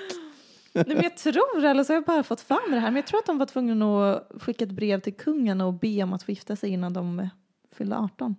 Nej, 0.73 0.85
men 0.89 1.03
jag 1.03 1.17
tror, 1.17 1.65
eller 1.65 1.85
så 1.85 1.93
har 1.93 1.97
jag 1.97 2.05
bara 2.05 2.23
fått 2.23 2.51
mig 2.51 2.59
det 2.71 2.79
här, 2.79 2.91
men 2.91 2.97
jag 2.97 3.07
tror 3.07 3.19
att 3.19 3.27
de 3.27 3.39
var 3.39 3.47
tvungna 3.47 4.13
att 4.13 4.43
skicka 4.43 4.65
ett 4.65 4.71
brev 4.71 5.01
till 5.01 5.15
kungen 5.15 5.61
och 5.61 5.75
be 5.75 6.03
om 6.03 6.13
att 6.13 6.23
få 6.23 6.31
gifta 6.31 6.57
sig 6.57 6.71
innan 6.71 6.93
de 6.93 7.29
fyllde 7.77 7.97
18. 7.97 8.37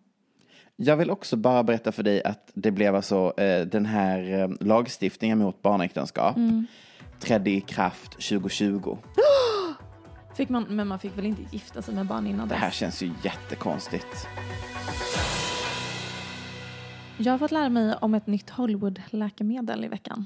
Jag 0.75 0.97
vill 0.97 1.09
också 1.11 1.35
bara 1.35 1.63
berätta 1.63 1.91
för 1.91 2.03
dig 2.03 2.23
att 2.23 2.51
det 2.53 2.71
blev 2.71 2.95
alltså 2.95 3.33
eh, 3.37 3.65
den 3.67 3.85
här 3.85 4.39
eh, 4.39 4.49
lagstiftningen 4.59 5.37
mot 5.37 5.61
barnäktenskap 5.61 6.35
trädde 7.19 7.49
i 7.49 7.61
kraft 7.61 8.11
2020. 8.11 8.97
Fick 10.37 10.49
man, 10.49 10.63
men 10.69 10.87
man 10.87 10.99
fick 10.99 11.17
väl 11.17 11.25
inte 11.25 11.41
gifta 11.51 11.81
sig 11.81 11.95
med 11.95 12.05
barn 12.05 12.27
innan 12.27 12.47
Det 12.47 12.55
här 12.55 12.67
dess? 12.67 12.75
känns 12.75 13.03
ju 13.03 13.11
jättekonstigt. 13.23 14.27
Jag 17.17 17.33
har 17.33 17.37
fått 17.37 17.51
lära 17.51 17.69
mig 17.69 17.95
om 18.01 18.13
ett 18.13 18.27
nytt 18.27 18.49
Hollywood-läkemedel 18.49 19.85
i 19.85 19.87
veckan. 19.87 20.25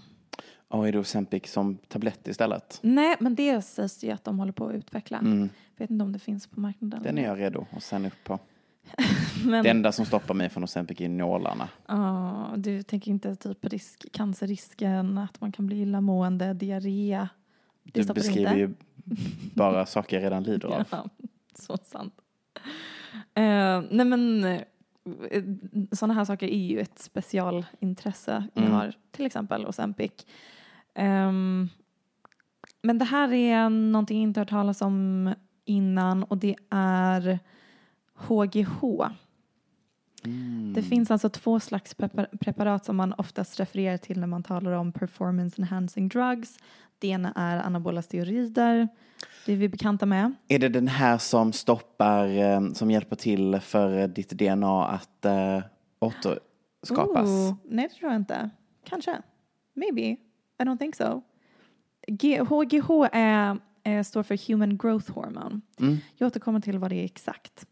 Och 0.71 0.87
är 0.87 0.91
det 0.91 0.99
Ozempic 0.99 1.51
som 1.51 1.77
tablett 1.77 2.27
istället? 2.27 2.79
Nej, 2.81 3.15
men 3.19 3.35
det 3.35 3.61
sägs 3.61 4.03
ju 4.03 4.11
att 4.11 4.23
de 4.23 4.39
håller 4.39 4.51
på 4.51 4.67
att 4.67 4.75
utveckla. 4.75 5.17
Mm. 5.17 5.49
Vet 5.77 5.89
inte 5.89 6.03
om 6.03 6.11
det 6.11 6.19
finns 6.19 6.47
på 6.47 6.59
marknaden. 6.59 7.03
Den 7.03 7.17
är 7.17 7.23
jag 7.23 7.39
redo 7.39 7.65
att 7.71 7.83
signa 7.83 8.07
upp 8.07 8.23
på. 8.23 8.39
Men, 9.45 9.63
Det 9.63 9.69
enda 9.69 9.91
som 9.91 10.05
stoppar 10.05 10.33
mig 10.33 10.49
från 10.49 10.63
Ozempic 10.63 11.01
är 11.01 11.09
nålarna. 11.09 11.69
Ja, 11.87 12.49
du 12.57 12.83
tänker 12.83 13.11
inte 13.11 13.35
typ 13.35 13.65
risk, 13.65 14.11
cancerrisken, 14.11 15.17
att 15.17 15.41
man 15.41 15.51
kan 15.51 15.67
bli 15.67 15.81
illamående, 15.81 16.53
diarré? 16.53 17.27
Det 17.83 18.07
Du 18.07 18.13
beskriver 18.13 18.49
inte. 18.57 18.59
ju 18.59 18.73
bara 19.53 19.85
saker 19.85 20.17
jag 20.17 20.23
redan 20.23 20.43
lider 20.43 20.67
av. 20.67 20.83
Ja, 20.91 21.09
så 21.55 21.77
sant. 21.83 22.13
Eh, 23.33 23.81
nej 23.91 24.05
men 24.05 24.43
uh, 24.43 24.61
sådana 25.91 26.13
här 26.13 26.25
saker 26.25 26.47
är 26.47 26.57
ju 26.67 26.79
ett 26.79 26.99
specialintresse 26.99 28.47
jag 28.53 28.63
Mm. 28.63 28.73
har, 28.75 28.93
till 29.11 29.25
exempel 29.25 29.65
Ozempic. 29.67 30.11
Ehm, 30.95 31.69
men 32.81 32.97
det 32.97 33.05
här 33.05 33.33
är 33.33 33.69
någonting 33.69 34.17
jag 34.21 34.29
inte 34.29 34.39
hört 34.39 34.49
talas 34.49 34.81
om 34.81 35.33
innan 35.65 36.23
och 36.23 36.37
det 36.37 36.55
är 36.69 37.39
HGH. 38.15 38.83
Mm. 40.25 40.73
Det 40.73 40.83
finns 40.83 41.11
alltså 41.11 41.29
två 41.29 41.59
slags 41.59 41.93
prepar- 41.97 42.37
preparat 42.37 42.85
som 42.85 42.95
man 42.95 43.13
oftast 43.13 43.59
refererar 43.59 43.97
till 43.97 44.19
när 44.19 44.27
man 44.27 44.43
talar 44.43 44.71
om 44.71 44.91
performance 44.91 45.61
enhancing 45.61 46.07
drugs. 46.09 46.57
Det 46.99 47.07
ena 47.07 47.33
är 47.35 47.57
anabola 47.57 48.01
steroider. 48.01 48.87
Det 49.45 49.53
är 49.53 49.57
vi 49.57 49.69
bekanta 49.69 50.05
med. 50.05 50.33
Är 50.47 50.59
det 50.59 50.69
den 50.69 50.87
här 50.87 51.17
som 51.17 51.53
stoppar, 51.53 52.27
eh, 52.27 52.71
som 52.73 52.91
hjälper 52.91 53.15
till 53.15 53.59
för 53.59 54.07
ditt 54.07 54.29
DNA 54.29 54.87
att 54.87 55.25
eh, 55.25 55.59
återskapas? 55.99 57.29
Ooh, 57.29 57.55
nej, 57.63 57.87
det 57.87 57.95
tror 57.95 58.11
jag 58.11 58.21
inte. 58.21 58.49
Kanske. 58.85 59.21
Maybe. 59.73 60.17
I 60.61 60.63
don't 60.63 60.77
think 60.77 60.95
so. 60.95 61.21
G- 62.07 62.39
HGH 62.39 62.89
är, 63.11 63.57
är, 63.83 64.03
står 64.03 64.23
för 64.23 64.47
Human 64.47 64.77
Growth 64.77 65.11
Hormone. 65.11 65.61
Mm. 65.79 65.97
Jag 66.17 66.27
återkommer 66.27 66.59
till 66.59 66.79
vad 66.79 66.89
det 66.91 66.95
är 66.95 67.05
exakt. 67.05 67.65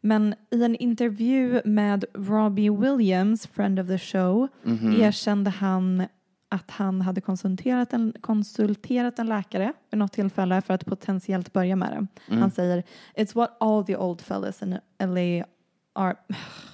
Men 0.00 0.34
i 0.50 0.62
en 0.64 0.76
intervju 0.76 1.60
med 1.64 2.04
Robbie 2.14 2.70
Williams, 2.70 3.46
friend 3.46 3.80
of 3.80 3.86
the 3.86 3.98
show, 3.98 4.48
Mhm. 4.62 5.00
erkände 5.00 5.50
han 5.50 6.06
att 6.48 6.70
han 6.70 7.00
hade 7.00 7.20
konsulterat 7.20 7.92
en, 7.92 8.12
konsulterat 8.20 9.18
en 9.18 9.26
läkare 9.26 9.72
vid 9.90 9.98
något 9.98 10.12
tillfälle 10.12 10.60
för 10.62 10.74
att 10.74 10.86
potentiellt 10.86 11.52
börja 11.52 11.76
med 11.76 11.90
det. 11.90 12.06
Mm. 12.28 12.40
Han 12.42 12.50
säger 12.50 12.82
It's 13.16 13.34
what 13.34 13.56
all 13.60 13.84
the 13.84 13.96
old 13.96 14.20
fellas 14.20 14.62
in 14.62 14.78
LA 14.98 15.44
are 15.92 16.16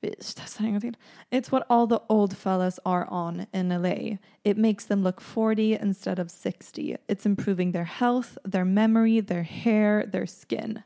Vi 0.00 0.14
testar 0.18 0.64
en 0.64 0.70
gång 0.70 0.80
till. 0.80 0.96
It's 1.30 1.52
what 1.52 1.62
all 1.68 1.88
the 1.88 1.98
old 2.08 2.36
fellas 2.36 2.80
are 2.84 3.06
on 3.10 3.46
in 3.52 3.68
LA. 3.82 4.18
It 4.44 4.56
makes 4.56 4.86
them 4.86 5.02
look 5.02 5.20
40 5.20 5.78
instead 5.82 6.18
of 6.18 6.30
60. 6.30 6.96
It's 7.08 7.26
improving 7.26 7.72
their 7.72 7.84
health, 7.84 8.38
their 8.44 8.64
memory, 8.64 9.22
their 9.22 9.42
hair, 9.42 10.06
their 10.12 10.26
skin. 10.26 10.82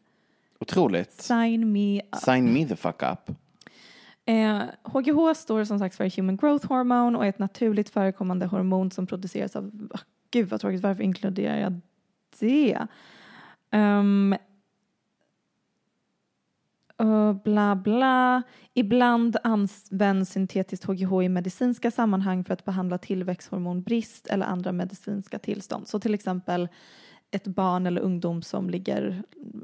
Otroligt. 0.61 1.13
Sign 1.13 1.73
me 1.73 2.01
up. 2.01 2.23
Sign 2.23 2.53
me 2.53 2.65
the 2.65 2.77
fuck 2.77 3.03
up. 3.03 3.31
Eh, 4.27 4.63
HGH 4.83 5.35
står 5.37 5.65
som 5.65 5.79
sagt 5.79 5.97
för 5.97 6.17
Human 6.17 6.37
Growth 6.37 6.67
Hormone 6.67 7.19
och 7.19 7.25
är 7.25 7.29
ett 7.29 7.39
naturligt 7.39 7.91
förekommande 7.91 8.47
hormon 8.47 8.91
som 8.91 9.07
produceras 9.07 9.57
av, 9.57 9.89
ah, 9.95 9.99
gud 10.31 10.49
vad 10.49 10.61
tråkigt, 10.61 10.83
varför 10.83 11.03
inkluderar 11.03 11.59
jag 11.59 11.81
det? 12.39 12.87
Um, 13.73 14.37
och 16.97 17.43
bla 17.43 17.77
bla. 17.77 18.43
Ibland 18.75 19.37
används 19.45 20.33
syntetiskt 20.33 20.85
HGH 20.85 21.23
i 21.23 21.29
medicinska 21.29 21.91
sammanhang 21.91 22.45
för 22.45 22.53
att 22.53 22.65
behandla 22.65 22.99
tillväxthormonbrist 22.99 24.27
eller 24.27 24.47
andra 24.47 24.73
medicinska 24.73 25.39
tillstånd. 25.39 25.89
Så 25.89 26.01
till 26.01 26.15
exempel 26.15 26.69
ett 27.31 27.47
barn 27.47 27.87
eller 27.87 28.01
ungdom 28.01 28.43
som 28.43 28.71
ligger 28.71 29.23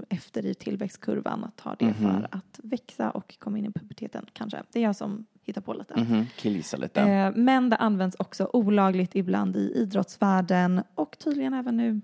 efter 0.08 0.46
i 0.46 0.54
tillväxtkurvan 0.54 1.50
tar 1.56 1.76
det 1.78 1.94
för 1.94 2.28
att 2.30 2.60
växa 2.62 3.10
och 3.10 3.38
komma 3.38 3.58
in 3.58 3.64
i 3.64 3.72
puberteten 3.72 4.26
kanske. 4.32 4.62
Det 4.72 4.78
är 4.78 4.82
jag 4.82 4.96
som 4.96 5.26
hittar 5.42 5.60
på 5.60 5.74
lite. 5.74 6.00
Mhm, 6.00 6.26
Killgissa 6.36 6.76
lite. 6.76 7.00
Eh, 7.00 7.32
men 7.34 7.70
det 7.70 7.76
används 7.76 8.16
också 8.18 8.50
olagligt 8.52 9.16
ibland 9.16 9.56
i 9.56 9.72
idrottsvärlden 9.74 10.82
och 10.94 11.18
tydligen 11.18 11.54
även 11.54 11.76
nu 11.76 12.00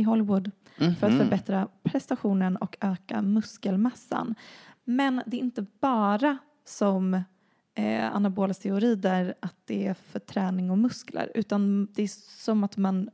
i 0.00 0.02
Hollywood 0.02 0.50
för 0.76 1.06
att 1.06 1.18
förbättra 1.18 1.68
prestationen 1.82 2.56
och 2.56 2.76
öka 2.80 3.22
muskelmassan. 3.22 4.34
Men 4.84 5.22
det 5.26 5.36
är 5.36 5.40
inte 5.40 5.66
bara 5.80 6.38
som 6.64 7.14
eh, 7.74 8.14
anabola 8.16 8.54
steroider 8.54 9.34
att 9.40 9.56
det 9.64 9.86
är 9.86 9.94
för 9.94 10.18
träning 10.18 10.70
och 10.70 10.78
muskler 10.78 11.32
utan 11.34 11.88
det 11.94 12.02
är 12.02 12.08
som 12.42 12.64
att 12.64 12.76
man 12.76 13.10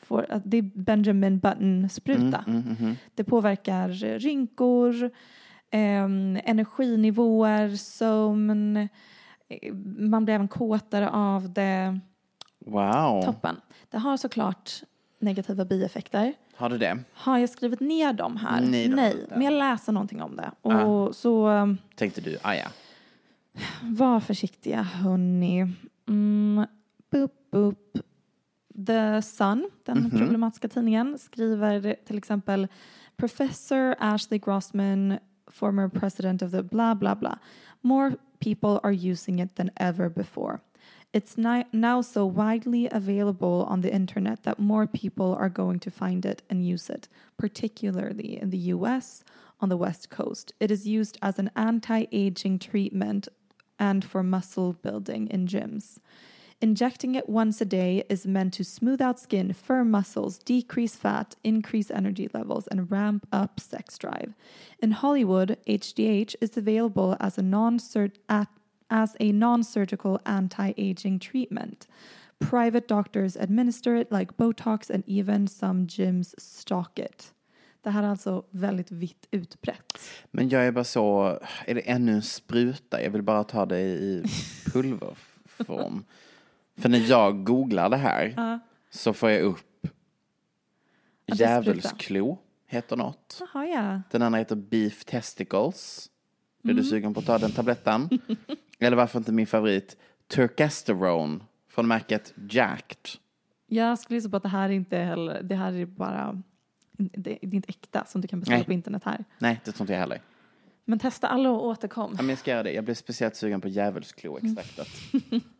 får, 0.00 0.26
att 0.30 0.42
det 0.44 0.56
är 0.56 0.62
Benjamin 0.62 1.38
Button-spruta. 1.38 2.44
Det 3.14 3.24
påverkar 3.24 3.88
rynkor, 4.18 5.10
ehm, 5.70 6.38
energinivåer, 6.44 7.76
sömn, 7.76 8.76
eh, 9.48 9.74
man 9.98 10.24
blir 10.24 10.34
även 10.34 10.48
kåtare 10.48 11.10
av 11.10 11.52
det. 11.52 12.00
Wow. 12.66 13.22
Toppen. 13.22 13.56
Det 13.90 13.98
har 13.98 14.16
såklart 14.16 14.82
negativa 15.20 15.64
bieffekter. 15.64 16.34
Har 16.56 16.68
du 16.70 16.78
det? 16.78 16.98
Har 17.12 17.38
jag 17.38 17.50
skrivit 17.50 17.80
ner 17.80 18.12
dem 18.12 18.36
här? 18.36 18.60
Nej, 18.60 18.88
Nej 18.88 19.26
men 19.30 19.42
jag 19.42 19.52
läser 19.52 19.92
någonting 19.92 20.22
om 20.22 20.36
det. 20.36 20.50
Och 20.62 20.72
Ah. 20.72 21.12
så 21.12 21.48
um, 21.48 21.78
Tänkte 21.94 22.20
du, 22.20 22.38
ah 22.42 22.54
ja. 22.54 22.66
var 23.82 24.20
försiktiga 24.20 24.82
hörni. 24.82 25.66
Mm, 26.08 26.66
boop, 27.10 27.32
boop. 27.50 27.98
The 28.86 29.22
Sun, 29.22 29.70
den 29.84 30.10
problematiska 30.10 30.68
tidningen, 30.68 31.18
skriver 31.18 31.96
till 32.06 32.18
exempel 32.18 32.68
Professor 33.16 33.94
Ashley 33.98 34.38
Grossman, 34.38 35.18
former 35.50 35.88
president 35.88 36.42
of 36.42 36.50
the 36.50 36.62
blah 36.62 36.94
blah 36.94 37.14
blah. 37.14 37.34
More 37.80 38.12
people 38.38 38.80
are 38.82 38.92
using 39.10 39.40
it 39.42 39.54
than 39.56 39.70
ever 39.76 40.08
before. 40.08 40.58
It's 41.12 41.36
now 41.36 42.00
so 42.02 42.24
widely 42.24 42.88
available 42.90 43.66
on 43.68 43.80
the 43.80 43.92
internet 43.92 44.44
that 44.44 44.60
more 44.60 44.86
people 44.86 45.34
are 45.34 45.48
going 45.48 45.80
to 45.80 45.90
find 45.90 46.24
it 46.24 46.42
and 46.48 46.64
use 46.64 46.88
it, 46.88 47.08
particularly 47.36 48.40
in 48.40 48.50
the 48.50 48.70
US 48.74 49.24
on 49.60 49.68
the 49.68 49.76
West 49.76 50.08
Coast. 50.08 50.52
It 50.60 50.70
is 50.70 50.86
used 50.86 51.18
as 51.20 51.38
an 51.38 51.50
anti 51.56 52.06
aging 52.12 52.60
treatment 52.60 53.28
and 53.78 54.04
for 54.04 54.22
muscle 54.22 54.74
building 54.74 55.26
in 55.28 55.46
gyms. 55.48 55.98
Injecting 56.62 57.14
it 57.14 57.26
once 57.26 57.58
a 57.62 57.64
day 57.64 58.04
is 58.10 58.26
meant 58.26 58.52
to 58.54 58.64
smooth 58.64 59.00
out 59.00 59.18
skin, 59.18 59.54
firm 59.54 59.90
muscles, 59.90 60.36
decrease 60.38 60.94
fat, 60.94 61.34
increase 61.42 61.90
energy 61.90 62.28
levels, 62.34 62.66
and 62.66 62.90
ramp 62.90 63.26
up 63.32 63.58
sex 63.58 63.96
drive. 63.96 64.34
In 64.78 64.90
Hollywood, 64.90 65.56
HDH 65.66 66.36
is 66.42 66.58
available 66.58 67.16
as 67.18 67.38
a 67.38 67.42
non 67.42 67.78
as 68.90 69.16
a 69.20 69.32
non-surgical 69.32 70.18
anti-aging 70.24 71.20
treatment. 71.20 71.88
Private 72.38 72.88
doctors 72.88 73.36
administer 73.36 73.96
it 73.96 74.12
like 74.12 74.36
Botox 74.36 74.90
and 74.90 75.04
even 75.06 75.48
some 75.48 75.86
gyms 75.86 76.34
stock 76.38 76.98
it. 76.98 77.34
Det 77.82 77.90
här 77.90 78.02
är 78.02 78.08
alltså 78.08 78.44
väldigt 78.50 78.90
vitt 78.90 79.26
utbrett. 79.30 79.98
Men 80.30 80.48
jag 80.48 80.66
är 80.66 80.72
bara 80.72 80.84
så, 80.84 81.38
är 81.66 81.74
det 81.74 81.80
ännu 81.80 82.12
en 82.12 82.22
spruta? 82.22 83.02
Jag 83.02 83.10
vill 83.10 83.22
bara 83.22 83.44
ta 83.44 83.66
det 83.66 83.80
i 83.80 84.24
pulverform. 84.72 86.04
För 86.76 86.88
när 86.88 87.10
jag 87.10 87.44
googlar 87.44 87.88
det 87.88 87.96
här 87.96 88.60
så 88.90 89.12
får 89.12 89.30
jag 89.30 89.42
upp 89.42 89.86
djävulsklo, 91.26 92.38
heter 92.66 92.96
något. 92.96 93.42
Jaha, 93.54 93.66
ja. 93.66 94.02
Den 94.10 94.22
andra 94.22 94.38
heter 94.38 94.56
beef 94.56 95.04
testicles. 95.04 96.10
Är 96.64 96.74
du 96.74 96.84
sugen 96.84 97.14
på 97.14 97.20
att 97.20 97.26
ta 97.26 97.38
den 97.38 97.52
tabletten? 97.52 98.08
Eller 98.80 98.96
varför 98.96 99.18
inte 99.18 99.32
min 99.32 99.46
favorit, 99.46 99.96
turkesterone 100.28 101.40
från 101.68 101.88
märket 101.88 102.34
Jacked. 102.50 103.08
Jag 103.66 103.98
skulle 103.98 104.16
gissa 104.16 104.28
på 104.30 104.36
att 104.36 104.42
det 104.42 104.48
här 104.48 104.68
inte 104.68 104.96
heller, 104.96 105.42
det 105.42 105.54
här 105.54 105.72
är 105.72 105.86
bara, 105.86 106.42
det, 106.92 107.38
det 107.42 107.46
är 107.46 107.54
inte 107.54 107.68
äkta 107.68 108.04
som 108.04 108.20
du 108.20 108.28
kan 108.28 108.40
beställa 108.40 108.58
Nej. 108.58 108.66
på 108.66 108.72
internet 108.72 109.04
här. 109.04 109.24
Nej, 109.38 109.60
det 109.64 109.72
tror 109.72 109.82
inte 109.82 109.92
jag 109.92 110.00
heller. 110.00 110.20
Men 110.84 110.98
testa 110.98 111.28
alla 111.28 111.50
och 111.50 111.66
återkom. 111.66 112.12
Ja, 112.16 112.22
men 112.22 112.28
jag 112.28 112.38
ska 112.38 112.50
göra 112.50 112.62
det. 112.62 112.72
Jag 112.72 112.84
blev 112.84 112.94
speciellt 112.94 113.36
sugen 113.36 113.60
på 113.60 113.68
djävulsklo-extraktet. 113.68 114.88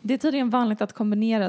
Det 0.00 0.14
är 0.14 0.18
tydligen 0.18 0.50
vanligt 0.50 0.80
att 0.80 0.92
kombinera 0.92 1.44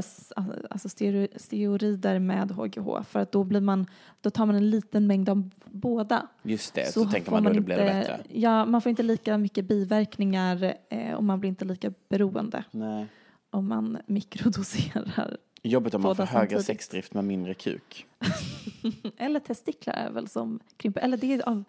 alltså 0.69 0.89
steroider 1.35 2.19
med 2.19 2.51
HGH 2.51 3.03
för 3.03 3.19
att 3.19 3.31
då 3.31 3.43
blir 3.43 3.61
man, 3.61 3.85
då 4.21 4.29
tar 4.29 4.45
man 4.45 4.55
en 4.55 4.69
liten 4.69 5.07
mängd 5.07 5.29
av 5.29 5.49
båda. 5.65 6.27
Just 6.43 6.73
det, 6.73 6.93
så, 6.93 7.05
tänker 7.05 7.31
får 7.31 7.31
man 7.31 7.43
då 7.43 7.49
det 7.49 7.61
blir 7.61 7.77
bättre. 7.77 8.19
Ja, 8.33 8.65
man 8.65 8.81
får 8.81 8.89
inte 8.89 9.03
lika 9.03 9.37
mycket 9.37 9.65
biverkningar 9.65 10.75
eh, 10.89 11.13
och 11.13 11.23
man 11.23 11.39
blir 11.39 11.49
inte 11.49 11.65
lika 11.65 11.93
beroende 12.09 12.63
Nej. 12.71 13.07
om 13.49 13.67
man 13.67 13.97
mikrodoserar. 14.07 15.37
Jobbigt 15.63 15.93
om 15.93 16.01
man 16.01 16.15
får 16.15 16.23
högre 16.23 16.63
sexdrift 16.63 17.13
med 17.13 17.23
mindre 17.23 17.53
kuk. 17.53 18.05
Eller 19.17 19.39
testiklar 19.39 19.93
är 19.93 20.11
väl 20.11 20.27
som 20.27 20.59
krymper. 20.77 21.01
Eller 21.01 21.17
det 21.17 21.33
är 21.33 21.49
av 21.49 21.63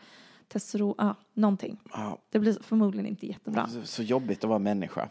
testosteron, 0.49 0.95
ja, 0.99 1.15
någonting. 1.35 1.79
Ja, 1.93 2.19
Det 2.31 2.39
blir 2.39 2.59
förmodligen 2.63 3.07
inte 3.07 3.27
jättebra. 3.27 3.69
så, 3.69 3.83
så 3.83 4.03
jobbigt 4.03 4.45
att 4.45 4.49
vara 4.49 4.59
människa. 4.59 5.09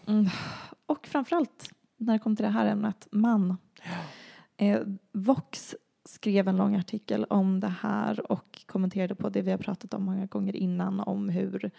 Och 0.85 1.07
framförallt 1.07 1.69
när 1.97 2.13
det 2.13 2.19
kommer 2.19 2.35
till 2.35 2.45
det 2.45 2.51
här 2.51 2.65
ämnet, 2.65 3.07
man. 3.11 3.57
Eh, 4.57 4.79
Vox 5.11 5.75
skrev 6.05 6.47
en 6.47 6.57
lång 6.57 6.75
artikel 6.75 7.25
om 7.29 7.59
det 7.59 7.73
här 7.81 8.31
och 8.31 8.63
kommenterade 8.65 9.15
på 9.15 9.29
det 9.29 9.41
vi 9.41 9.51
har 9.51 9.57
pratat 9.57 9.93
om 9.93 10.03
många 10.03 10.25
gånger 10.25 10.55
innan 10.55 10.99
om 10.99 11.29
hur 11.29 11.71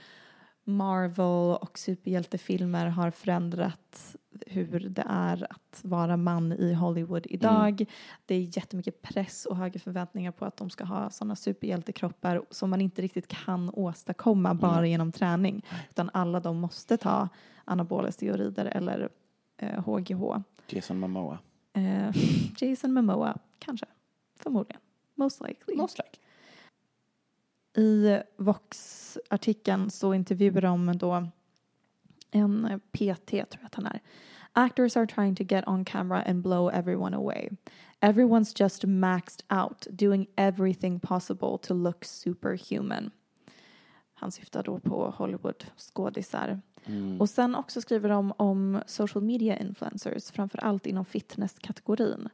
Marvel 0.65 1.57
och 1.61 1.79
superhjältefilmer 1.79 2.87
har 2.87 3.11
förändrat 3.11 4.17
hur 4.47 4.81
det 4.81 5.05
är 5.09 5.47
att 5.51 5.81
vara 5.83 6.17
man 6.17 6.53
i 6.53 6.75
Hollywood 6.75 7.27
idag. 7.31 7.85
Det 8.27 8.35
är 8.35 8.57
jättemycket 8.57 9.03
press 9.03 9.47
och 9.47 9.57
höga 9.57 9.81
förväntningar 9.81 10.33
på 10.33 10.45
att 10.45 10.57
de 10.57 10.71
ska 10.71 10.85
ha 10.85 11.11
sådana 11.11 11.37
superhjältekroppar 11.37 12.43
som 12.51 12.71
man 12.71 12.81
inte 12.81 13.03
riktigt 13.03 13.29
kan 13.29 13.71
åstadkomma 13.73 14.55
bara 14.55 14.87
genom 14.87 15.13
träning. 15.13 15.65
Utan 15.91 16.11
alla 16.13 16.41
de 16.41 16.57
måste 16.57 16.97
ta 16.97 17.29
anabola 17.67 18.13
steroider 18.13 18.65
eller 18.65 19.09
eh, 19.57 19.85
HGH. 19.85 20.43
Jason 20.69 20.99
Momoa. 20.99 21.39
Eh, 21.73 22.11
Jason 22.61 22.93
Momoa, 22.93 23.39
kanske. 23.59 23.87
Förmodligen. 24.37 24.81
Most 25.15 25.41
likely. 25.41 25.77
Most 25.77 25.99
likely. 25.99 26.23
I 27.85 28.23
Vox-artikeln 28.37 29.91
så 29.91 30.15
intervjuar 30.15 30.61
de 30.61 30.99
då 30.99 31.29
en 32.31 32.65
eh, 32.65 32.79
PT, 32.79 33.31
tror 33.31 33.47
jag 33.51 33.67
att 33.67 33.75
han 33.75 33.87
är. 33.87 34.01
Actors 34.53 34.97
are 34.97 35.07
trying 35.07 35.35
to 35.35 35.45
get 35.45 35.65
on 35.67 35.85
camera 35.85 36.23
and 36.23 36.43
blow 36.43 36.71
everyone 36.71 37.17
away. 37.17 37.51
Everyone's 38.01 38.61
just 38.61 38.85
maxed 38.85 39.43
out, 39.51 39.87
doing 39.91 40.27
everything 40.37 41.01
possible 41.01 41.59
to 41.63 41.75
look 41.75 42.05
superhuman. 42.05 43.11
Han 44.19 44.33
syftar 44.33 44.63
då 44.63 44.79
på 44.79 45.11
Hollywood-skådisar. 45.19 46.61
Och 47.21 47.29
sen 47.31 47.55
också 47.55 47.81
skriver 47.81 48.09
de 48.09 48.33
om 48.37 48.83
social 48.87 49.25
media 49.25 49.59
influencers, 49.59 50.31
framför 50.31 50.65
allt 50.65 50.87
inom 50.87 51.05
fitnesskategorin. 51.05 52.29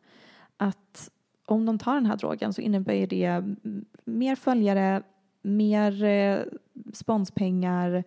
Att 0.56 1.10
om 1.46 1.66
de 1.66 1.78
tar 1.78 1.94
den 1.94 2.06
här 2.06 2.16
drogen 2.16 2.52
så 2.52 2.60
innebär 2.60 3.06
det 3.06 3.24
mm, 3.24 3.84
mer 4.04 4.36
följare, 4.36 5.02
mer 5.42 6.04
eh, 6.04 6.38
sponspengar. 6.92 8.04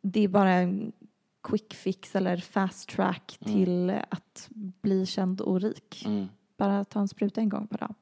Det 0.00 0.20
är 0.24 0.28
bara 0.28 0.52
en 0.52 0.92
quick 1.42 1.74
fix 1.74 2.16
eller 2.16 2.36
fast 2.36 2.88
track 2.88 3.38
Mm. 3.40 3.54
till 3.54 3.90
att 4.08 4.48
bli 4.52 5.06
känd 5.06 5.40
och 5.40 5.60
rik. 5.60 6.02
Mm. 6.06 6.26
Bara 6.56 6.84
ta 6.84 7.00
en 7.00 7.08
spruta 7.08 7.40
en 7.40 7.48
gång 7.48 7.66
per 7.66 7.78
dag. 7.78 7.94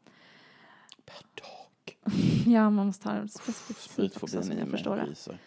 Per 1.04 1.22
dag. 1.42 1.65
Ja, 2.46 2.70
man 2.70 2.86
måste 2.86 3.08
ha 3.08 3.16
en 3.16 3.28
specifik 3.28 3.96
tid 3.96 4.12
också 4.22 4.42
som 4.42 4.58
jag 4.58 4.68
förstår 4.68 4.96
det. 4.96 5.38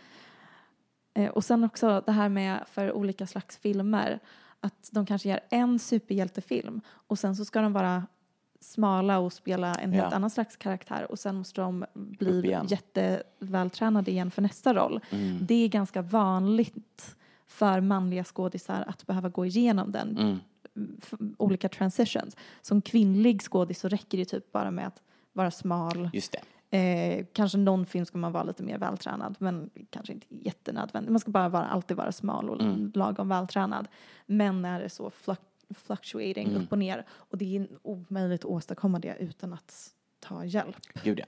Eh, 1.23 1.29
och 1.29 1.43
sen 1.45 1.63
också 1.63 2.03
det 2.05 2.11
här 2.11 2.29
med 2.29 2.63
för 2.71 2.91
olika 2.91 3.27
slags 3.27 3.57
filmer 3.57 4.19
att 4.59 4.89
de 4.91 5.05
kanske 5.05 5.29
gör 5.29 5.39
en 5.49 5.79
superhjältefilm 5.79 6.81
och 6.89 7.19
sen 7.19 7.35
så 7.35 7.45
ska 7.45 7.61
de 7.61 7.73
vara 7.73 8.03
smala 8.61 9.19
och 9.19 9.33
spela 9.33 9.75
en 9.75 9.91
helt 9.93 10.07
Ja. 10.11 10.15
annan 10.15 10.29
slags 10.29 10.57
karaktär 10.57 11.11
och 11.11 11.19
sen 11.19 11.35
måste 11.35 11.61
de 11.61 11.85
bli 11.93 12.57
jättevältränade 12.67 14.11
igen 14.11 14.31
för 14.31 14.41
nästa 14.41 14.73
roll. 14.73 14.99
Mm. 15.09 15.37
Det 15.45 15.55
är 15.55 15.67
ganska 15.67 16.01
vanligt 16.01 17.15
för 17.47 17.81
manliga 17.81 18.23
skådisar 18.23 18.83
att 18.87 19.07
behöva 19.07 19.29
gå 19.29 19.45
igenom 19.45 19.91
den 19.91 20.17
Mm. 20.17 20.39
olika 21.37 21.69
transitions. 21.69 22.37
Som 22.61 22.81
kvinnlig 22.81 23.41
skådis 23.41 23.79
så 23.79 23.87
räcker 23.89 24.17
det 24.17 24.25
typ 24.25 24.51
bara 24.51 24.71
med 24.71 24.87
att 24.87 25.01
vara 25.33 25.51
smal. 25.51 26.09
Just 26.13 26.31
det. 26.31 26.41
Eh, 26.77 27.25
kanske 27.33 27.57
någon 27.57 27.85
film 27.85 28.05
ska 28.05 28.17
man 28.17 28.31
vara 28.31 28.43
lite 28.43 28.63
mer 28.63 28.77
vältränad 28.77 29.35
men 29.39 29.69
kanske 29.89 30.13
inte 30.13 30.27
jättenödvändigt. 30.29 31.11
Man 31.11 31.19
ska 31.19 31.31
bara 31.31 31.49
vara, 31.49 31.65
alltid 31.65 31.97
vara 31.97 32.11
smal 32.11 32.49
och 32.49 32.61
Mm. 32.61 32.91
lagom 32.95 33.29
vältränad. 33.29 33.87
Men 34.25 34.65
är 34.65 34.79
det 34.79 34.89
så 34.89 35.09
fluc- 35.09 35.37
fluctuating 35.75 36.47
Mm. 36.49 36.61
upp 36.63 36.71
och 36.71 36.77
ner 36.77 37.05
och 37.09 37.37
det 37.37 37.57
är 37.57 37.67
omöjligt 37.81 38.41
att 38.41 38.45
åstadkomma 38.51 38.99
det 38.99 39.15
utan 39.19 39.53
att 39.53 39.93
ta 40.19 40.45
hjälp. 40.45 40.75
Gud 41.03 41.19
ja. 41.19 41.25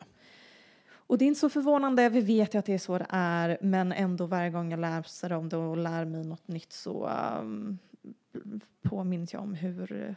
Och 0.93 1.17
det 1.17 1.25
är 1.25 1.27
inte 1.27 1.39
så 1.39 1.49
förvånande, 1.49 2.09
vi 2.09 2.21
vet 2.21 2.53
ju 2.55 2.59
att 2.59 2.65
det 2.65 2.73
är 2.73 2.77
så 2.77 2.97
det 2.97 3.05
är 3.09 3.57
men 3.61 3.91
ändå 3.91 4.25
varje 4.25 4.49
gång 4.49 4.71
jag 4.71 4.79
läser 4.79 5.33
om 5.33 5.49
det 5.49 5.57
och 5.57 5.77
lär 5.77 6.05
mig 6.05 6.23
något 6.23 6.47
nytt 6.47 6.73
så 6.73 7.09
um, 7.41 7.77
påminns 8.81 9.33
jag 9.33 9.41
om 9.41 9.53
hur 9.53 10.15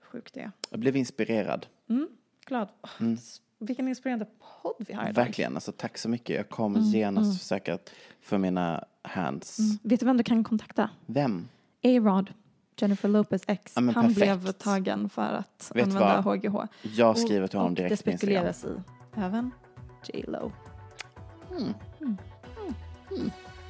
sjukt 0.00 0.34
det 0.34 0.40
är. 0.40 0.50
Jag 0.70 0.80
blev 0.80 0.96
inspirerad. 0.96 1.66
Mm, 1.88 2.08
glad. 2.44 2.68
Mm. 3.00 3.16
Vilken 3.58 3.88
inspirerande 3.88 4.26
podd 4.62 4.74
vi 4.78 4.94
har 4.94 5.02
idag. 5.02 5.12
Verkligen. 5.14 5.54
Alltså, 5.54 5.72
tack 5.72 5.98
så 5.98 6.08
mycket. 6.08 6.36
Jag 6.36 6.48
kommer 6.48 6.80
genast 6.80 7.40
försöka 7.42 7.74
att 7.74 7.90
få 8.22 8.38
mina 8.38 8.84
hands. 9.02 9.58
Mm. 9.58 9.78
Vet 9.82 10.00
du 10.00 10.06
vem 10.06 10.16
du 10.16 10.24
kan 10.24 10.44
kontakta? 10.44 10.90
Vem? 11.06 11.48
A-Rod, 11.82 12.32
Jennifer 12.76 13.08
Lopez 13.08 13.42
ex. 13.46 13.72
Ja, 13.76 13.82
Han 13.82 13.94
perfekt. 13.94 14.16
blev 14.16 14.52
tagen 14.52 15.08
för 15.08 15.22
att 15.22 15.70
Vet 15.74 15.84
använda 15.84 16.20
vad? 16.24 16.36
HGH. 16.38 16.56
Jag 16.82 17.18
skriver 17.18 17.46
till 17.46 17.58
honom 17.58 17.72
och 17.72 17.76
direkt 17.76 17.90
det 17.90 17.96
spekuleras 17.96 18.64
i 18.64 18.68
även 19.16 19.50
J 20.08 20.24
Lo. 20.28 20.52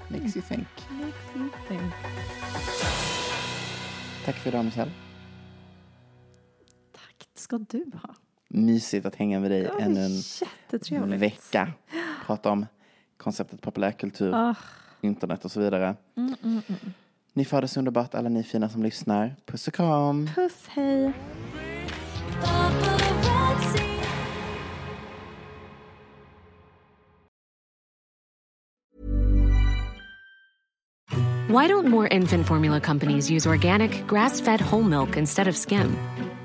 Makes 0.08 0.36
you 0.36 0.42
think. 0.48 0.68
Makes 0.90 1.36
you 1.36 1.48
think. 1.68 1.92
Tack 4.24 4.34
för 4.36 4.48
idag 4.50 4.64
Michelle. 4.64 4.90
Tack 6.92 7.28
ska 7.34 7.58
du 7.58 7.84
ha. 8.02 8.14
Mysigt 8.54 9.06
att 9.06 9.14
hänga 9.14 9.40
med 9.40 9.50
dig 9.50 9.62
Det 9.62 9.82
ännu 9.82 10.04
en 10.90 11.18
vecka. 11.18 11.72
Prata 12.26 12.50
om 12.50 12.66
konceptet 13.16 13.62
populärkultur, 13.62 14.34
Ah, 14.34 14.54
internet 15.00 15.44
och 15.44 15.52
så 15.52 15.60
vidare. 15.60 15.96
mm, 16.16 16.34
mm, 16.42 16.62
mm. 16.68 16.92
Ni 17.32 17.44
får 17.44 17.56
ha 17.56 17.60
det 17.60 17.68
så 17.68 17.80
underbart 17.80 18.14
alla 18.14 18.28
ni 18.28 18.42
fina 18.42 18.68
som 18.68 18.82
lyssnar. 18.82 19.36
Puss 19.46 19.68
och 19.68 19.74
kram. 19.74 20.30
Puss, 20.34 20.66
hej. 20.68 21.12
Why 31.48 31.68
don't 31.68 31.88
more 31.88 32.08
infant 32.08 32.46
formula 32.46 32.80
companies 32.80 33.30
use 33.30 33.46
organic, 33.46 34.02
grass 34.06 34.40
fed 34.40 34.60
whole 34.60 34.82
milk 34.82 35.16
instead 35.16 35.46
of 35.48 35.56
skim? 35.56 35.96